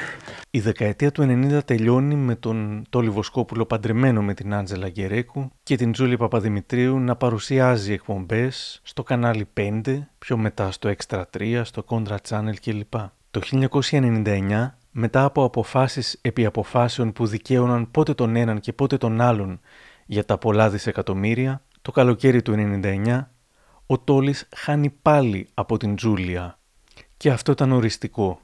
Η 0.52 0.60
δεκαετία 0.60 1.12
του 1.12 1.22
90 1.22 1.60
τελειώνει 1.66 2.16
με 2.16 2.36
τον 2.36 2.84
Τόλι 2.90 3.10
Βοσκόπουλο 3.10 3.66
παντρεμένο 3.66 4.22
με 4.22 4.34
την 4.34 4.54
Άντζελα 4.54 4.90
Γκερέκου 4.90 5.52
και 5.64 5.76
την 5.76 5.92
Τζούλη 5.92 6.18
Παπαδημητρίου 6.18 7.00
να 7.00 7.16
παρουσιάζει 7.16 7.94
εκπομπές 7.94 8.80
στο 8.84 9.04
κανάλι 9.04 9.50
5, 9.58 10.00
πιο 10.20 10.38
μετά 10.38 10.72
στο 10.72 10.94
Extra 10.98 11.24
3, 11.38 11.62
στο 11.64 11.84
Contra 11.88 12.16
Channel 12.30 12.54
κλπ. 12.62 12.94
Το 13.32 13.42
1999, 13.92 14.78
μετά 14.92 15.24
από 15.24 15.44
αποφάσεις 15.44 16.20
επί 16.22 16.46
αποφάσεων 16.46 17.14
που 17.14 17.26
δικαίωναν 17.26 17.92
πότε 17.92 18.14
τον 18.14 18.36
έναν 18.36 18.60
και 18.60 18.74
πότε 18.74 18.98
τον 18.98 19.22
άλλον 19.22 19.60
για 20.06 20.26
τα 20.26 20.38
πολλά 20.38 20.70
δισεκατομμύρια, 20.70 21.64
το 21.82 21.92
καλοκαίρι 21.92 22.42
του 22.42 22.82
99, 22.84 23.28
ο 23.86 24.00
Τόλης 24.00 24.48
χάνει 24.56 24.90
πάλι 24.90 25.48
από 25.54 25.78
την 25.78 25.96
Τζούλια. 25.96 26.59
Και 27.20 27.30
αυτό 27.30 27.52
ήταν 27.52 27.72
οριστικό. 27.72 28.42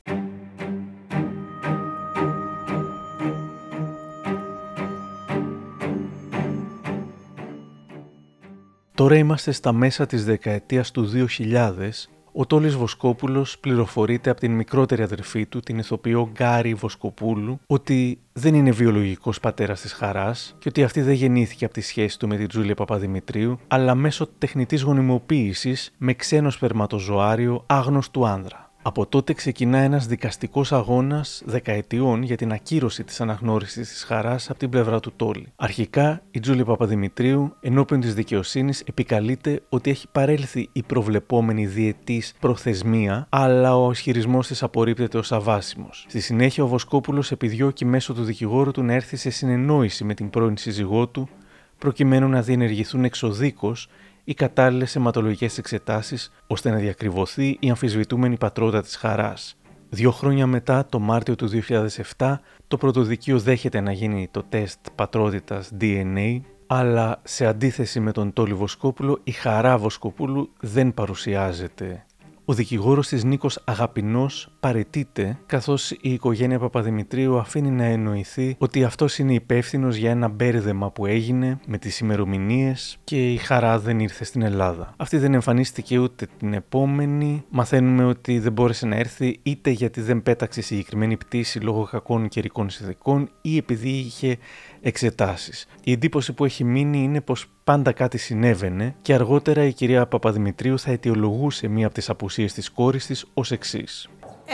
Τώρα 8.94 9.18
είμαστε 9.18 9.52
στα 9.52 9.72
μέσα 9.72 10.06
της 10.06 10.26
δεκαετίας 10.26 10.92
του 10.92 11.06
2000. 11.06 12.08
Ο 12.32 12.46
Τόλης 12.46 12.76
Βοσκόπουλος 12.76 13.60
πληροφορείται 13.60 14.30
από 14.30 14.40
την 14.40 14.52
μικρότερη 14.52 15.02
αδερφή 15.02 15.46
του, 15.46 15.60
την 15.60 15.78
ηθοποιό 15.78 16.30
Γκάρι 16.32 16.74
Βοσκοπούλου, 16.74 17.60
ότι 17.68 18.20
δεν 18.34 18.56
είναι 18.56 18.72
βιολογικός 18.72 19.40
πατέρας 19.40 19.82
της 19.82 19.94
Χαράς 19.94 20.56
και 20.60 20.70
ότι 20.70 20.84
αυτή 20.84 21.02
δεν 21.02 21.14
γεννήθηκε 21.14 21.66
από 21.66 21.74
τη 21.74 21.82
σχέση 21.82 22.20
του 22.20 22.28
με 22.28 22.38
την 22.38 22.48
Τζούλια 22.48 22.76
Παπαδημητρίου, 22.76 23.60
αλλά 23.68 23.96
μέσω 23.96 24.28
τεχνητής 24.38 24.82
γονιμοποίησης 24.82 25.94
με 25.98 26.14
ξένο 26.14 26.50
σπερματοζωάριο 26.50 27.64
άγνωστου 27.66 28.28
άνδρα. 28.28 28.64
Από 28.88 29.06
τότε 29.06 29.34
ξεκινά 29.34 29.78
ένας 29.78 30.08
δικαστικός 30.08 30.71
αγώνας 30.71 31.43
δεκαετιών 31.45 32.24
για 32.24 32.36
την 32.36 32.52
ακύρωση 32.52 33.04
της 33.04 33.21
αναγνώρισης 33.21 33.89
της 33.89 34.04
χαράς 34.04 34.50
από 34.50 34.60
την 34.60 34.69
πλευρά 34.69 35.00
του 35.00 35.13
Τόλη. 35.15 35.54
Αρχικά, 35.56 36.21
η 36.32 36.39
Τζούλια 36.39 36.65
Παπαδημητρίου 36.65 37.56
ενώπιον 37.60 38.00
της 38.00 38.13
δικαιοσύνης 38.13 38.82
επικαλείται 38.82 39.62
ότι 39.69 39.89
έχει 39.89 40.08
παρέλθει 40.12 40.69
η 40.71 40.84
προβλεπόμενη 40.84 41.65
διετής 41.65 42.34
προθεσμία, 42.39 43.28
αλλά 43.30 43.78
ο 43.78 43.91
ισχυρισμός 43.91 44.48
της 44.48 44.63
απορρίπτεται 44.63 45.17
ως 45.17 45.32
αβάσιμος. 45.32 46.06
Στη 46.10 46.19
συνέχεια, 46.19 46.63
ο 46.63 46.67
Βοσκόπουλος 46.67 47.32
επιδιώκει 47.32 47.86
μέσω 47.86 48.13
του 48.13 48.24
δικηγόρου 48.24 48.71
του 48.71 48.84
να 48.84 48.93
έρθει 48.93 49.15
σε 49.15 49.30
συνεννόηση 49.30 50.04
με 50.04 50.13
την 50.13 50.30
πρώην 50.30 50.58
σύζυγό 50.58 51.08
του, 51.08 51.30
προκειμένου 51.78 52.30
να 52.30 52.41
διενεργηθούν 52.41 53.04
εξοδίκως 53.04 53.89
οι 54.26 54.34
κατάλληλες 54.34 54.96
αιματολογικές 54.96 55.58
εξετάσεις 55.58 56.32
ώστε 56.48 56.70
να 56.70 56.76
διακριβωθεί 56.76 57.58
η 57.60 57.70
αμφισβητούμενη 57.70 58.38
πατρότητα 58.38 58.82
της 58.82 58.96
χαράς. 58.96 59.58
Δύο 59.90 60.12
χρόνια 60.12 60.48
μετά, 60.48 60.86
το 60.86 61.00
Μάρτιο 61.00 61.36
του 61.36 61.50
2007, 62.18 62.40
το 62.68 62.78
πρωτοδικείο 62.78 63.40
δέχεται 63.40 63.80
να 63.80 63.92
γίνει 63.92 64.28
το 64.32 64.44
τεστ 64.50 64.80
πατρότητας 64.96 65.72
DNA, 65.82 66.40
αλλά 66.68 67.20
σε 67.24 67.46
αντίθεση 67.46 68.00
με 68.00 68.12
τον 68.12 68.34
Τόλι 68.34 68.54
Βοσκόπουλο, 68.54 69.20
η 69.24 69.32
χαρά 69.32 69.78
Βοσκοπούλου 69.78 70.50
δεν 70.60 70.94
παρουσιάζεται. 70.94 72.06
Ο 72.48 72.54
δικηγόρος 72.54 73.08
της 73.08 73.24
Νίκος 73.24 73.60
Αγαπηνός 73.64 74.50
παρετείται, 74.60 75.40
καθώς 75.46 75.92
η 75.92 75.98
οικογένεια 76.02 76.60
Παπαδημητρίου 76.60 77.38
αφήνει 77.38 77.70
να 77.70 77.84
εννοηθεί 77.84 78.56
ότι 78.58 78.84
αυτός 78.84 79.18
είναι 79.18 79.34
υπεύθυνος 79.34 79.96
για 79.96 80.10
ένα 80.10 80.28
μπέρδεμα 80.28 80.92
που 80.92 81.06
έγινε 81.06 81.60
με 81.68 81.78
τις 81.78 82.00
ημερομηνίες 82.00 82.98
και 83.04 83.32
η 83.32 83.38
χαρά 83.38 83.80
δεν 83.80 84.00
ήρθε 84.00 84.24
στην 84.24 84.42
Ελλάδα. 84.42 84.94
Αυτή 84.98 85.18
δεν 85.18 85.34
εμφανίστηκε 85.34 85.98
ούτε 85.98 86.28
την 86.38 86.54
επόμενη. 86.54 87.43
Μαθαίνουμε 87.50 88.06
ότι 88.06 88.39
δεν 88.39 88.52
μπόρεσε 88.52 88.86
να 88.86 88.96
έρθει 88.96 89.39
είτε 89.43 89.70
γιατί 89.70 90.02
δεν 90.02 90.24
πέταξε 90.24 90.62
συγκεκριμένη 90.62 91.18
πτήση 91.18 91.60
λόγω 91.60 91.84
κακών 91.84 92.28
καιρικών 92.28 92.70
συνθηκών 92.70 93.30
ή 93.41 93.58
επειδή 93.58 93.89
είχε 93.89 94.38
εξετάσεις. 94.86 95.68
Η 95.84 95.92
εντύπωση 95.92 96.34
που 96.34 96.46
έχει 96.46 96.64
μείνει 96.64 97.04
είναι 97.04 97.22
πως 97.22 97.46
πάντα 97.64 97.92
κάτι 97.92 98.18
συνέβαινε 98.18 98.96
και 99.02 99.14
αργότερα 99.14 99.64
η 99.64 99.74
κυρία 99.74 100.08
Παπαδημητρίου 100.08 100.80
θα 100.80 100.92
αιτιολογούσε 100.92 101.68
μία 101.68 101.86
από 101.86 101.96
τις 101.96 102.10
απουσίες 102.10 102.54
της 102.54 102.70
κόρης 102.70 103.06
της 103.06 103.26
ως 103.34 103.52
εξής. 103.52 104.10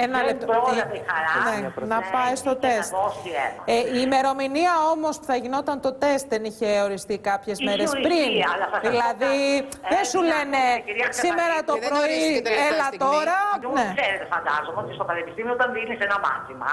Ένα 0.05 0.17
δεν 0.17 0.25
λεπτό. 0.29 0.45
πρόλαβε 0.51 0.95
η 1.01 1.03
χαρά 1.09 1.33
Ναι, 1.43 1.85
να 1.93 1.99
πάει 2.13 2.33
στο 2.41 2.49
έρθει 2.55 2.61
και 2.61 2.67
τεστ. 2.73 2.91
Να 2.91 2.97
δώσει 3.03 3.29
αίμα. 3.43 3.63
Ε, 3.75 3.77
η 3.97 3.99
ημερομηνία 4.07 4.73
όμως 4.93 5.13
που 5.19 5.25
θα 5.31 5.35
γινόταν 5.43 5.77
το 5.85 5.91
τεστ 6.03 6.25
δεν 6.33 6.43
είχε 6.49 6.69
οριστεί 6.87 7.15
κάποιες 7.29 7.55
Είχε 7.59 7.67
μέρες 7.69 7.87
οριστεί, 7.91 8.07
πριν. 8.09 8.29
αλλά 8.53 8.65
θα 8.73 8.77
σας 8.81 8.89
Δηλαδή, 8.93 9.33
πω 9.53 9.77
κάτι. 9.81 9.91
δεν 9.93 10.03
σου 10.11 10.21
Ε, 10.25 10.29
λένε 10.31 10.61
κυρία 10.87 11.07
σήμερα 11.23 11.55
το 11.69 11.73
Ξεπανίδη, 11.73 11.83
δεν 11.83 11.91
πρωί, 11.91 12.03
ορίστηκε 12.03 12.41
τελευταία 12.49 12.69
έλα 12.73 12.85
στιγμή. 12.89 13.03
τώρα. 13.07 13.37
Λοιπόν, 13.55 13.73
Ναι. 13.79 13.87
Ξέρετε, 13.99 14.25
φαντάζομαι 14.35 14.79
ότι 14.83 14.91
στο 14.97 15.05
πανεπιστήμιο 15.09 15.53
όταν 15.59 15.67
δίνεις 15.77 15.99
ένα 16.07 16.17
μάθημα, 16.27 16.71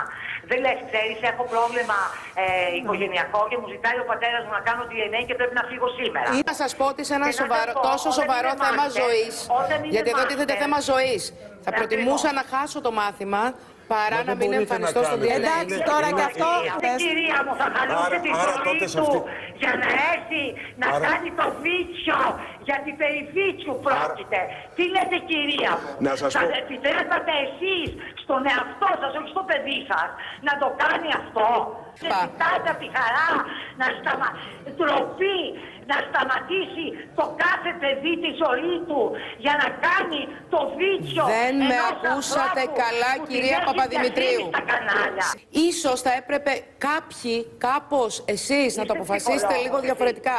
δεν 0.51 0.59
λες, 0.64 0.79
ξέρεις, 0.91 1.19
έχω 1.31 1.43
πρόβλημα 1.55 1.99
ε, 2.43 2.45
οικογενειακό 2.79 3.41
και 3.51 3.57
μου 3.61 3.66
ζητάει 3.75 3.99
ο 4.05 4.07
πατέρας 4.12 4.43
μου 4.47 4.53
να 4.59 4.62
κάνω 4.69 4.83
DNA 4.91 5.21
και 5.29 5.35
πρέπει 5.41 5.55
να 5.61 5.64
φύγω 5.71 5.89
σήμερα. 6.01 6.29
Ή 6.39 6.41
να 6.51 6.55
σας 6.61 6.71
πω 6.79 6.85
ότι 6.93 7.03
σε 7.09 7.14
ένα 7.19 7.27
Και 7.29 7.35
να 7.37 7.41
σοβαρό, 7.43 7.73
σας 7.73 7.81
πω, 7.83 7.87
τόσο 7.91 8.09
όταν 8.11 8.19
σοβαρό 8.21 8.49
είναι 8.53 8.62
θέμα 8.64 8.83
μάστερ, 8.83 9.03
ζωής. 9.03 9.33
όταν 9.62 9.77
είναι 9.85 9.93
Γιατί 9.95 10.09
εδώ 10.14 10.23
τίθεται 10.31 10.55
μάστερ, 10.55 10.62
θέμα 10.64 10.79
ζωής. 10.93 11.23
Θα 11.69 11.75
Ναι, 11.75 11.79
προτιμούσα 11.81 12.29
ακριβώς. 12.29 12.33
να 12.39 12.43
χάσω 12.53 12.79
το 12.87 12.93
μάθημα 13.01 13.43
παρά 13.95 14.19
Μα 14.21 14.29
να 14.29 14.33
δεν 14.33 14.37
μην 14.41 14.49
μπορείτε 14.49 14.62
εμφανιστώ 14.64 15.01
να 15.01 15.07
στο 15.11 15.16
κάνετε. 15.19 15.35
DNA. 15.35 15.41
Εντάξει, 15.43 15.77
τώρα 15.93 16.09
και 16.16 16.25
αυτό. 16.31 16.51
Αυτή 16.77 16.87
η 16.95 17.03
κυρία 17.07 17.39
μου 17.47 17.55
θα 17.61 17.66
χαλούσε 17.75 18.07
Άρα- 18.07 18.21
τη 18.25 18.31
άρα 18.43 18.55
ζωή 18.57 18.64
τότε 18.69 18.85
σε 18.95 18.99
του 19.01 19.19
αυτή- 19.19 19.31
για 19.62 19.73
να 19.83 19.89
έρθει 20.12 20.43
να 20.83 20.87
Άρα- 20.95 21.07
κάνει 21.09 21.29
το 21.41 21.47
βίτσιο. 21.64 22.21
Γιατί 22.69 22.91
περί 23.01 23.21
βίτσιου 23.37 23.75
πρόκειται. 23.87 24.41
Τι 24.77 24.83
λέτε 24.95 25.16
κυρία 25.31 25.73
μου; 25.81 25.91
Να 26.07 26.12
σας 26.21 26.31
θα 26.37 26.41
πω- 26.43 26.57
επιτρέπατε 26.62 27.33
εσείς 27.47 27.89
στον 28.23 28.41
εαυτό 28.53 28.89
σας, 29.01 29.11
όχι 29.19 29.31
στο 29.35 29.43
παιδί 29.49 29.79
σας, 29.91 30.09
να 30.47 30.53
το 30.62 30.69
κάνει 30.83 31.09
αυτό; 31.23 31.49
Και 32.01 32.09
ζητάτε 32.23 32.69
από 32.73 32.81
τη 32.85 32.89
χαρά 32.97 33.29
να 33.81 33.87
σταμα... 33.99 34.29
ντροπή 34.77 35.39
να 35.91 35.97
σταματήσει 36.09 36.86
το 37.18 37.24
κάθε 37.45 37.70
παιδί 37.80 38.12
τη 38.24 38.30
ζωή 38.45 38.74
του 38.89 39.01
για 39.45 39.55
να 39.62 39.68
κάνει 39.86 40.20
το 40.53 40.61
βίτσιο 40.78 41.24
Δεν 41.36 41.55
με 41.70 41.76
ενός 41.78 41.91
ακούσατε 41.91 42.61
ανθρώπου 42.61 42.80
καλά, 42.84 43.11
που 43.16 43.24
την 43.24 43.32
κυρία 43.34 43.59
έχει 43.59 43.68
Παπαδημητρίου. 43.68 44.43
διαθέσει 44.43 44.55
Στα 44.55 44.62
κανάλια. 44.72 45.26
Ίσως 45.68 45.99
θα 46.07 46.12
έπρεπε 46.20 46.53
κάποιοι, 46.89 47.36
κάπως 47.66 48.12
εσείς 48.34 48.70
να 48.80 48.84
το 48.89 48.93
αποφασίσετε 48.97 49.55
λίγο 49.64 49.76
διαφορετικά. 49.86 50.39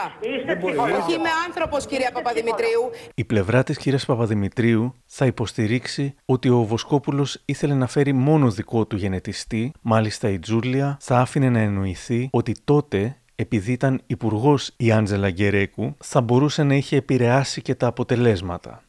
Όχι 0.97 1.13
είμαι 1.17 1.31
άνθρωπος, 1.47 1.79
κυρία 1.91 2.11
Παπαδημητρίου. 2.17 2.83
Η 3.21 3.23
πλευρά 3.31 3.59
της 3.63 3.77
κυρίας 3.77 4.05
Παπαδημητρίου 4.05 4.83
θα 5.05 5.25
υποστηρίξει 5.25 6.15
ότι 6.25 6.49
ο 6.49 6.61
Βοσκόπουλος 6.63 7.41
ήθελε 7.45 7.73
να 7.73 7.87
φέρει 7.87 8.13
μόνο 8.13 8.45
δικό 8.49 8.85
του 8.85 8.95
γενετιστή, 8.95 9.71
μάλιστα 9.81 10.29
η 10.29 10.39
Τζούλια 10.39 10.97
θα 11.01 11.19
άφηνε 11.19 11.49
να 11.49 11.59
εννοηθεί 11.59 12.29
ότι 12.31 12.55
τότε 12.63 13.13
επειδή 13.39 13.71
ήταν 13.71 14.01
υπουργός 14.07 14.71
η 14.77 14.91
Άντζελα 14.91 15.29
Γκερέκου, 15.29 15.95
θα 16.03 16.21
μπορούσε 16.21 16.63
να 16.63 16.75
είχε 16.75 16.95
επηρεάσει 16.95 17.61
και 17.61 17.75
τα 17.75 17.87
αποτελέσματα. 17.87 18.83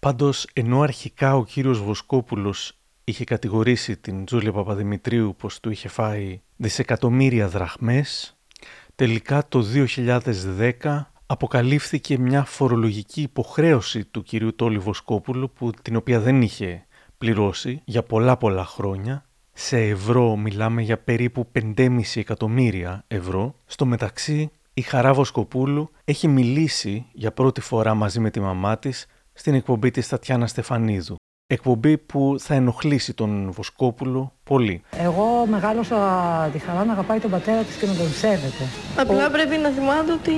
Πάντως, 0.00 0.46
ενώ 0.52 0.80
αρχικά 0.80 1.36
ο 1.36 1.44
κύριος 1.44 1.82
Βοσκόπουλος 1.82 2.78
είχε 3.04 3.24
κατηγορήσει 3.24 3.96
την 3.96 4.24
Τζούλια 4.24 4.52
Παπαδημητρίου 4.52 5.34
πως 5.38 5.60
του 5.60 5.70
είχε 5.70 5.88
φάει 5.88 6.40
δισεκατομμύρια 6.56 7.48
δραχμές, 7.48 8.36
τελικά 8.94 9.48
το 9.48 9.64
2010 10.80 11.12
αποκαλύφθηκε 11.26 12.18
μια 12.18 12.44
φορολογική 12.44 13.22
υποχρέωση 13.22 14.04
του 14.04 14.22
κυρίου 14.22 14.54
Τόλι 14.54 14.78
Βοσκόπουλου 14.78 15.50
που, 15.50 15.70
την 15.82 15.96
οποία 15.96 16.20
δεν 16.20 16.42
είχε 16.42 16.86
πληρώσει 17.18 17.82
για 17.84 18.02
πολλά 18.02 18.36
πολλά 18.36 18.64
χρόνια. 18.64 19.27
Σε 19.60 19.78
ευρώ 19.78 20.36
μιλάμε 20.36 20.82
για 20.82 20.98
περίπου 20.98 21.46
5,5 21.76 22.00
εκατομμύρια 22.14 23.04
ευρώ. 23.08 23.54
Στο 23.66 23.86
μεταξύ 23.86 24.50
η 24.74 24.80
Χαρά 24.80 25.12
Βοσκοπούλου 25.12 25.90
έχει 26.04 26.28
μιλήσει 26.28 27.06
για 27.12 27.32
πρώτη 27.32 27.60
φορά 27.60 27.94
μαζί 27.94 28.20
με 28.20 28.30
τη 28.30 28.40
μαμά 28.40 28.78
της 28.78 29.06
στην 29.32 29.54
εκπομπή 29.54 29.90
της 29.90 30.08
Τατιάνα 30.08 30.46
Στεφανίδου. 30.46 31.16
Εκπομπή 31.46 31.98
που 31.98 32.36
θα 32.38 32.54
ενοχλήσει 32.54 33.14
τον 33.14 33.50
Βοσκόπουλο 33.50 34.32
πολύ. 34.44 34.82
Εγώ 34.90 35.46
μεγάλωσα 35.46 35.98
τη 36.52 36.58
χαρά 36.58 36.84
να 36.84 36.92
αγαπάει 36.92 37.18
τον 37.18 37.30
πατέρα 37.30 37.62
της 37.62 37.76
και 37.76 37.86
να 37.86 37.94
τον 37.94 38.08
σέβεται. 38.08 38.64
Απλά 38.96 39.30
πρέπει 39.30 39.56
να 39.56 39.70
θυμάται 39.70 40.12
ότι 40.12 40.32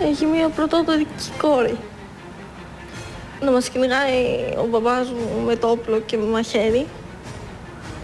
έχει 0.00 0.26
μία 0.26 0.48
πρωτότορη 0.48 1.06
κόρη. 1.38 1.76
Να 3.40 3.50
μας 3.50 3.68
κυνηγάει 3.68 4.14
ο 4.58 4.66
μπαμπάς 4.70 5.10
μου 5.10 5.44
με 5.46 5.56
το 5.56 5.68
όπλο 5.68 6.00
και 6.00 6.16
με 6.16 6.26
μαχαίρι. 6.26 6.86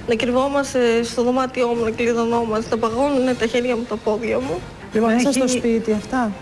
Να 0.08 0.14
κρυβόμαστε 0.14 1.02
στο 1.02 1.22
δωμάτιό 1.22 1.68
μου, 1.68 1.84
να 1.84 1.90
κλειδωνόμαστε, 1.90 2.74
να 2.74 2.80
παγώνουν 2.88 3.38
τα 3.38 3.46
χέρια 3.46 3.76
μου, 3.76 3.82
τα 3.88 3.96
πόδια 3.96 4.38
μου. 4.38 4.60
Λοιπόν, 4.92 5.16
είσαι 5.16 5.28
Έχει- 5.28 5.38
στο 5.38 5.48
σπίτι 5.48 5.92
αυτά; 5.92 6.32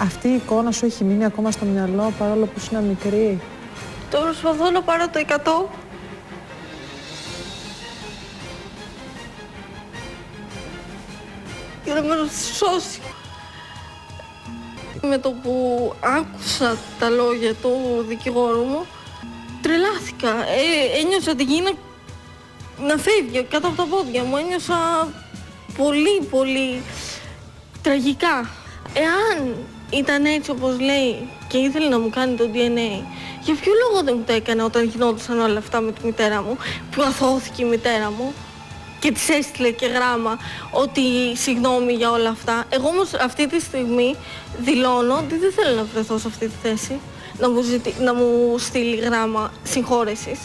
Αυτή 0.00 0.28
η 0.28 0.34
εικόνα 0.34 0.70
σου 0.72 0.84
έχει 0.86 1.04
μείνει 1.04 1.24
ακόμα 1.24 1.50
στο 1.50 1.64
μυαλό 1.64 2.12
παρόλο 2.18 2.44
που 2.44 2.52
ήσουν 2.56 2.84
μικρή; 2.84 3.40
Το 4.10 4.18
προσπαθώ 4.18 4.70
να 4.70 4.82
πάρω 4.82 5.08
το 5.08 5.18
100. 5.18 5.68
Για 11.84 11.94
να 11.94 12.02
με 12.02 12.14
σώσει. 12.56 13.00
Με 15.02 15.18
το 15.18 15.30
που 15.30 15.92
άκουσα 16.00 16.76
τα 16.98 17.08
λόγια 17.08 17.54
του 17.54 17.70
δικηγόρου 18.08 18.62
μου, 18.62 18.86
τρελάθηκα. 19.66 20.28
Ε, 20.28 21.00
ένιωσα 21.00 21.34
την 21.34 21.48
γη 21.48 21.62
να, 21.62 21.72
να 22.86 22.96
φεύγει 22.96 23.42
κάτω 23.42 23.66
από 23.66 23.76
τα 23.76 23.86
πόδια 23.86 24.22
μου. 24.24 24.36
Ένιωσα 24.36 25.08
πολύ, 25.76 26.20
πολύ 26.30 26.82
τραγικά. 27.82 28.50
Εάν 28.94 29.54
ήταν 29.90 30.24
έτσι 30.24 30.50
όπως 30.50 30.80
λέει 30.80 31.28
και 31.48 31.58
ήθελε 31.58 31.88
να 31.88 31.98
μου 31.98 32.10
κάνει 32.10 32.36
το 32.36 32.44
DNA, 32.52 33.04
για 33.42 33.54
ποιο 33.54 33.72
λόγο 33.82 34.04
δεν 34.04 34.14
μου 34.18 34.24
το 34.26 34.32
έκανε 34.32 34.62
όταν 34.62 34.84
γινόντουσαν 34.84 35.40
όλα 35.40 35.58
αυτά 35.58 35.80
με 35.80 35.92
τη 35.92 36.06
μητέρα 36.06 36.42
μου, 36.42 36.56
που 36.90 37.02
αθώθηκε 37.02 37.64
η 37.64 37.68
μητέρα 37.68 38.10
μου 38.10 38.34
και 39.00 39.12
της 39.12 39.28
έστειλε 39.28 39.70
και 39.70 39.86
γράμμα 39.86 40.38
ότι 40.70 41.02
συγγνώμη 41.36 41.92
για 41.92 42.10
όλα 42.10 42.28
αυτά. 42.28 42.64
Εγώ 42.68 42.88
όμως 42.88 43.14
αυτή 43.14 43.46
τη 43.46 43.60
στιγμή 43.60 44.16
δηλώνω 44.58 45.14
ότι 45.14 45.38
δεν 45.38 45.52
θέλω 45.52 45.76
να 45.76 45.84
βρεθώ 45.84 46.18
σε 46.18 46.28
αυτή 46.28 46.46
τη 46.46 46.54
θέση, 46.62 47.00
να 47.38 47.50
μου, 47.50 47.62
ζητή, 47.62 47.94
να 48.00 48.14
μου 48.14 48.58
στείλει 48.58 48.96
γράμμα 48.96 49.52
συγχώρεσης. 49.62 50.38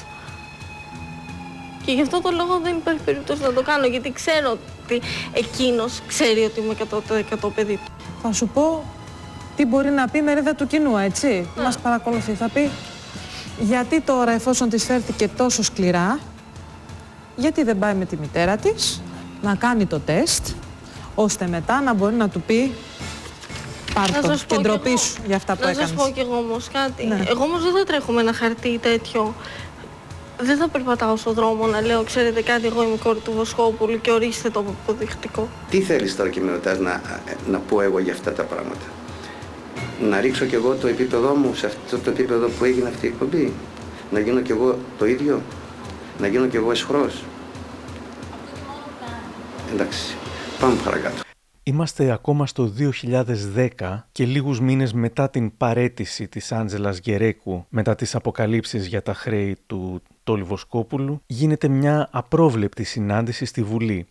Και 1.86 1.92
γι' 1.92 2.02
αυτό 2.02 2.22
το 2.22 2.30
λόγο 2.32 2.60
δεν 2.64 2.76
υπάρχει 2.76 3.02
περίπτωση 3.02 3.42
να 3.42 3.54
το 3.54 3.62
κάνω, 3.62 3.86
γιατί 3.86 4.12
ξέρω 4.12 4.52
ότι 4.52 5.02
εκείνος 5.34 6.02
ξέρει 6.08 6.44
ότι 6.44 6.60
είμαι 6.60 6.76
100% 7.44 7.50
παιδί 7.56 7.76
του. 7.76 7.92
Θα 8.22 8.34
σου 8.34 8.48
πω 8.48 8.84
τι 9.56 9.66
μπορεί 9.66 9.90
να 9.90 10.08
πει 10.08 10.22
μερίδα 10.22 10.56
του 10.56 10.68
κοινού, 10.68 10.98
έτσι. 10.98 11.50
Μας 11.58 11.78
παρακολουθεί. 11.78 12.32
Θα 12.34 12.50
πει 12.50 12.70
γιατί 13.60 14.02
τώρα 14.02 14.32
εφόσον 14.32 14.70
της 14.70 14.84
φέρθηκε 14.84 15.28
τόσο 15.28 15.64
σκληρά, 15.64 16.20
γιατί 17.36 17.64
δεν 17.64 17.80
πάει 17.80 17.94
με 17.94 18.06
τη 18.06 18.18
μητέρα 18.18 18.58
της 18.58 19.02
να 19.42 19.56
κάνει 19.56 19.86
το 19.86 20.00
τεστ, 20.00 20.48
ώστε 21.16 21.48
μετά 21.48 21.82
να 21.82 21.94
μπορεί 21.94 22.16
να 22.16 22.30
του 22.30 22.42
πει 22.42 22.74
πάρ' 24.02 24.12
Να 24.12 24.22
το 24.22 24.28
σας 24.28 24.46
πω 24.46 24.56
και 24.56 24.62
κι 24.62 24.62
ντροπή 24.68 24.90
εγώ- 24.90 24.98
σου 24.98 25.22
για 25.28 25.36
αυτά 25.36 25.56
που 25.56 25.64
Να 25.64 25.70
έκανες. 25.70 25.90
σας 25.90 25.98
πω 25.98 26.12
κι 26.14 26.20
εγώ 26.20 26.36
όμως 26.38 26.68
κάτι. 26.74 27.06
Ναι. 27.06 27.24
Εγώ 27.28 27.44
όμως 27.44 27.64
δεν 27.64 27.72
θα 27.74 27.84
τρέχω 27.84 28.12
με 28.12 28.22
ένα 28.22 28.34
χαρτί 28.34 28.78
τέτοιο. 28.82 29.36
Δεν 30.44 30.58
θα 30.58 30.68
περπατάω 30.68 31.16
στον 31.16 31.34
δρόμο 31.34 31.68
να 31.68 31.82
λέω, 31.82 32.04
ξέρετε 32.04 32.42
κάτι, 32.42 32.66
εγώ 32.68 32.84
είμαι 32.84 32.94
η 32.94 32.98
κόρη 32.98 33.20
του 33.20 33.32
Βοσκόπουλου 33.36 34.02
και 34.02 34.12
ορίστε 34.12 34.50
το 34.50 34.60
αποδεικτικό. 34.84 35.48
Τι 35.70 35.82
θέλεις 35.82 36.16
τώρα 36.16 36.30
και 36.30 36.40
με 36.42 36.52
ρωτάς 36.52 36.78
να, 36.80 37.02
να 37.48 37.58
πω 37.60 37.82
εγώ 37.82 38.00
για 38.00 38.14
αυτά 38.14 38.32
τα 38.34 38.44
πράγματα; 38.44 38.86
Να 40.02 40.20
ρίξω 40.20 40.46
κι 40.46 40.56
εγώ 40.56 40.74
το 40.76 40.88
επίπεδό 40.88 41.34
μου 41.36 41.54
σε 41.56 41.66
αυτό 41.66 41.98
το 41.98 42.10
επίπεδο 42.10 42.48
που 42.48 42.64
έγινε 42.66 42.88
αυτή 42.90 43.06
η 43.06 43.10
εκπομπή; 43.10 43.54
Να 44.12 44.20
γίνω 44.20 44.42
κι 44.42 44.52
εγώ 44.52 44.78
το 44.98 45.06
ίδιο; 45.06 45.42
Να 46.20 46.28
γίνω 46.28 46.46
κι 46.48 46.56
εγώ 46.56 46.72
εσχρός; 46.72 47.24
Εντάξει, 49.74 50.16
πάμε 50.60 50.76
παρακάτω. 50.84 51.22
Είμαστε 51.64 52.12
ακόμα 52.12 52.46
στο 52.46 52.72
2010 53.80 54.00
και 54.12 54.26
λίγους 54.26 54.60
μήνες 54.60 54.94
μετά 54.94 55.30
την 55.30 55.58
παρέτηση 55.58 56.28
της 56.28 56.52
Άντζελας 56.52 56.98
Γερέκου 56.98 57.66
μετά 57.70 57.96
τις 57.96 58.16
αποκαλύψεις 58.16 58.88
για 58.88 59.02
τα 59.02 59.14
χρέη 59.14 59.58
του 59.68 60.02
Τόλι 60.24 60.44
Βοσκόπουλου 60.44 61.22
γίνεται 61.26 61.68
μια 61.68 62.08
απρόβλεπτη 62.12 62.84
συνάντηση 62.84 63.46
στη 63.46 63.64
Βουλή. 63.64 64.06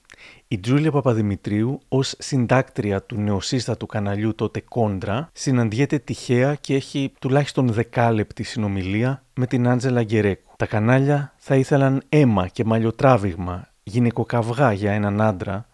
Η 0.48 0.58
Τζούλια 0.58 0.90
Παπαδημητρίου 0.90 1.80
ως 1.88 2.14
συντάκτρια 2.18 3.02
του 3.02 3.16
νεοσύστατου 3.20 3.86
καναλιού 3.86 4.34
τότε 4.34 4.60
Κόντρα 4.60 5.28
συναντιέται 5.32 5.98
τυχαία 5.98 6.54
και 6.54 6.74
έχει 6.74 7.12
τουλάχιστον 7.20 7.72
δεκάλεπτη 7.72 8.42
συνομιλία 8.42 9.22
με 9.34 9.46
την 9.46 9.68
Άντζελα 9.68 10.02
Γκερέκου. 10.02 10.52
Τα 10.56 10.66
κανάλια 10.66 11.34
θα 11.36 11.56
ήθελαν 11.56 12.02
αίμα 12.08 12.48
και 12.48 12.64
μαλλιοτράβηγμα, 12.64 13.68
γυναικοκαυγά 13.82 14.72
για 14.72 14.92
έναν 14.92 15.20
άντρα, 15.20 15.68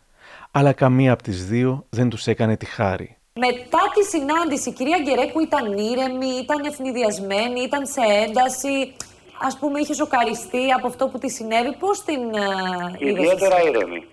αλλά 0.58 0.72
καμία 0.72 1.12
από 1.12 1.22
τις 1.22 1.46
δύο 1.46 1.86
δεν 1.90 2.08
τους 2.08 2.26
έκανε 2.26 2.56
τη 2.56 2.66
χάρη. 2.66 3.16
Μετά 3.32 3.78
τη 3.94 4.04
συνάντηση, 4.04 4.68
η 4.68 4.72
κυρία 4.72 4.98
Γκερέκου 5.02 5.40
ήταν 5.40 5.78
ήρεμη, 5.78 6.26
ήταν 6.42 6.64
ευνηδιασμένη, 6.64 7.60
ήταν 7.60 7.86
σε 7.86 8.00
ένταση. 8.26 8.92
Ας 9.40 9.58
πούμε, 9.58 9.80
είχε 9.80 9.94
σοκαριστεί 9.94 10.72
από 10.76 10.86
αυτό 10.86 11.08
που 11.08 11.18
τη 11.18 11.30
συνέβη. 11.30 11.76
Πώς 11.78 12.02
την 12.04 12.20
ε, 12.34 13.08
είδες 13.08 13.22
Ιδιαίτερα 13.22 13.56
εσύ; 13.58 13.68
ήρεμη. 13.68 14.04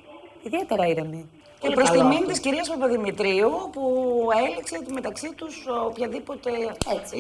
Ιδιαίτερα 0.44 0.88
ήρεμη. 0.88 1.30
Και 1.60 1.70
προς 1.70 1.90
τιμήν 1.90 2.28
της 2.28 2.40
κυρίας 2.40 2.70
Παπαδημητρίου 2.70 3.50
που 3.72 3.84
έλεξε 4.48 4.94
μεταξύ 4.94 5.34
τους 5.36 5.66
οποιαδήποτε 5.88 6.50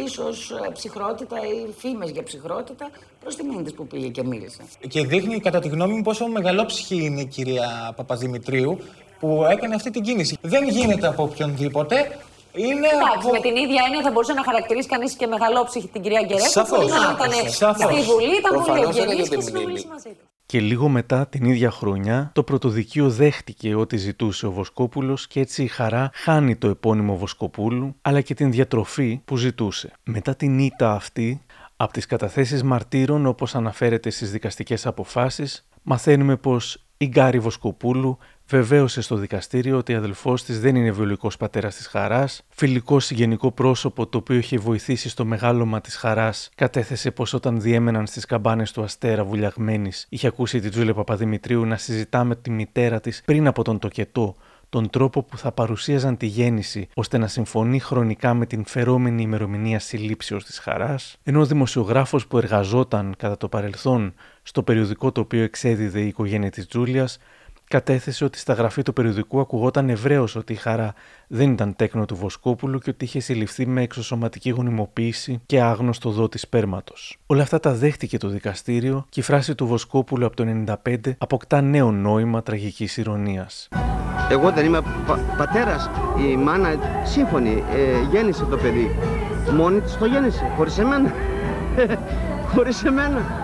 ίσως 0.05 0.51
ψυχρότητα 0.73 1.37
ή 1.37 1.71
φήμες 1.77 2.09
για 2.09 2.23
ψυχρότητα 2.23 2.89
προς 3.19 3.35
τιμήν 3.35 3.63
της 3.63 3.73
που 3.73 3.87
πήγε 3.87 4.07
και 4.07 4.23
μίλησε. 4.23 4.61
Και 4.87 5.05
δείχνει 5.05 5.39
κατά 5.39 5.59
τη 5.59 5.67
γνώμη 5.67 5.93
μου 5.93 6.01
πόσο 6.01 6.27
μεγαλόψυχη 6.27 7.03
είναι 7.03 7.21
η 7.21 7.25
κυρία 7.25 7.93
Παπαδημητρίου 7.95 8.79
που 9.23 9.45
έκανε 9.51 9.75
αυτή 9.75 9.89
την 9.89 10.01
κίνηση. 10.01 10.37
Δεν 10.41 10.67
γίνεται 10.67 11.07
από 11.07 11.23
οποιονδήποτε. 11.23 11.95
Είναι 12.55 12.87
Εντάξει, 12.87 13.17
από... 13.17 13.29
με 13.31 13.39
την 13.39 13.55
ίδια 13.55 13.81
έννοια 13.85 14.01
θα 14.03 14.11
μπορούσε 14.11 14.33
να 14.33 14.43
χαρακτηρίσει 14.43 14.87
κανείς 14.87 15.13
και 15.13 15.27
μεγαλόψυχη 15.27 15.87
την 15.87 16.01
κυρία 16.01 16.21
Γκερέκου. 16.21 16.49
Σαφώς. 16.49 16.79
που 16.79 16.85
όταν 16.85 17.15
ήταν 17.15 17.51
Σαφώς. 17.51 17.83
στη 17.83 18.11
Βουλή, 18.11 18.35
ήταν 18.37 18.51
πολύ 18.53 18.63
Προφανώς 18.63 18.97
ευγενής 18.97 19.15
δεν 19.15 19.27
και 19.29 19.35
είναι 19.35 19.43
συνομίλησε 19.43 19.87
μαζί 19.87 20.09
του. 20.09 20.25
Και 20.45 20.59
λίγο 20.59 20.87
μετά 20.87 21.27
την 21.27 21.45
ίδια 21.45 21.71
χρονιά 21.71 22.31
το 22.33 22.43
πρωτοδικείο 22.43 23.09
δέχτηκε 23.09 23.75
ό,τι 23.75 23.97
ζητούσε 23.97 24.45
ο 24.45 24.51
Βοσκόπουλος 24.51 25.27
και 25.27 25.39
έτσι 25.39 25.63
η 25.63 25.67
χαρά 25.67 26.09
χάνει 26.13 26.55
το 26.55 26.67
επώνυμο 26.67 27.17
Βοσκοπούλου 27.17 27.95
αλλά 28.01 28.21
και 28.21 28.33
την 28.33 28.51
διατροφή 28.51 29.21
που 29.25 29.37
ζητούσε. 29.37 29.91
Μετά 30.03 30.35
την 30.35 30.59
ήττα 30.59 30.91
αυτή, 30.91 31.41
από 31.75 31.93
τις 31.93 32.05
καταθέσεις 32.05 32.63
μαρτύρων 32.63 33.25
όπως 33.25 33.55
αναφέρεται 33.55 34.09
στις 34.09 34.31
δικαστικές 34.31 34.85
αποφάσεις, 34.85 35.67
μαθαίνουμε 35.81 36.35
πως 36.35 36.83
η 36.97 37.07
Γκάρη 37.07 37.39
Βοσκοπούλου 37.39 38.17
βεβαίωσε 38.47 39.01
στο 39.01 39.15
δικαστήριο 39.15 39.77
ότι 39.77 39.93
ο 39.93 39.97
αδελφός 39.97 40.43
της 40.43 40.59
δεν 40.59 40.75
είναι 40.75 40.91
βιολογικός 40.91 41.37
πατέρας 41.37 41.75
της 41.75 41.87
Χαράς, 41.87 42.41
φιλικός 42.49 43.05
συγγενικό 43.05 43.51
πρόσωπο 43.51 44.07
το 44.07 44.17
οποίο 44.17 44.37
είχε 44.37 44.57
βοηθήσει 44.57 45.09
στο 45.09 45.25
μεγάλωμα 45.25 45.81
της 45.81 45.95
Χαράς, 45.95 46.49
κατέθεσε 46.55 47.11
πως 47.11 47.33
όταν 47.33 47.61
διέμεναν 47.61 48.07
στις 48.07 48.25
καμπάνες 48.25 48.71
του 48.71 48.83
Αστέρα 48.83 49.23
βουλιαγμένης, 49.23 50.05
είχε 50.09 50.27
ακούσει 50.27 50.59
τη 50.59 50.69
Τζούλια 50.69 50.93
Παπαδημητρίου 50.93 51.65
να 51.65 51.77
συζητά 51.77 52.23
με 52.23 52.35
τη 52.35 52.49
μητέρα 52.49 52.99
της 52.99 53.21
πριν 53.25 53.47
από 53.47 53.63
τον 53.63 53.79
τοκετό, 53.79 54.35
τον 54.69 54.89
τρόπο 54.89 55.23
που 55.23 55.37
θα 55.37 55.51
παρουσίαζαν 55.51 56.17
τη 56.17 56.25
γέννηση 56.25 56.87
ώστε 56.93 57.17
να 57.17 57.27
συμφωνεί 57.27 57.79
χρονικά 57.79 58.33
με 58.33 58.45
την 58.45 58.65
φερόμενη 58.65 59.21
ημερομηνία 59.21 59.79
συλλήψεως 59.79 60.45
της 60.45 60.59
χαράς, 60.59 61.17
ενώ 61.23 61.39
ο 61.39 61.45
δημοσιογράφος 61.45 62.27
που 62.27 62.37
εργαζόταν 62.37 63.15
κατά 63.17 63.37
το 63.37 63.47
παρελθόν 63.47 64.13
στο 64.43 64.63
περιοδικό 64.63 65.11
το 65.11 65.21
οποίο 65.21 65.43
εξέδιδε 65.43 65.99
η 65.99 66.07
οικογένεια 66.07 66.49
της 66.49 66.67
Τζούλιας, 66.67 67.17
κατέθεσε 67.67 68.23
ότι 68.25 68.37
στα 68.37 68.53
γραφή 68.53 68.81
του 68.81 68.93
περιοδικού 68.93 69.39
ακουγόταν 69.39 69.89
ευρέως 69.89 70.35
ότι 70.35 70.53
η 70.53 70.55
χαρά 70.55 70.93
δεν 71.27 71.51
ήταν 71.51 71.75
τέκνο 71.75 72.05
του 72.05 72.15
Βοσκόπουλου 72.15 72.79
και 72.79 72.89
ότι 72.89 73.05
είχε 73.05 73.19
συλληφθεί 73.19 73.65
με 73.67 73.81
εξωσωματική 73.81 74.49
γονιμοποίηση 74.49 75.41
και 75.45 75.61
άγνωστο 75.61 76.09
δότη 76.09 76.37
σπέρματος. 76.37 77.17
Όλα 77.25 77.41
αυτά 77.41 77.59
τα 77.59 77.73
δέχτηκε 77.73 78.17
το 78.17 78.27
δικαστήριο 78.27 79.05
και 79.09 79.19
η 79.19 79.23
φράση 79.23 79.55
του 79.55 79.67
Βοσκόπουλου 79.67 80.25
από 80.25 80.35
το 80.35 80.43
1995 80.85 80.95
αποκτά 81.17 81.61
νέο 81.61 81.91
νόημα 81.91 82.43
τραγικής 82.43 82.97
ηρωνίας. 82.97 83.67
Εγώ 84.29 84.51
δεν 84.51 84.65
είμαι 84.65 84.81
πα- 85.07 85.19
πατέρας. 85.37 85.89
Η 86.31 86.35
μάνα 86.37 86.69
σύμφωνη 87.03 87.63
ε, 87.73 88.07
γέννησε 88.11 88.43
το 88.45 88.57
παιδί. 88.57 88.95
Μόνη 89.55 89.79
της 89.81 89.97
το 89.97 90.05
γέννησε, 90.05 90.51
χωρίς 90.57 90.77
εμένα. 90.77 91.11
χωρίς 92.55 92.83
εμένα. 92.83 93.42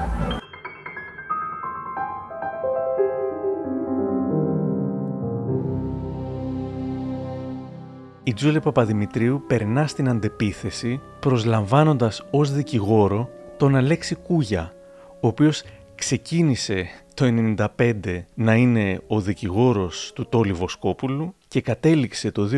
Η 8.30 8.34
Τζούλια 8.34 8.60
Παπαδημητρίου 8.60 9.44
περνά 9.48 9.88
στην 9.88 10.10
αντεπίθεση 10.10 11.02
προσλαμβάνοντας 11.20 12.26
ως 12.32 12.52
δικηγόρο 12.52 13.30
τον 13.58 13.76
Αλέξη 13.76 14.16
Κούγια, 14.16 14.74
ο 15.22 15.28
οποίος 15.28 15.64
ξεκίνησε 15.96 16.88
το 17.14 17.56
1995 17.78 18.24
να 18.34 18.56
είναι 18.56 19.02
ο 19.08 19.22
δικηγόρος 19.22 20.12
του 20.16 20.26
Τόλι 20.30 20.54
Βοσκόπουλου 20.54 21.36
και 21.48 21.62
κατέληξε 21.62 22.32
το 22.32 22.50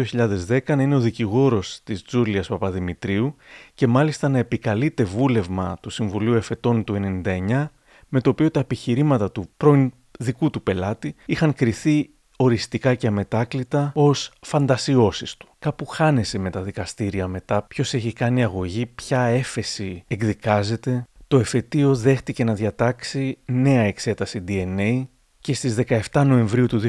2010 0.48 0.76
να 0.76 0.82
είναι 0.82 0.96
ο 0.96 1.00
δικηγόρος 1.00 1.80
της 1.84 2.04
Τζούλιας 2.04 2.48
Παπαδημητρίου 2.48 3.36
και 3.74 3.88
μάλιστα 3.88 4.30
να 4.30 4.38
επικαλείται 4.38 5.04
βούλευμα 5.04 5.78
του 5.82 5.90
Συμβουλίου 5.90 6.34
Εφετών 6.34 6.84
του 6.84 7.22
1999 7.26 7.66
με 8.08 8.22
το 8.22 8.30
οποίο 8.30 8.52
τα 8.52 8.60
επιχειρήματα 8.60 9.32
του 9.32 9.50
πρώην 9.58 9.92
δικού 10.20 10.50
του 10.50 10.64
πελάτη 10.64 11.16
είχαν 11.26 11.54
κριθεί 11.54 12.10
οριστικά 12.44 12.96
και 12.96 13.08
αμετάκλητα 13.08 13.92
ως 13.96 14.32
φαντασιώσεις 14.42 15.38
του. 15.38 15.48
Κάπου 15.60 15.86
χάνεσαι 15.86 16.38
με 16.38 16.50
τα 16.50 16.62
δικαστήρια 16.62 17.28
μετά 17.28 17.62
ποιος 17.62 17.94
έχει 17.94 18.14
κάνει 18.14 18.44
αγωγή, 18.44 18.86
ποια 18.86 19.22
έφεση 19.22 20.04
εκδικάζεται. 20.08 21.06
Το 21.28 21.40
εφετείο 21.40 21.96
δέχτηκε 21.96 22.44
να 22.44 22.54
διατάξει 22.54 23.38
νέα 23.46 23.82
εξέταση 23.82 24.44
DNA 24.48 25.08
και 25.40 25.54
στις 25.54 25.76
17 26.12 26.24
Νοεμβρίου 26.26 26.68
του 26.68 26.82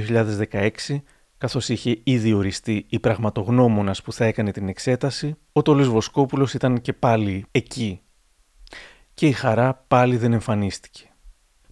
2016 0.51 1.03
καθώς 1.39 1.69
είχε 1.69 2.01
ήδη 2.05 2.33
οριστεί 2.33 2.87
η 2.89 2.99
πραγματογνώμονας 2.99 4.03
που 4.03 4.13
θα 4.13 4.25
έκανε 4.25 4.53
την 4.53 4.69
εξέταση, 4.69 5.35
ο 5.53 5.63
Τόλης 5.63 5.89
Βοσκόπουλος 5.89 6.55
ήταν 6.55 6.81
και 6.81 6.93
πάλι 6.93 7.45
εκεί. 7.51 8.01
Και 9.15 9.27
η 9.27 9.33
χαρά 9.33 9.85
πάλι 9.89 10.17
δεν 10.17 10.33
εμφανίστηκε. 10.33 11.11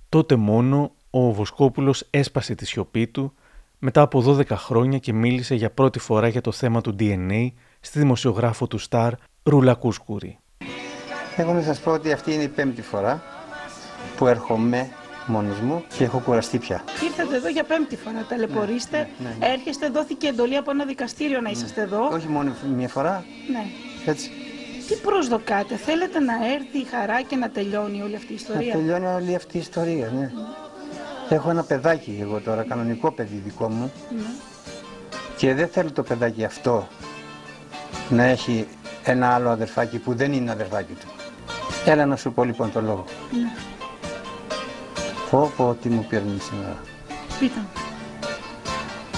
Τότε 0.08 0.36
μόνο 0.36 0.94
ο 1.10 1.32
Βοσκόπουλος 1.32 2.06
έσπασε 2.10 2.54
τη 2.54 2.66
σιωπή 2.66 3.06
του 3.06 3.34
μετά 3.82 4.00
από 4.02 4.24
12 4.38 4.46
χρόνια 4.50 4.98
και 4.98 5.12
μίλησε 5.12 5.54
για 5.54 5.70
πρώτη 5.70 5.98
φορά 5.98 6.28
για 6.28 6.40
το 6.40 6.52
θέμα 6.52 6.80
του 6.80 6.96
DNA 6.98 7.48
στη 7.80 7.98
δημοσιογράφο 7.98 8.66
του 8.66 8.78
Σταρ 8.78 9.12
Ρούλα 9.42 9.74
Κούσκουρη. 9.74 10.38
Εγώ 11.36 11.52
να 11.52 11.62
σας 11.62 11.80
πω 11.80 11.90
ότι 11.90 12.12
αυτή 12.12 12.32
είναι 12.34 12.42
η 12.42 12.48
πέμπτη 12.48 12.82
φορά 12.82 13.22
που 14.16 14.26
έρχομαι 14.26 14.88
μόνος 15.26 15.58
μου 15.60 15.84
και 15.96 16.04
έχω 16.04 16.18
κουραστεί 16.18 16.58
πια. 16.58 16.84
Ήρθατε 17.04 17.36
εδώ 17.36 17.48
για 17.48 17.64
πέμπτη 17.64 17.96
φορά, 17.96 18.26
ταλαιπωρήστε. 18.28 19.08
ναι, 19.18 19.28
ναι. 19.38 19.46
Έρχεστε, 19.46 19.88
δόθηκε 19.88 20.26
εντολή 20.26 20.56
από 20.56 20.70
ένα 20.70 20.84
δικαστήριο 20.84 21.40
να 21.40 21.50
είσαστε 21.50 21.80
εδώ. 21.80 22.08
Όχι 22.12 22.28
μόνο 22.28 22.52
μια 22.76 22.88
φορά, 22.88 23.24
Ναι. 23.52 23.64
έτσι. 24.10 24.30
Τι 24.88 24.94
προσδοκάτε, 24.96 25.76
θέλετε 25.76 26.18
να 26.18 26.32
έρθει 26.54 26.78
η 26.78 26.84
χαρά 26.90 27.22
και 27.22 27.36
να 27.36 27.50
τελειώνει 27.50 28.02
όλη 28.02 28.16
αυτή 28.16 28.32
η 28.32 28.34
ιστορία; 28.34 28.66
Να 28.74 28.80
τελειώνει 28.80 29.06
όλη 29.06 29.34
αυτή 29.34 29.56
η 29.56 29.60
ιστορία, 29.60 30.12
ναι. 30.18 30.30
Έχω 31.32 31.50
ένα 31.50 31.62
παιδάκι 31.62 32.18
εγώ 32.22 32.40
τώρα, 32.40 32.62
κανονικό 32.62 33.10
παιδί 33.12 33.42
δικό 33.44 33.68
μου 33.68 33.92
Ναι. 34.16 34.22
και 35.36 35.54
δεν 35.54 35.68
θέλω 35.68 35.92
το 35.92 36.02
παιδάκι 36.02 36.44
αυτό 36.44 36.86
να 38.08 38.22
έχει 38.22 38.66
ένα 39.04 39.28
άλλο 39.34 39.48
αδερφάκι 39.48 39.98
που 39.98 40.14
δεν 40.14 40.32
είναι 40.32 40.50
αδερφάκι 40.50 40.92
του. 40.92 41.06
Έλα 41.86 42.06
να 42.06 42.16
σου 42.16 42.32
πω 42.32 42.44
λοιπόν 42.44 42.72
το 42.72 42.80
λόγο. 42.80 43.04
Ναι. 43.32 43.50
Πω 45.30 45.52
πω 45.56 45.76
τι 45.82 45.88
μου 45.88 46.04
πήραν 46.08 46.40
σήμερα. 46.50 46.76
Πείτε 47.38 47.58
μου. 47.58 47.68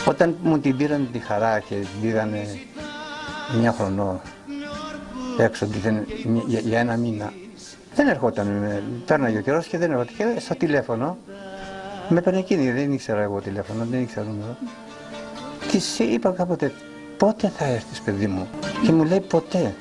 Όταν 0.07 0.37
μου 0.43 0.59
την 0.59 0.77
πήραν 0.77 1.09
τη 1.13 1.19
χαρά 1.19 1.59
και 1.59 1.75
την 1.75 2.01
πήρανε 2.03 2.47
μια 3.59 3.73
χρονό 3.73 4.21
έξω 5.39 5.67
δεν- 5.67 6.07
για, 6.47 6.59
για 6.61 6.79
ένα 6.81 6.97
μήνα, 6.97 7.33
δεν 7.95 8.09
ερχόταν, 8.09 8.47
με- 8.47 8.83
πέρναγε 9.07 9.39
ο 9.39 9.41
καιρός 9.41 9.67
και 9.67 9.79
δεν 9.79 9.91
ερχόταν. 9.91 10.15
Και 10.17 10.41
στο 10.41 10.55
τηλέφωνο, 10.57 11.19
με 12.09 12.19
έπαιρνε 12.19 12.39
εκείνη, 12.39 12.71
δεν 12.71 12.93
ήξερα 12.93 13.21
εγώ 13.23 13.41
τηλέφωνο, 13.41 13.87
δεν 13.91 14.01
ήξερα 14.01 14.27
νούμερο. 14.27 14.57
Της 15.71 15.99
είπα 15.99 16.31
κάποτε, 16.31 16.73
πότε 17.17 17.53
θα 17.57 17.65
έρθεις 17.65 18.01
παιδί 18.01 18.27
μου; 18.27 18.49
Και 18.85 18.93
μου 18.93 19.05
λέει 19.05 19.21
ποτέ. 19.21 19.75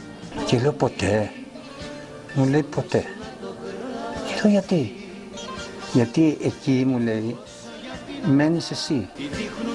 Και 0.45 0.59
λέω 0.59 0.71
ποτέ. 0.71 1.31
Μου 2.33 2.45
λέει 2.45 2.63
ποτέ. 2.63 3.03
Και 4.27 4.41
λέω 4.43 4.51
γιατί. 4.51 4.95
Γιατί 5.93 6.37
εκεί 6.41 6.83
μου 6.87 6.99
λέει, 6.99 7.37
μένεις 8.25 8.71
εσύ. 8.71 9.09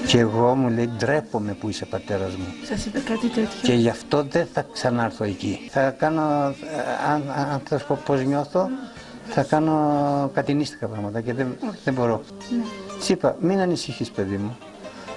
Και 0.07 0.19
εγώ 0.19 0.55
μου 0.55 0.69
λέει 0.69 0.87
ντρέπομαι 0.97 1.53
που 1.53 1.69
είσαι 1.69 1.85
πατέρας 1.85 2.35
μου. 2.35 2.45
Σας 2.67 2.85
είπε 2.85 2.99
κάτι 2.99 3.27
τέτοιο; 3.27 3.59
Και 3.61 3.73
γι' 3.73 3.89
αυτό 3.89 4.23
δεν 4.23 4.47
θα 4.53 4.65
ξανάρθω 4.73 5.23
εκεί. 5.23 5.67
Θα 5.71 5.89
κάνω, 5.89 6.21
ε, 6.21 7.11
αν, 7.11 7.23
αν, 7.35 7.49
αν 7.49 7.61
θα 7.69 7.77
σου 7.79 7.85
πω 7.87 7.99
πώς 8.05 8.23
νιώθω, 8.25 8.69
θα 9.29 9.43
κάνω 9.43 10.31
κατηνίστικα 10.33 10.87
πράγματα 10.87 11.21
και 11.21 11.33
δεν, 11.33 11.57
δεν 11.83 11.93
μπορώ. 11.93 12.21
Ναι. 12.57 12.63
Της 12.97 13.09
είπα, 13.09 13.35
μην 13.39 13.59
ανησυχείς 13.59 14.11
παιδί 14.11 14.37
μου, 14.37 14.57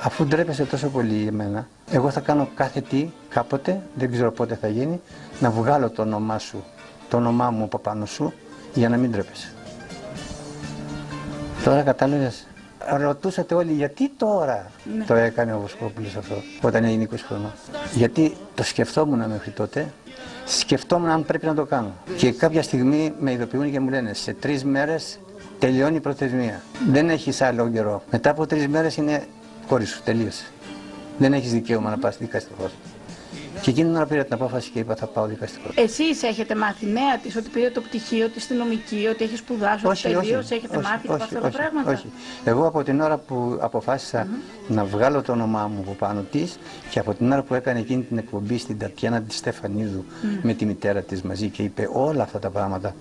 αφού 0.02 0.24
ντρέπεσαι 0.26 0.64
τόσο 0.64 0.88
πολύ 0.88 1.14
για 1.14 1.32
μένα, 1.32 1.68
εγώ 1.90 2.10
θα 2.10 2.20
κάνω 2.20 2.48
κάθε 2.54 2.80
τι, 2.80 3.10
κάποτε, 3.28 3.82
δεν 3.94 4.12
ξέρω 4.12 4.32
πότε 4.32 4.54
θα 4.54 4.68
γίνει, 4.68 5.00
να 5.40 5.50
βγάλω 5.50 5.90
το 5.90 6.02
όνομά 6.02 6.38
σου, 6.38 6.64
το 7.08 7.16
όνομά 7.16 7.50
μου 7.50 7.64
από 7.64 7.78
πάνω 7.78 8.06
σου, 8.06 8.32
για 8.74 8.88
να 8.88 8.96
μην 8.96 9.10
ντρέπεσαι. 9.10 9.52
Τώρα 11.64 11.82
κατάλαβες. 11.82 12.46
Ρωτούσατε 12.98 13.54
όλοι 13.54 13.72
γιατί 13.72 14.08
τώρα 14.16 14.70
Ναι. 14.98 15.04
το 15.04 15.14
έκανε 15.14 15.54
ο 15.54 15.58
Βοσκόπουλος 15.58 16.16
αυτό, 16.16 16.34
όταν 16.62 16.84
έγινε 16.84 17.08
20 17.12 17.14
χρονών; 17.26 17.52
Γιατί 17.94 18.36
το 18.54 18.62
σκεφτόμουν 18.62 19.28
μέχρι 19.28 19.50
τότε, 19.50 19.92
σκεφτόμουν 20.58 21.08
αν 21.08 21.24
πρέπει 21.24 21.46
να 21.46 21.54
το 21.54 21.64
κάνω. 21.64 21.94
Και 22.16 22.32
κάποια 22.32 22.62
στιγμή 22.62 23.12
με 23.18 23.32
ειδοποιούν 23.32 23.70
και 23.70 23.80
μου 23.80 23.90
λένε 23.90 24.14
σε 24.14 24.32
τρεις 24.32 24.64
μέρες 24.64 25.18
τελειώνει 25.58 25.96
η 25.96 26.00
προθεσμία. 26.00 26.62
Δεν 26.90 27.10
έχεις 27.10 27.40
άλλο 27.40 27.68
καιρό. 27.68 28.02
Μετά 28.10 28.30
από 28.30 28.46
τρεις 28.46 28.68
μέρες 28.68 28.96
είναι 28.96 29.24
κόρη 29.66 29.84
σου, 29.84 30.02
τελείωσε. 30.02 30.44
Δεν 31.18 31.32
έχεις 31.32 31.52
δικαίωμα 31.52 31.90
να 31.90 31.98
πας 31.98 32.18
δικαστικός. 32.18 32.72
Και 33.62 33.70
εκείνη 33.70 33.86
την 33.88 33.96
ώρα 33.96 34.06
πήρα 34.06 34.24
την 34.24 34.32
απόφαση 34.34 34.70
και 34.70 34.78
είπα 34.78 34.94
θα 34.96 35.06
πάω 35.06 35.26
δικαστικό. 35.26 35.68
Εσείς 35.74 36.22
έχετε 36.22 36.54
μάθει 36.54 36.86
νέα 36.86 37.18
της 37.22 37.36
ότι 37.36 37.48
πήρε 37.48 37.70
το 37.70 37.80
πτυχίο 37.80 38.28
της 38.28 38.42
στην 38.42 38.56
νομική, 38.56 39.06
ότι 39.10 39.24
έχει 39.24 39.36
σπουδάσει, 39.36 39.86
ότι 39.86 40.00
τελείωσε, 40.02 40.54
έχετε 40.54 40.76
όχι, 40.76 40.86
μάθει 40.86 41.08
όχι, 41.08 41.22
αυτά 41.22 41.40
τα 41.40 41.46
όχι, 41.46 41.56
πράγματα; 41.56 41.90
όχι. 41.90 42.06
Εγώ 42.44 42.66
από 42.66 42.82
την 42.82 43.00
ώρα 43.00 43.16
που 43.16 43.58
αποφάσισα 43.60 44.26
να 44.68 44.84
βγάλω 44.84 45.22
το 45.22 45.32
όνομά 45.32 45.66
μου 45.66 45.80
από 45.80 45.92
πάνω 45.92 46.20
της 46.30 46.58
και 46.90 46.98
από 46.98 47.14
την 47.14 47.32
ώρα 47.32 47.42
που 47.42 47.54
έκανε 47.54 47.78
εκείνη 47.78 48.02
την 48.02 48.18
εκπομπή 48.18 48.58
στην 48.58 48.78
Τατιάνα 48.78 49.20
της 49.22 49.36
Στεφανίδου 49.36 50.04
Μμμ. 50.22 50.38
με 50.42 50.52
τη 50.54 50.64
μητέρα 50.66 51.02
της 51.02 51.22
μαζί 51.22 51.48
και 51.48 51.62
είπε 51.62 51.88
όλα 51.92 52.22
αυτά 52.22 52.38
τα 52.38 52.50
πράγματα, 52.50 52.94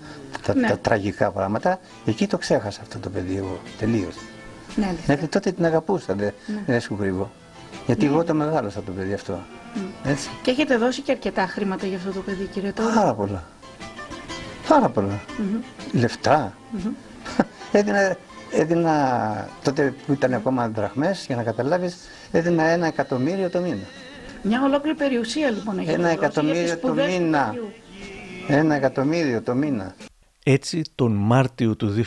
τα, 0.46 0.54
Ναι. 0.54 0.68
τα 0.68 0.78
τραγικά 0.78 1.30
πράγματα, 1.30 1.78
εκεί 2.06 2.26
το 2.26 2.38
ξέχασα 2.38 2.80
αυτό 2.82 2.98
το 2.98 3.08
παιδί 3.10 3.36
εγώ 3.36 3.60
τελείως. 3.78 4.14
Ναι, 4.76 4.86
αλήθεια. 4.86 5.04
Γιατί 5.06 5.26
τότε 5.26 5.52
την 5.52 5.64
αγαπούσα, 5.64 6.14
δεν, 6.14 6.32
Ναι. 6.46 6.62
δεν 6.66 6.80
σου 6.80 6.96
κρύβω. 6.96 7.30
Γιατί 7.86 8.04
Ναι. 8.06 8.12
εγώ 8.12 8.24
το 8.24 8.34
μεγάλωσα 8.34 8.82
το 8.82 8.92
παιδί 8.92 9.12
αυτό. 9.12 9.38
Έτσι. 10.04 10.28
Και 10.42 10.50
έχετε 10.50 10.76
δώσει 10.76 11.00
και 11.00 11.12
αρκετά 11.12 11.46
χρήματα 11.46 11.86
για 11.86 11.96
αυτό 11.96 12.10
το 12.10 12.20
παιδί, 12.20 12.44
κύριε 12.44 12.72
Τόλου. 12.72 12.94
Πάρα 12.94 13.14
πολλά. 13.14 13.44
Πάρα 14.68 14.88
πολλά. 14.88 15.20
Μμμ. 15.38 15.60
Λεφτά. 16.00 16.54
Μμμ. 16.70 16.92
Έδινα, 17.72 18.16
έδινα 18.50 19.48
τότε 19.64 19.94
που 20.06 20.12
ήταν 20.12 20.34
ακόμα 20.34 20.68
δραχμές, 20.68 21.24
για 21.26 21.36
να 21.36 21.42
καταλάβεις, 21.42 21.96
έδινα 22.30 22.62
ένα 22.62 22.86
εκατομμύριο 22.86 23.50
το 23.50 23.60
μήνα. 23.60 23.84
Μια 24.42 24.62
ολόκληρη 24.62 24.96
περιουσία 24.96 25.50
λοιπόν 25.50 25.78
έχετε 25.78 25.92
Ένα 25.92 26.02
δώσει 26.02 26.14
για 26.14 26.26
εκατομμύριο 26.26 26.62
τις 26.62 26.70
το 26.70 26.76
σπουδές 26.86 27.14
του 27.14 27.22
μήνα. 27.22 27.44
παιδιού. 27.46 27.72
Ένα 28.48 28.74
εκατομμύριο 28.74 29.42
το 29.42 29.54
μήνα. 29.54 29.94
Έτσι, 30.44 30.82
τον 30.94 31.12
Μάρτιο 31.12 31.76
του 31.76 32.04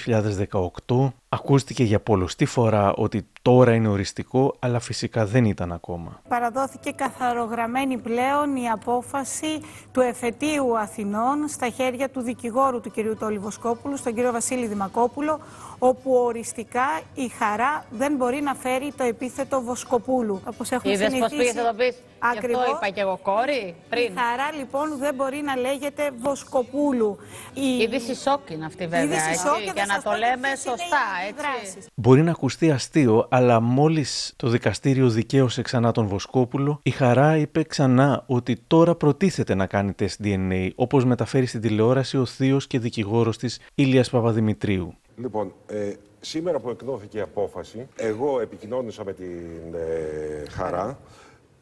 2018 0.87 1.11
ακούστηκε 1.33 1.83
για 1.83 1.99
πολλωστή 1.99 2.45
φορά 2.45 2.93
ότι 2.93 3.27
τώρα 3.41 3.73
είναι 3.73 3.87
οριστικό, 3.87 4.55
αλλά 4.59 4.79
φυσικά 4.79 5.25
δεν 5.25 5.45
ήταν 5.45 5.71
ακόμα. 5.71 6.21
Παραδόθηκε 6.27 6.91
καθαρογραμμένη 6.91 7.97
πλέον 7.97 8.55
η 8.55 8.69
απόφαση 8.69 9.61
του 9.91 10.01
εφετείου 10.01 10.77
Αθηνών 10.77 11.47
στα 11.47 11.69
χέρια 11.69 12.09
του 12.09 12.21
δικηγόρου 12.21 12.79
του 12.81 12.91
κυρίου 12.91 13.15
Τόλι 13.19 13.37
Βοσκόπουλου, 13.37 13.97
στον 13.97 14.13
κύριο 14.13 14.31
Βασίλη 14.31 14.65
Δημακόπουλο, 14.67 15.39
όπου 15.79 16.13
οριστικά 16.13 17.01
η 17.13 17.27
χαρά 17.27 17.85
δεν 17.89 18.15
μπορεί 18.15 18.41
να 18.41 18.53
φέρει 18.55 18.93
το 18.97 19.03
επίθετο 19.03 19.61
Βοσκοπούλου. 19.61 20.41
Όπως 20.47 20.71
έχουν 20.71 20.91
Είδες 20.91 21.07
πώς 21.07 21.13
συνηθίσει. 21.13 21.37
πήγες 21.37 21.55
να 21.55 21.69
το 21.69 21.75
πεις; 21.75 21.95
Γι' 22.31 22.37
Ακριβώς. 22.37 22.61
αυτό 22.61 22.75
είπα 22.75 22.89
και 22.89 23.01
εγώ 23.01 23.19
κόρη 23.23 23.75
πριν. 23.89 24.03
Η 24.03 24.13
χαρά 24.19 24.51
λοιπόν 24.59 24.97
δεν 24.97 25.13
μπορεί 25.15 25.41
να 25.41 25.55
λέγεται 25.57 26.11
Βοσκοπούλου. 26.19 27.17
Η 27.53 27.67
Είδηση 27.83 28.15
σοκ 28.15 28.49
είναι 28.49 28.65
αυτή 28.65 28.83
βέβαια, 28.87 29.03
Είδηση 29.03 29.29
έτσι, 29.29 29.47
σοκ 29.47 29.57
και 29.57 29.65
θα 29.65 29.73
για 29.73 29.85
να 29.85 29.93
σας 29.93 30.03
το 30.03 30.09
πω 30.09 30.15
και 30.15 30.21
λέμε 30.25 30.47
ποιες 30.47 30.63
είναι 30.65 30.73
οι 30.73 30.77
σωστά, 30.77 31.05
αντιδράσεις. 31.23 31.75
έτσι. 31.75 31.89
Μπορεί 31.95 32.21
να 32.21 32.31
ακουστεί 32.31 32.71
αστείο, 32.71 33.27
αλλά 33.29 33.59
μόλις 33.59 34.33
το 34.35 34.47
δικαστήριο 34.47 35.09
δικαίωσε 35.09 35.61
ξανά 35.61 35.91
τον 35.91 36.07
Βοσκόπουλο, 36.07 36.79
η 36.83 36.89
Χαρά 36.89 37.37
είπε 37.37 37.63
ξανά 37.63 38.23
ότι 38.27 38.57
τώρα 38.67 38.95
προτίθεται 38.95 39.55
να 39.55 39.65
κάνει 39.65 39.93
τεστ 39.93 40.21
DNA, 40.23 40.69
όπως 40.75 41.05
μεταφέρει 41.05 41.45
στην 41.45 41.61
τηλεόραση 41.61 42.17
ο 42.17 42.25
θείος 42.25 42.67
και 42.67 42.79
δικηγόρος 42.79 43.37
της 43.37 43.59
Ήλιας 43.75 44.09
Παπαδημητρίου. 44.09 44.93
Λοιπόν, 45.17 45.53
ε, 45.67 45.93
σήμερα 46.19 46.59
που 46.59 46.69
εκδόθηκε 46.69 47.17
η 47.17 47.21
απόφαση, 47.21 47.87
εγώ 47.95 48.39
επικοινώνησα 48.39 49.03
με 49.03 49.13
την 49.13 49.73
ε, 49.73 50.49
Χαρά, 50.49 50.99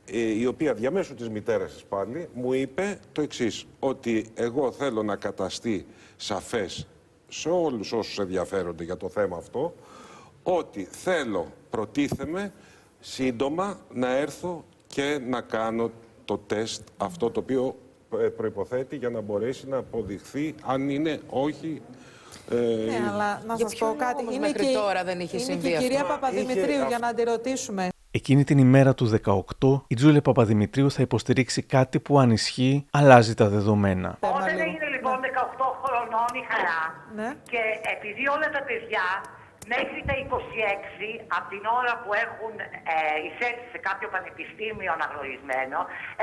ε, 0.05 0.19
η 0.19 0.45
οποία 0.45 0.73
διαμέσου 0.73 1.15
της 1.15 1.29
μητέρας 1.29 1.73
της 1.73 1.83
πάλι 1.83 2.29
μου 2.33 2.53
είπε 2.53 2.99
το 3.11 3.21
εξής, 3.21 3.65
ότι 3.79 4.25
εγώ 4.33 4.71
θέλω 4.71 5.03
να 5.03 5.15
καταστεί 5.15 5.85
σαφές 6.15 6.87
σε 7.33 7.49
όλους 7.49 7.91
όσους 7.91 8.19
ενδιαφέρονται 8.19 8.83
για 8.83 8.97
το 8.97 9.09
θέμα 9.09 9.37
αυτό, 9.37 9.73
ότι 10.43 10.87
θέλω, 10.91 11.47
προτίθεμαι, 11.69 12.53
σύντομα 12.99 13.79
να 13.93 14.15
έρθω 14.15 14.63
και 14.87 15.19
να 15.27 15.41
κάνω 15.41 15.91
το 16.25 16.37
τεστ 16.37 16.81
αυτό 16.97 17.29
το 17.29 17.39
οποίο 17.39 17.75
ε, 18.19 18.27
προϋποθέτει 18.27 18.95
για 18.95 19.09
να 19.09 19.21
μπορέσει 19.21 19.67
να 19.67 19.77
αποδειχθεί 19.77 20.55
αν 20.65 20.89
είναι 20.89 21.19
όχι 21.29 21.81
ε, 22.51 22.55
Ναι, 22.55 23.09
αλλά 23.11 23.41
να 23.47 23.55
Για 23.55 23.67
σας 23.67 23.75
ποιο 23.75 23.87
πω 23.87 23.93
λόγο 23.93 24.05
κάτι. 24.07 24.21
όμως 24.21 24.35
Είναι 24.35 24.47
μέχρι 24.47 24.65
και, 24.65 24.73
τώρα 24.73 25.03
δεν 25.03 25.19
είχε 25.19 25.35
είναι 25.37 25.45
συμβεί 25.45 25.69
και 25.69 25.75
η 25.75 25.77
κυρία 25.77 26.01
αυτό; 26.01 26.13
Παπαδημητρίου 26.13 26.63
Είχε 26.63 26.85
για 26.87 26.99
να 26.99 27.13
τη 27.13 27.23
ρωτήσουμε. 27.23 27.89
Εκείνη 28.13 28.43
την 28.43 28.57
ημέρα 28.57 28.93
του 28.93 29.19
18, 29.59 29.81
η 29.87 29.95
Τζούλια 29.95 30.21
Παπαδημητρίου 30.21 30.91
θα 30.91 31.01
υποστηρίξει 31.01 31.61
κάτι 31.61 31.99
που 31.99 32.19
αν 32.19 32.31
ισχύει, 32.31 32.85
αλλάζει 32.91 33.33
τα 33.33 33.47
δεδομένα. 33.49 34.17
Όταν 34.19 34.47
έγινε 34.47 34.87
λοιπόν 34.93 35.13
18 35.13 35.23
χρονών 36.11 36.31
η 36.41 36.43
χαρά 36.51 36.81
Ναι. 37.19 37.29
και 37.51 37.61
επειδή 37.95 38.23
όλα 38.35 38.47
τα 38.55 38.61
παιδιά 38.67 39.07
μέχρι 39.73 39.99
τα 40.09 40.13
26 40.17 41.09
από 41.37 41.47
την 41.53 41.63
ώρα 41.79 41.93
που 42.01 42.09
έχουν 42.25 42.53
ε, 42.59 42.65
εισέλθει 43.25 43.67
σε 43.73 43.79
κάποιο 43.87 44.07
πανεπιστήμιο 44.15 44.91
αναγνωρισμένο 44.97 45.77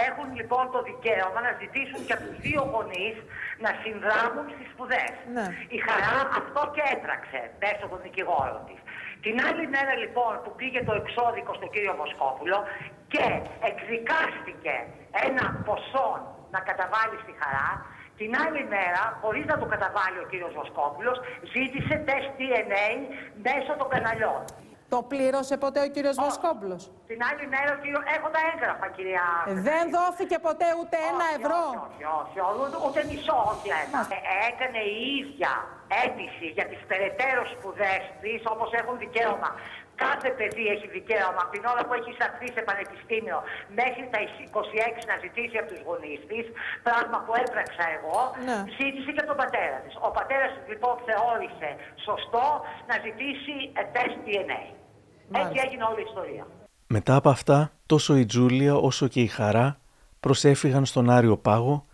έχουν 0.09 0.27
λοιπόν 0.39 0.65
το 0.75 0.79
δικαίωμα 0.89 1.41
να 1.47 1.53
ζητήσουν 1.63 2.01
και 2.07 2.15
από 2.17 2.25
τους 2.29 2.39
δύο 2.47 2.63
γονείς 2.73 3.17
να 3.65 3.71
συνδράμουν 3.83 4.47
στις 4.55 4.67
σπουδές. 4.73 5.13
Ναι. 5.37 5.47
Η 5.77 5.79
χαρά 5.87 6.15
αυτό 6.41 6.61
και 6.75 6.83
έτραξε 6.95 7.41
μέσω 7.65 7.85
των 7.93 7.99
δικηγόρων 8.07 8.61
της. 8.69 8.81
Την 9.25 9.37
άλλη 9.49 9.65
μέρα 9.75 9.95
λοιπόν 10.03 10.33
που 10.43 10.51
πήγε 10.59 10.81
το 10.89 10.95
εξώδικο 11.03 11.53
στον 11.59 11.71
κύριο 11.75 11.93
Βοσκόπουλο 12.01 12.59
και 13.13 13.25
εκδικάστηκε 13.71 14.75
ένα 15.29 15.45
ποσό 15.67 16.11
να 16.55 16.61
καταβάλει 16.71 17.17
στη 17.25 17.33
χαρά, 17.43 17.71
την 18.21 18.31
άλλη 18.45 18.63
μέρα, 18.75 19.03
χωρίς 19.23 19.45
να 19.53 19.57
το 19.61 19.67
καταβάλει 19.75 20.19
ο 20.25 20.27
κύριος 20.31 20.53
Βοσκόπουλος, 20.59 21.17
ζήτησε 21.55 21.95
τεστ 22.09 22.29
DNA 22.39 22.87
μέσω 23.47 23.73
των 23.81 23.89
καναλιών. 23.95 24.41
Το 24.95 24.99
πλήρωσε 25.13 25.55
ποτέ 25.65 25.81
ο 25.87 25.89
κύριος 25.95 26.17
Βοσκόπουλος; 26.25 26.83
Την 27.11 27.21
άλλη 27.29 27.45
μέρα, 27.55 27.71
ο 27.77 27.79
κύριο... 27.83 28.01
έχω 28.17 28.29
τα 28.37 28.41
έγγραφα, 28.51 28.87
κυρία. 28.97 29.25
Ε, 29.51 29.53
Δεν 29.69 29.85
δόθηκε 29.97 30.37
ποτέ 30.49 30.69
ούτε 30.81 30.97
ένα 31.11 31.27
Όχι, 31.29 31.37
ευρώ; 31.39 31.63
Όχι, 31.87 32.05
όχι, 32.21 32.39
όχι, 32.49 32.59
ούτε, 32.63 32.77
ούτε 32.87 33.01
μισό, 33.11 33.39
όχι 33.53 33.69
ένα. 33.85 34.01
Ε, 34.17 34.19
έκανε 34.51 34.81
η 34.97 34.99
ίδια 35.21 35.53
αίτηση 36.03 36.47
για 36.57 36.67
τις 36.71 36.81
περαιτέρω 36.91 37.43
σπουδές 37.55 38.03
της, 38.23 38.41
όπως 38.53 38.69
έχουν 38.81 38.95
δικαίωμα. 39.05 39.51
Κάθε 40.05 40.29
παιδί 40.39 40.65
έχει 40.75 40.87
δικαίωμα 40.97 41.41
από 41.45 41.53
την 41.57 41.65
ώρα 41.73 41.83
που 41.87 41.93
έχει 41.99 42.11
εισαχθεί 42.15 42.49
σε 42.57 42.61
πανεπιστήμιο 42.69 43.39
μέχρι 43.81 44.05
τα 44.13 44.19
26 44.25 45.01
να 45.11 45.15
ζητήσει 45.25 45.57
από 45.61 45.69
τους 45.73 45.81
γονείς 45.89 46.21
της, 46.31 46.45
πράγμα 46.89 47.19
που 47.25 47.33
έπραξα 47.45 47.85
εγώ, 47.97 48.19
Ναι. 48.49 48.59
ζήτησε 48.79 49.11
και 49.15 49.21
από 49.23 49.31
τον 49.33 49.39
πατέρα 49.43 49.77
της. 49.85 49.95
Ο 50.07 50.11
πατέρας 50.19 50.51
της 50.57 50.65
λοιπόν 50.73 50.95
θεώρησε 51.09 51.69
σωστό 52.07 52.47
να 52.91 52.95
ζητήσει 53.07 53.55
ε, 53.81 53.83
τεστ 53.95 54.17
DNA. 54.27 54.61
Έτσι 55.43 55.57
έγινε 55.65 55.85
όλη 55.91 56.01
η 56.05 56.07
ιστορία. 56.11 56.45
Μετά 56.97 57.15
από 57.21 57.29
αυτά, 57.37 57.59
τόσο 57.93 58.13
η 58.23 58.25
Τζούλια 58.31 58.75
όσο 58.89 59.05
και 59.15 59.21
η 59.29 59.31
Χαρά 59.39 59.69
προσέφηγαν 60.21 60.85
στον 60.93 61.11
Άριο 61.11 61.37
Πάγο, 61.37 61.87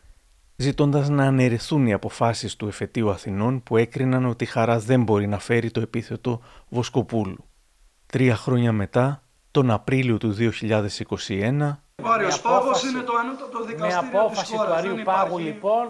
ζητώντας 0.57 1.09
να 1.09 1.25
αναιρεθούν 1.25 1.87
οι 1.87 1.93
αποφάσεις 1.93 2.57
του 2.57 2.67
εφετείου 2.67 3.11
Αθηνών 3.11 3.63
που 3.63 3.77
έκριναν 3.77 4.25
ότι 4.25 4.45
η 4.45 4.47
Χαρά 4.47 4.79
δεν 4.79 5.03
μπορεί 5.03 5.27
να 5.27 5.39
φέρει 5.39 5.71
το 5.71 5.81
επίθετο 5.81 6.43
Βοσκοπούλου. 6.69 7.45
Τρία 8.15 8.37
χρόνια 8.37 8.73
μετά, 8.73 9.23
τον 9.51 9.71
Απρίλιο 9.71 10.19
του 10.19 10.37
2021, 10.39 11.79
Ο 12.05 12.09
Άριος 12.09 12.41
Πάγος 12.41 12.83
είναι 12.83 13.01
το 13.01 13.15
ανώτατο 13.17 13.59
Με 13.59 13.65
δικαστήριο 13.67 14.19
απόφαση 14.19 14.41
της 14.41 14.51
χώρας. 14.51 14.71
του 14.71 14.79
Αρίου 14.79 14.95
Δεν 14.95 15.05
Πάγου, 15.05 15.39
υπάρχει 15.39 15.51
λοιπόν, 15.51 15.85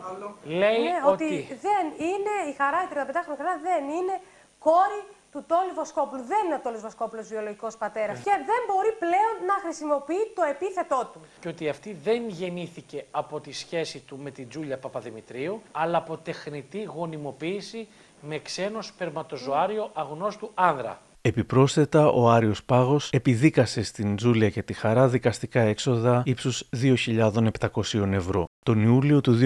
λέει 0.44 0.82
Ναι, 0.82 0.96
ότι... 1.12 1.24
ότι 1.24 1.58
δεν 1.66 1.84
είναι, 2.10 2.34
η 2.50 2.52
χαρά, 2.60 2.78
η 2.84 2.88
35χρονη 2.94 3.38
χαρά 3.40 3.54
δεν 3.68 3.82
είναι 3.96 4.14
κόρη 4.58 5.00
του 5.32 5.44
Τόλι 5.50 5.72
Βοσκόπουλου. 5.74 6.22
Δεν 6.32 6.42
είναι 6.44 6.54
ο 6.54 6.60
Τόλι 6.64 6.78
Βοσκόπουλος 6.86 7.26
βιολογικός 7.28 7.76
πατέρας. 7.76 8.16
Ναι. 8.16 8.22
Και 8.26 8.34
δεν 8.50 8.60
μπορεί 8.68 8.92
πλέον 9.04 9.34
να 9.50 9.56
χρησιμοποιεί 9.64 10.24
το 10.38 10.42
επίθετό 10.54 11.00
του. 11.12 11.20
και 11.40 11.48
ότι 11.48 11.68
αυτή 11.68 11.90
δεν 12.06 12.28
γεννήθηκε 12.28 12.98
από 13.10 13.40
τη 13.40 13.52
σχέση 13.52 13.98
του 14.06 14.16
με 14.24 14.30
την 14.30 14.48
Τζούλια 14.48 14.78
Παπαδημητρίου, 14.78 15.62
αλλά 15.72 15.98
από 15.98 16.16
τεχνητή 16.16 16.82
γονιμοποίηση 16.82 17.88
με 18.20 18.36
ξένο 18.38 18.82
σπερματοζωάριο 18.82 19.90
αγνώστου 19.94 20.50
άνδρα. 20.54 20.94
Επιπρόσθετα, 21.26 22.08
ο 22.08 22.30
Άριος 22.30 22.64
Πάγος 22.64 23.10
επιδίκασε 23.12 23.82
στην 23.82 24.16
Τζούλια 24.16 24.50
και 24.50 24.62
τη 24.62 24.72
Χαρά 24.72 25.08
δικαστικά 25.08 25.60
έξοδα 25.60 26.22
ύψους 26.24 26.68
2.700 26.82 28.12
ευρώ. 28.12 28.44
Τον 28.64 28.82
Ιούλιο 28.82 29.20
του 29.20 29.38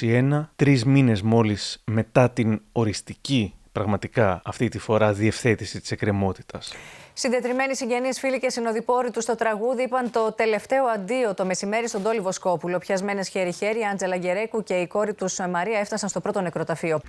2021, 0.00 0.48
τρεις 0.56 0.84
μήνες 0.84 1.22
μόλις 1.22 1.82
μετά 1.84 2.30
την 2.30 2.60
οριστική, 2.72 3.54
πραγματικά 3.72 4.40
αυτή 4.44 4.68
τη 4.68 4.78
φορά, 4.78 5.12
διευθέτηση 5.12 5.80
της 5.80 5.90
εκκρεμότητας. 5.90 6.72
Συντετριμένοι 7.12 7.76
συγγενείς, 7.76 8.18
φίλοι 8.18 8.40
και 8.40 8.50
συνοδοιπόροι 8.50 9.10
του 9.10 9.20
στο 9.20 9.34
τραγούδι 9.34 9.82
είπαν 9.82 10.10
το 10.10 10.32
τελευταίο 10.32 10.84
αντίο 10.84 11.34
το 11.34 11.44
μεσημέρι 11.44 11.88
στον 11.88 12.02
Τόλι 12.02 12.20
Βοσκόπουλο. 12.20 12.78
Πιασμένες 12.78 13.28
χέρι-χέρι, 13.28 13.78
η 13.78 13.84
Άντζελα 13.84 14.16
Γκερέκου 14.16 14.62
και 14.62 14.74
η 14.74 14.86
κόρη 14.86 15.14
τους 15.14 15.38
Μαρία 15.50 15.78
έφτασαν 15.78 16.08
στο 16.08 16.20
πρώτο 16.20 16.40
νεκροταφείο. 16.40 17.00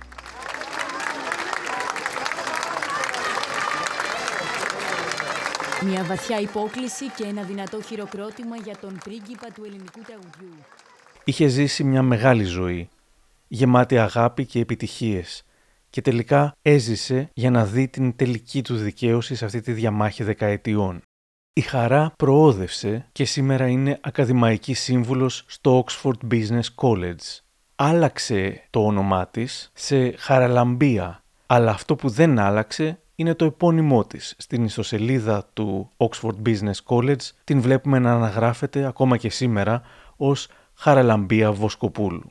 Μια 5.86 6.04
βαθιά 6.04 6.40
υπόκληση 6.40 7.04
και 7.16 7.24
ένα 7.24 7.42
δυνατό 7.42 7.82
χειροκρότημα 7.82 8.56
για 8.56 8.76
τον 8.80 8.98
πρίγκιπα 9.04 9.46
του 9.54 9.64
ελληνικού 9.64 10.00
τραγουδιού. 10.06 10.58
Είχε 11.24 11.46
ζήσει 11.46 11.84
μια 11.84 12.02
μεγάλη 12.02 12.44
ζωή, 12.44 12.88
γεμάτη 13.48 13.98
αγάπη 13.98 14.46
και 14.46 14.60
επιτυχίες 14.60 15.44
και 15.90 16.00
τελικά 16.00 16.56
έζησε 16.62 17.30
για 17.34 17.50
να 17.50 17.64
δει 17.64 17.88
την 17.88 18.16
τελική 18.16 18.62
του 18.62 18.76
δικαίωση 18.76 19.34
σε 19.34 19.44
αυτή 19.44 19.60
τη 19.60 19.72
διαμάχη 19.72 20.22
δεκαετιών. 20.22 21.00
Η 21.52 21.60
Χαρά 21.60 22.12
προόδευσε 22.16 23.08
και 23.12 23.24
σήμερα 23.24 23.66
είναι 23.66 23.98
ακαδημαϊκή 24.02 24.74
σύμβουλος 24.74 25.44
στο 25.46 25.84
Oxford 25.86 26.32
Business 26.32 26.66
College. 26.74 27.40
Άλλαξε 27.74 28.66
το 28.70 28.86
όνομά 28.86 29.28
της 29.28 29.70
σε 29.74 30.16
Χαραλαμπία, 30.16 31.22
αλλά 31.46 31.70
αυτό 31.70 31.94
που 31.94 32.08
δεν 32.08 32.38
άλλαξε 32.38 32.98
είναι 33.14 33.34
το 33.34 33.44
επώνυμό 33.44 34.04
της. 34.04 34.34
Στην 34.38 34.64
ιστοσελίδα 34.64 35.48
του 35.52 35.90
Oxford 35.96 36.46
Business 36.46 36.78
College 36.84 37.30
την 37.44 37.60
βλέπουμε 37.60 37.98
να 37.98 38.12
αναγράφεται 38.12 38.86
ακόμα 38.86 39.16
και 39.16 39.30
σήμερα 39.30 39.82
ως 40.16 40.48
Χαραλαμπία 40.74 41.52
Βοσκοπούλου. 41.52 42.30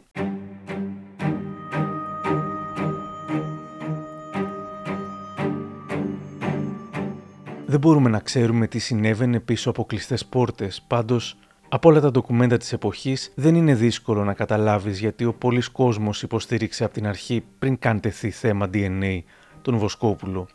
Δεν 7.66 7.80
μπορούμε 7.80 8.10
να 8.10 8.20
ξέρουμε 8.20 8.68
τι 8.68 8.80
συνέβαινε 8.80 9.40
πίσω 9.40 9.70
από 9.70 9.86
κλειστές 9.86 10.26
πόρτες, 10.26 10.82
πάντως 10.88 11.38
από 11.70 11.90
όλα 11.90 12.00
τα 12.00 12.12
ντοκουμέντα 12.12 12.58
της 12.58 12.74
εποχής 12.74 13.32
δεν 13.36 13.56
είναι 13.56 13.76
δύσκολο 13.76 14.24
να 14.24 14.34
καταλάβεις 14.34 15.00
γιατί 15.00 15.26
ο 15.26 15.34
πολλής 15.34 15.70
κόσμος 15.70 16.24
υποστήριξε 16.24 16.84
από 16.84 16.94
την 16.94 17.08
αρχή 17.08 17.44
πριν 17.60 17.80
καν 17.80 18.00
τεθεί 18.00 18.30
θέμα 18.30 18.70
DNA 18.74 19.20
τον 19.62 19.78
Βοσκόπουλο. 19.78 20.48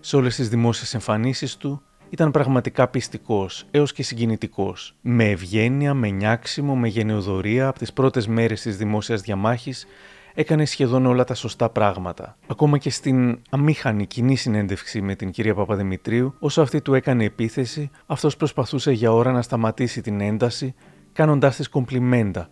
Σε 0.00 0.16
όλες 0.16 0.34
τις 0.34 0.48
δημόσιες 0.48 0.94
εμφανίσεις 0.94 1.56
του 1.56 1.82
ήταν 2.10 2.30
πραγματικά 2.30 2.88
πιστικός 2.88 3.64
έως 3.70 3.92
και 3.92 4.02
συγκινητικός. 4.02 4.94
Με 5.00 5.24
ευγένεια, 5.30 5.94
με 5.94 6.08
νιάξιμο, 6.08 6.76
με 6.76 6.88
γενεοδορία 6.88 7.68
από 7.68 7.78
τις 7.78 7.92
πρώτες 7.92 8.26
μέρες 8.26 8.60
της 8.60 8.76
δημόσιας 8.76 9.20
διαμάχης 9.20 9.86
έκανε 10.34 10.64
σχεδόν 10.64 11.06
όλα 11.06 11.24
τα 11.24 11.34
σωστά 11.34 11.70
πράγματα. 11.70 12.36
Ακόμα 12.46 12.78
και 12.78 12.90
στην 12.90 13.40
αμήχανη 13.50 14.06
κοινή 14.06 14.36
συνέντευξη 14.36 15.00
με 15.00 15.14
την 15.14 15.30
κυρία 15.30 15.54
Παπαδημητρίου, 15.54 16.34
όσο 16.38 16.62
αυτή 16.62 16.80
του 16.80 16.94
έκανε 16.94 17.24
επίθεση, 17.24 17.90
αυτός 18.06 18.36
προσπαθούσε 18.36 18.92
για 18.92 19.12
ώρα 19.12 19.32
να 19.32 19.42
σταματήσει 19.42 20.00
την 20.00 20.20
ένταση, 20.20 20.74
κάνοντάς 21.12 21.56
της 21.56 21.68
κομπλιμέντα 21.68 22.48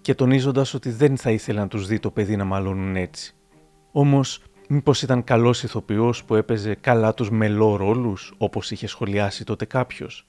και 0.00 0.14
τονίζοντας 0.14 0.74
ότι 0.74 0.90
δεν 0.90 1.16
θα 1.16 1.30
ήθελε 1.30 1.60
να 1.60 1.68
τους 1.68 1.86
δει 1.86 1.98
το 1.98 2.10
παιδί 2.10 2.36
να 2.36 2.44
μαλώνουν 2.44 2.96
έτσι. 2.96 3.34
Όμως, 3.92 4.42
μήπως 4.68 5.02
ήταν 5.02 5.24
καλός 5.24 5.62
ηθοποιός 5.62 6.24
που 6.24 6.34
έπαιζε 6.34 6.74
καλά 6.74 7.14
τους 7.14 7.30
μελό 7.30 7.76
ρόλους, 7.76 8.34
όπως 8.38 8.70
είχε 8.70 8.86
σχολιάσει 8.86 9.44
τότε 9.44 9.64
κάποιος; 9.64 10.26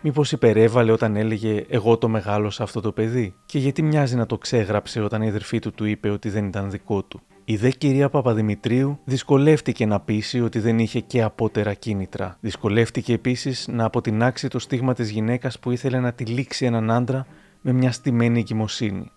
Μήπως 0.00 0.32
υπερέβαλε 0.32 0.92
όταν 0.92 1.16
έλεγε 1.16 1.64
Εγώ 1.68 1.98
το 1.98 2.08
μεγάλωσα 2.08 2.62
αυτό 2.62 2.80
το 2.80 2.92
παιδί, 2.92 3.34
και 3.46 3.58
γιατί 3.58 3.82
μοιάζει 3.82 4.16
να 4.16 4.26
το 4.26 4.38
ξέγραψε 4.38 5.00
όταν 5.00 5.22
η 5.22 5.28
αδερφή 5.28 5.58
του 5.58 5.72
του 5.72 5.84
είπε 5.84 6.10
ότι 6.10 6.28
δεν 6.28 6.44
ήταν 6.44 6.70
δικό 6.70 7.02
του; 7.02 7.20
Η 7.44 7.56
δε 7.56 7.70
κυρία 7.70 8.08
Παπαδημητρίου 8.08 8.98
δυσκολεύτηκε 9.04 9.86
να 9.86 10.00
πείσει 10.00 10.40
ότι 10.40 10.58
δεν 10.58 10.78
είχε 10.78 11.00
και 11.00 11.22
απότερα 11.22 11.74
κίνητρα. 11.74 12.36
Δυσκολεύτηκε 12.40 13.12
επίσης 13.12 13.68
να 13.68 13.84
αποτινάξει 13.84 14.48
το 14.48 14.58
στίγμα 14.58 14.94
της 14.94 15.10
γυναίκας 15.10 15.58
που 15.58 15.70
ήθελε 15.70 16.00
να 16.00 16.12
τυλίξει 16.12 16.64
έναν 16.64 16.90
άντρα 16.90 17.26
με 17.60 17.72
μια 17.72 17.92
στημένη 17.92 18.38
εγκυμοσύνη. 18.38 19.10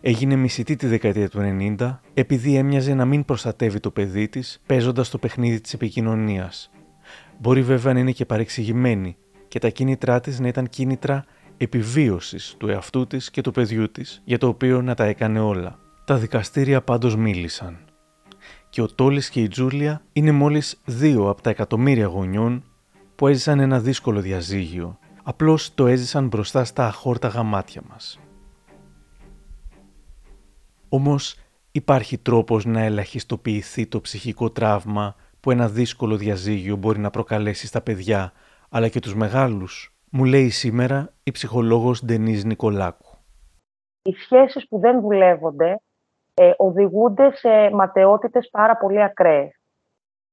Έγινε 0.00 0.36
μισητή 0.36 0.76
τη 0.76 0.86
δεκαετία 0.86 1.28
του 1.28 1.38
90 1.78 1.98
επειδή 2.14 2.56
έμοιαζε 2.56 2.94
να 2.94 3.04
μην 3.04 3.24
προστατεύει 3.24 3.80
το 3.80 3.90
παιδί 3.90 4.28
της 4.28 4.62
παίζοντας 4.66 5.10
το 5.10 5.18
παιχνίδι 5.18 5.60
της 5.60 5.72
επικοινωνίας. 5.72 6.70
Μπορεί 7.38 7.62
βέβαια 7.62 7.92
να 7.92 7.98
είναι 7.98 8.12
και 8.12 8.24
παρεξηγημένη 8.24 9.16
και 9.48 9.58
τα 9.58 9.68
κίνητρά 9.68 10.20
της 10.20 10.40
να 10.40 10.48
ήταν 10.48 10.68
κίνητρα 10.68 11.24
επιβίωσης 11.56 12.54
του 12.58 12.68
εαυτού 12.68 13.06
της 13.06 13.30
και 13.30 13.40
του 13.40 13.50
παιδιού 13.50 13.90
της, 13.90 14.22
για 14.24 14.38
το 14.38 14.48
οποίο 14.48 14.82
να 14.82 14.94
τα 14.94 15.04
έκανε 15.04 15.40
όλα. 15.40 15.78
Τα 16.04 16.16
δικαστήρια 16.16 16.82
πάντως 16.82 17.16
μίλησαν. 17.16 17.78
Και 18.70 18.82
ο 18.82 18.86
Τόλης 18.86 19.30
και 19.30 19.40
η 19.40 19.48
Τζούλια 19.48 20.02
είναι 20.12 20.32
μόλις 20.32 20.80
δύο 20.84 21.28
από 21.28 21.42
τα 21.42 21.50
εκατομμύρια 21.50 22.06
γονιών 22.06 22.64
που 23.14 23.26
έζησαν 23.26 23.60
ένα 23.60 23.80
δύσκολο 23.80 24.20
διαζύγιο, 24.20 24.98
απλώς 25.22 25.74
το 25.74 25.86
έζησαν 25.86 26.26
μπροστά 26.26 26.64
στα 26.64 26.86
αχόρταγα 26.86 27.42
μάτια 27.42 27.82
μας. 27.88 28.18
Όμως 30.88 31.36
υπάρχει 31.72 32.18
τρόπος 32.18 32.64
να 32.64 32.80
ελαχιστοποιηθεί 32.80 33.86
το 33.86 34.00
ψυχικό 34.00 34.50
τραύμα 34.50 35.14
που 35.40 35.50
ένα 35.50 35.68
δύσκολο 35.68 36.16
διαζύγιο 36.16 36.76
μπορεί 36.76 36.98
να 36.98 37.10
προκαλέσει 37.10 37.66
στα 37.66 37.80
παιδιά 37.80 38.32
αλλά 38.70 38.88
και 38.88 39.00
τους 39.00 39.14
μεγάλους, 39.14 39.94
μου 40.10 40.24
λέει 40.24 40.48
σήμερα 40.48 41.12
η 41.22 41.30
ψυχολόγος 41.30 42.04
Ντενής 42.04 42.44
Νικολάκου. 42.44 43.16
Οι 44.02 44.12
σχέσεις 44.12 44.68
που 44.68 44.78
δεν 44.78 45.00
δουλεύονται 45.00 45.80
ε, 46.34 46.52
οδηγούνται 46.56 47.30
σε 47.34 47.70
ματαιότητες 47.72 48.48
πάρα 48.50 48.76
πολύ 48.76 49.02
ακραίες. 49.02 49.52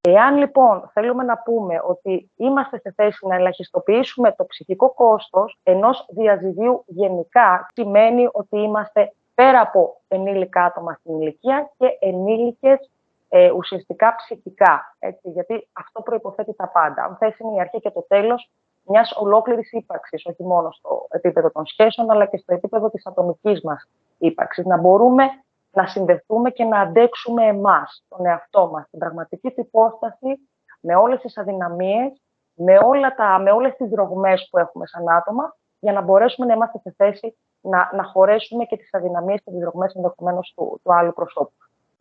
Εάν 0.01 0.37
λοιπόν 0.37 0.89
θέλουμε 0.93 1.23
να 1.23 1.37
πούμε 1.37 1.81
ότι 1.87 2.31
είμαστε 2.35 2.79
σε 2.79 2.93
θέση 2.95 3.27
να 3.27 3.35
ελαχιστοποιήσουμε 3.35 4.31
το 4.31 4.45
ψυχικό 4.45 4.93
κόστος 4.93 5.59
ενός 5.63 6.05
διαζυγίου 6.09 6.83
γενικά, 6.87 7.69
σημαίνει 7.73 8.27
ότι 8.31 8.57
είμαστε 8.57 9.13
πέρα 9.35 9.61
από 9.61 10.01
ενήλικα 10.07 10.63
άτομα 10.63 10.93
στην 10.93 11.21
ηλικία 11.21 11.71
και 11.77 11.97
ενήλικες 11.99 12.89
ε, 13.29 13.51
ουσιαστικά 13.51 14.15
ψυχικά. 14.15 14.95
Έτσι, 14.99 15.29
γιατί 15.29 15.67
αυτό 15.73 16.01
προϋποθέτει 16.01 16.53
τα 16.53 16.67
πάντα. 16.67 17.03
Αν 17.03 17.15
θες 17.15 17.39
είναι 17.39 17.55
η 17.55 17.59
αρχή 17.59 17.79
και 17.79 17.91
το 17.91 18.05
τέλος 18.07 18.49
μιας 18.85 19.15
ολόκληρης 19.17 19.71
ύπαρξης, 19.71 20.25
όχι 20.25 20.43
μόνο 20.43 20.71
στο 20.71 21.07
επίπεδο 21.09 21.51
των 21.51 21.65
σχέσεων, 21.65 22.11
αλλά 22.11 22.25
και 22.25 22.37
στο 22.37 22.53
επίπεδο 22.53 22.89
της 22.89 23.05
ατομικής 23.05 23.61
μας 23.61 23.89
ύπαρξης. 24.17 24.65
Να 24.65 24.77
μπορούμε 24.77 25.23
να 25.71 25.87
συνδεθούμε 25.87 26.49
και 26.49 26.63
να 26.63 26.79
αντέξουμε 26.79 27.45
εμάς, 27.45 28.05
τον 28.09 28.25
εαυτό 28.25 28.69
μας, 28.71 28.89
την 28.89 28.99
πραγματική 28.99 29.51
του 29.51 29.61
υπόσταση, 29.61 30.49
με 30.79 30.95
όλες 30.95 31.21
τις 31.21 31.37
αδυναμίες, 31.37 32.21
με, 32.53 32.77
όλα 32.83 33.15
τα, 33.15 33.39
με 33.39 33.51
όλες 33.51 33.75
τις 33.75 33.89
δρογμές 33.89 34.47
που 34.51 34.57
έχουμε 34.57 34.87
σαν 34.87 35.09
άτομα, 35.09 35.55
για 35.79 35.93
να 35.93 36.01
μπορέσουμε 36.01 36.47
να 36.47 36.53
είμαστε 36.53 36.79
σε 36.79 36.93
θέση 36.97 37.37
να, 37.69 37.89
να 37.93 38.03
χωρέσουμε 38.03 38.65
και 38.65 38.77
τις 38.77 38.93
αδυναμίες 38.93 39.41
και 39.43 39.51
τις 39.51 39.59
δρογμές 39.59 39.95
ενδεχομένως 39.95 40.53
του, 40.55 40.79
του 40.83 40.93
άλλου 40.93 41.13
προσώπου. 41.13 41.53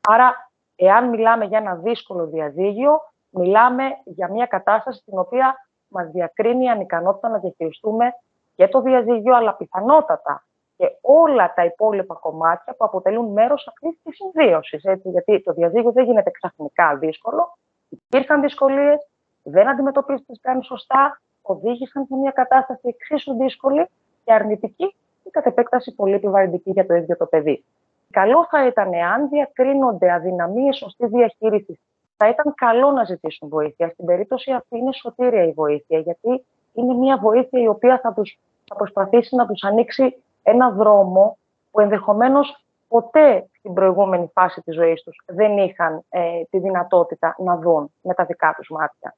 Άρα 0.09 0.35
Εάν 0.77 1.09
μιλάμε 1.09 1.45
για 1.45 1.59
ένα 1.59 1.75
δύσκολο 1.75 2.27
διαζύγιο, 2.27 3.01
μιλάμε 3.31 3.85
για 4.05 4.31
μια 4.31 4.47
κατάσταση 4.47 4.99
στην 4.99 5.19
οποία 5.19 5.69
μας 5.89 6.11
διακρίνει 6.11 6.65
η 6.65 6.69
ανικανότητα 6.69 7.29
να 7.29 7.39
διαχειριστούμε 7.39 8.13
και 8.55 8.69
το 8.69 8.81
διαζύγιο, 8.81 9.37
αλλά 9.37 9.55
πιθανότατα 9.55 10.45
και 10.77 10.91
όλα 11.01 11.53
τα 11.55 11.65
υπόλοιπα 11.65 12.15
κομμάτια 12.15 12.75
που 12.75 12.85
αποτελούν 12.85 13.33
μέρος 13.33 13.69
αυτής 13.69 14.03
της 14.03 14.17
συμβίωσης. 14.17 14.83
Γιατί 15.03 15.43
το 15.43 15.53
διαζύγιο 15.53 15.93
δεν 15.93 16.05
γίνεται 16.05 16.31
ξαφνικά 16.31 16.97
δύσκολο. 16.97 17.59
Υπήρχαν 17.89 18.41
δυσκολίες, 18.41 19.09
δεν 19.43 19.69
αντιμετωπίστηκαν 19.69 20.63
σωστά, 20.63 21.21
οδήγησαν 21.43 22.05
σε 22.05 22.15
μια 22.15 22.31
κατάσταση 22.31 22.89
εξίσου 22.89 23.37
δύσκολη 23.37 23.89
και 24.25 24.33
αρνητική 24.33 24.95
και 25.25 25.31
κατ' 25.31 25.47
επέκταση 25.47 25.95
πολύ 25.95 26.15
επιβαρυντική 26.15 26.71
για 26.71 26.87
το 26.87 26.95
ίδιο 26.95 27.17
το 27.17 27.27
παιδί. 27.27 27.65
Καλό 28.11 28.47
θα 28.51 28.67
ήταν 28.67 28.93
εάν 28.93 29.29
διακρίνονται 29.29 30.13
αδυναμίες 30.13 30.77
σωστή 30.77 31.07
διαχείριση. 31.07 31.81
Θα 32.17 32.29
ήταν 32.29 32.55
καλό 32.55 32.91
να 32.91 33.05
ζητήσουν 33.05 33.49
βοήθεια. 33.49 33.89
Στην 33.89 34.05
περίπτωση 34.05 34.53
αυτή 34.53 34.79
είναι 34.79 34.93
σωτήρια 34.93 35.45
η 35.45 35.53
βοήθεια, 35.53 35.99
γιατί 35.99 36.45
είναι 36.73 36.95
μια 36.95 37.19
βοήθεια 37.19 37.61
η 37.61 37.69
οποία 37.69 38.01
θα, 38.03 38.13
τους, 38.13 38.39
θα 38.65 38.75
προσπαθήσει 38.75 39.37
να 39.37 39.47
τους 39.47 39.63
ανοίξει 39.63 40.23
ένα 40.43 40.71
δρόμο 40.71 41.39
που 41.71 41.81
ενδεχομένως 41.81 42.65
ποτέ 42.89 43.49
στην 43.59 43.73
προηγούμενη 43.75 44.31
φάση 44.33 44.61
της 44.61 44.75
ζωής 44.75 45.03
τους 45.03 45.23
δεν 45.27 45.59
είχαν 45.59 46.05
ε, 46.09 46.21
τη 46.51 46.59
δυνατότητα 46.59 47.37
να 47.39 47.57
δουν 47.57 47.93
με 48.01 48.15
τα 48.15 48.25
δικά 48.25 48.55
τους 48.57 48.69
μάτια. 48.71 49.17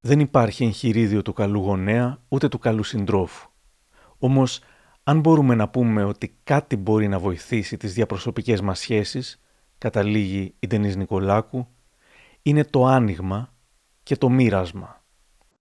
Δεν 0.00 0.20
υπάρχει 0.20 0.64
εγχειρίδιο 0.64 1.22
του 1.22 1.32
καλού 1.32 1.60
γονέα 1.60 2.18
ούτε 2.28 2.48
του 2.48 2.58
καλού 2.58 2.82
συντρόφου. 2.82 3.50
Όμως 4.18 4.62
αν 5.10 5.20
μπορούμε 5.20 5.54
να 5.54 5.68
πούμε 5.68 6.04
ότι 6.04 6.38
κάτι 6.44 6.76
μπορεί 6.76 7.08
να 7.08 7.18
βοηθήσει 7.18 7.76
τις 7.76 7.94
διαπροσωπικές 7.94 8.60
μας 8.60 8.78
σχέσεις, 8.78 9.40
καταλήγει 9.78 10.54
η 10.60 10.66
Ντενής 10.66 10.96
Νικολάκου, 10.96 11.66
είναι 12.42 12.64
το 12.64 12.84
άνοιγμα 12.84 13.48
και 14.02 14.16
το 14.16 14.28
μοίρασμα. 14.28 15.00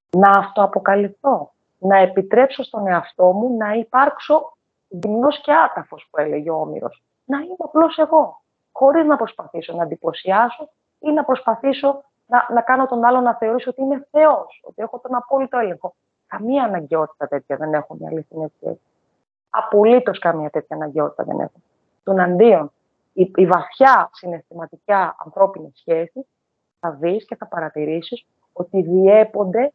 Να 0.10 0.30
αυτοαποκαλυφθώ, 0.30 1.54
να 1.78 1.98
επιτρέψω 1.98 2.64
στον 2.64 2.88
εαυτό 2.88 3.26
μου 3.26 3.58
να 3.58 3.74
υπάρξω 3.74 4.58
γυμνός 4.88 5.42
και 5.42 5.54
άταφος 5.54 6.08
που 6.10 6.20
έλεγε 6.20 6.50
ο 6.50 6.56
Όμηρος. 6.56 7.04
Να 7.26 7.38
είμαι 7.38 7.56
απλώς 7.58 7.98
εγώ, 7.98 8.42
χωρίς 8.72 9.06
να 9.06 9.16
προσπαθήσω 9.16 9.74
να 9.74 9.84
εντυπωσιάσω 9.84 10.70
ή 11.00 11.12
να 11.12 11.24
προσπαθήσω 11.24 12.04
να, 12.26 12.48
να 12.54 12.62
κάνω 12.62 12.86
τον 12.86 13.06
άλλο 13.06 13.20
να 13.20 13.36
θεωρήσει 13.36 13.70
ότι 13.70 13.82
είμαι 13.82 14.08
Θεός, 14.12 14.62
ότι 14.64 14.82
έχω 14.82 15.00
τον 15.00 15.16
απόλυτο 15.16 15.58
έλεγχο. 15.58 15.96
Καμία 16.28 16.64
αναγκαιότητα 16.64 17.28
τέτοια 17.28 17.58
δεν 17.58 17.74
έχω 17.74 17.96
μια 18.00 18.10
αληθινή 18.10 18.54
σχέση. 18.56 18.87
Απολύτως 19.50 20.20
καμία 20.20 20.50
τέτοια 20.50 20.76
αναγκαιότητα 20.76 21.24
δεν 21.24 21.40
έχουν. 21.40 21.64
Τον 22.04 22.20
αντίον, 22.20 22.72
η, 23.14 23.32
η 23.36 23.46
βαθιά 23.46 24.10
συναισθηματικά 24.14 25.16
ανθρώπινη 25.26 25.72
σχέση 25.76 26.28
θα 26.80 26.92
δεις 26.92 27.26
και 27.26 27.36
θα 27.36 27.48
παρατηρήσεις 27.48 28.26
ότι 28.54 28.82
διέπονται 28.82 29.74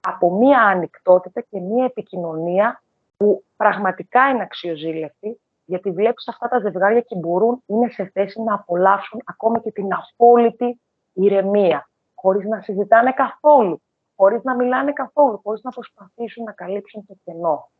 από 0.00 0.30
μία 0.30 0.62
ανοιχτότητα 0.62 1.40
και 1.40 1.60
μία 1.60 1.84
επικοινωνία 1.84 2.82
που 3.16 3.44
πραγματικά 3.56 4.28
είναι 4.28 4.42
αξιοζήλευτη, 4.42 5.40
γιατί 5.64 5.90
βλέπεις 5.90 6.28
αυτά 6.28 6.48
τα 6.48 6.58
ζευγάρια 6.58 7.00
και 7.00 7.16
μπορούν, 7.16 7.62
είναι 7.66 7.88
σε 7.88 8.10
θέση 8.12 8.42
να 8.42 8.54
απολαύσουν 8.54 9.20
ακόμα 9.24 9.58
και 9.58 9.70
την 9.70 9.88
απόλυτη 9.92 10.80
ηρεμία, 11.12 11.88
χωρίς 12.14 12.44
να 12.44 12.60
συζητάνε 12.60 13.12
καθόλου 13.12 13.82
χωρίς 14.20 14.42
να 14.42 14.54
μιλάνε 14.54 14.92
καθόλου, 14.92 15.40
χωρίς 15.42 15.62
να 15.62 15.70
προσπαθήσουν 15.70 16.44
να 16.44 16.52
καλύψουν 16.52 17.06
το 17.06 17.14
κενό. 17.24 17.70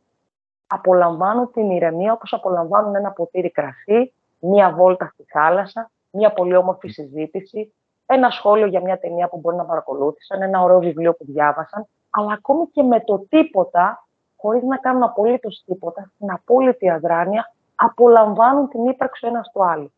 Απολαμβάνουν 0.73 1.51
την 1.53 1.71
ηρεμία 1.71 2.13
όπως 2.13 2.33
απολαμβάνουν 2.33 2.95
ένα 2.95 3.11
ποτήρι 3.11 3.51
κρασί, 3.51 4.13
μία 4.39 4.73
βόλτα 4.73 5.11
στη 5.13 5.23
θάλασσα, 5.23 5.91
μία 6.11 6.33
πολύ 6.33 6.57
όμορφη 6.57 6.89
συζήτηση, 6.89 7.75
ένα 8.07 8.31
σχόλιο 8.31 8.67
για 8.67 8.81
μια 8.81 8.99
ταινία 8.99 9.29
που 9.29 9.39
μπορεί 9.39 9.57
να 9.57 9.65
παρακολούθησαν, 9.65 10.43
ένα 10.43 10.63
ωραίο 10.63 10.79
βιβλίο 10.79 11.15
που 11.15 11.25
διάβασαν, 11.25 11.87
αλλά 12.11 12.33
ακόμη 12.33 12.67
και 12.67 12.83
με 12.83 13.01
το 13.01 13.27
τίποτα, 13.29 14.07
χωρίς 14.37 14.63
να 14.63 14.77
κάνουν 14.77 15.03
απολύτως 15.03 15.63
τίποτα, 15.67 16.11
στην 16.15 16.31
απόλυτη 16.31 16.91
αδράνεια, 16.91 17.53
απολαμβάνουν 17.75 18.69
την 18.69 18.87
ύπαρξη 18.87 19.27
ένας 19.27 19.51
του 19.53 19.65
άλλου. 19.65 19.93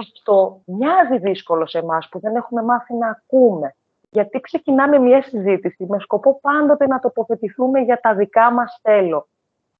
Αυτό 0.00 0.60
μοιάζει 0.64 1.18
δύσκολο 1.18 1.66
σε 1.66 1.78
εμάς 1.78 2.08
που 2.08 2.20
δεν 2.20 2.36
έχουμε 2.36 2.62
μάθει 2.62 2.94
να 2.94 3.08
ακούμε. 3.08 3.74
Γιατί 4.10 4.40
ξεκινάμε 4.40 4.98
μια 4.98 5.22
συζήτηση 5.22 5.86
με 5.88 5.98
σκοπό 5.98 6.40
πάντοτε 6.40 6.86
να 6.86 6.98
τοποθετηθούμε 6.98 7.80
για 7.80 8.00
τα 8.00 8.14
δικά 8.14 8.52
μας 8.52 8.78
θέλω. 8.82 9.28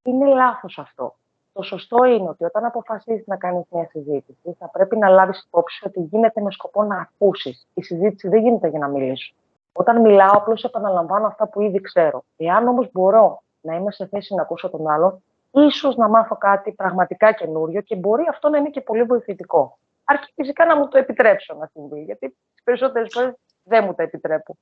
Είναι 0.03 0.25
λάθος 0.33 0.77
αυτό. 0.79 1.15
Το 1.53 1.61
σωστό 1.61 2.03
είναι 2.03 2.29
ότι 2.29 2.43
όταν 2.43 2.65
αποφασίζεις 2.65 3.27
να 3.27 3.37
κάνεις 3.37 3.65
μια 3.69 3.87
συζήτηση, 3.89 4.55
θα 4.59 4.69
πρέπει 4.69 4.97
να 4.97 5.09
λάβεις 5.09 5.43
υπόψη 5.43 5.87
ότι 5.87 5.99
γίνεται 5.99 6.41
με 6.41 6.51
σκοπό 6.51 6.83
να 6.83 6.97
ακούσεις. 6.97 7.67
Η 7.73 7.83
συζήτηση 7.83 8.27
δεν 8.27 8.41
γίνεται 8.41 8.67
για 8.67 8.79
να 8.79 8.87
μιλήσω. 8.87 9.33
Όταν 9.73 10.01
μιλάω, 10.01 10.31
απλώς 10.31 10.63
επαναλαμβάνω 10.63 11.27
αυτά 11.27 11.47
που 11.47 11.61
ήδη 11.61 11.81
ξέρω. 11.81 12.23
Εάν 12.37 12.67
όμως 12.67 12.89
μπορώ 12.91 13.41
να 13.61 13.75
είμαι 13.75 13.91
σε 13.91 14.07
θέση 14.07 14.35
να 14.35 14.41
ακούσω 14.41 14.69
τον 14.69 14.87
άλλον, 14.87 15.23
ίσως 15.51 15.95
να 15.95 16.09
μάθω 16.09 16.35
κάτι 16.35 16.71
πραγματικά 16.71 17.31
καινούριο 17.31 17.81
και 17.81 17.95
μπορεί 17.95 18.25
αυτό 18.29 18.49
να 18.49 18.57
είναι 18.57 18.69
και 18.69 18.81
πολύ 18.81 19.03
βοηθητικό. 19.03 19.77
Αρκεί 20.03 20.31
φυσικά 20.35 20.65
να 20.65 20.75
μου 20.77 20.87
το 20.87 20.97
επιτρέψω 20.97 21.55
να 21.55 21.69
συμβεί, 21.73 22.01
γιατί 22.01 22.29
τις 22.29 22.63
περισσότερες 22.63 23.09
φορές 23.13 23.33
δεν 23.71 23.83
μου 23.85 23.93
τα 23.93 24.03
επιτρέπω. 24.03 24.57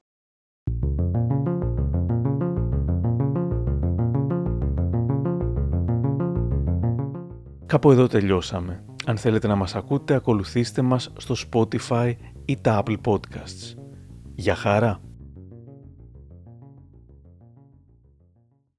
Κάπου 7.65 7.91
εδώ 7.91 8.07
τελειώσαμε. 8.07 8.83
Αν 9.05 9.17
θέλετε 9.17 9.47
να 9.47 9.55
μας 9.55 9.75
ακούτε, 9.75 10.13
ακολουθήστε 10.13 10.81
μας 10.81 11.13
στο 11.17 11.35
Spotify 11.51 12.13
ή 12.45 12.57
τα 12.61 12.83
Apple 12.83 12.97
Podcasts. 13.05 13.75
Για 14.35 14.55
χαρά! 14.55 15.08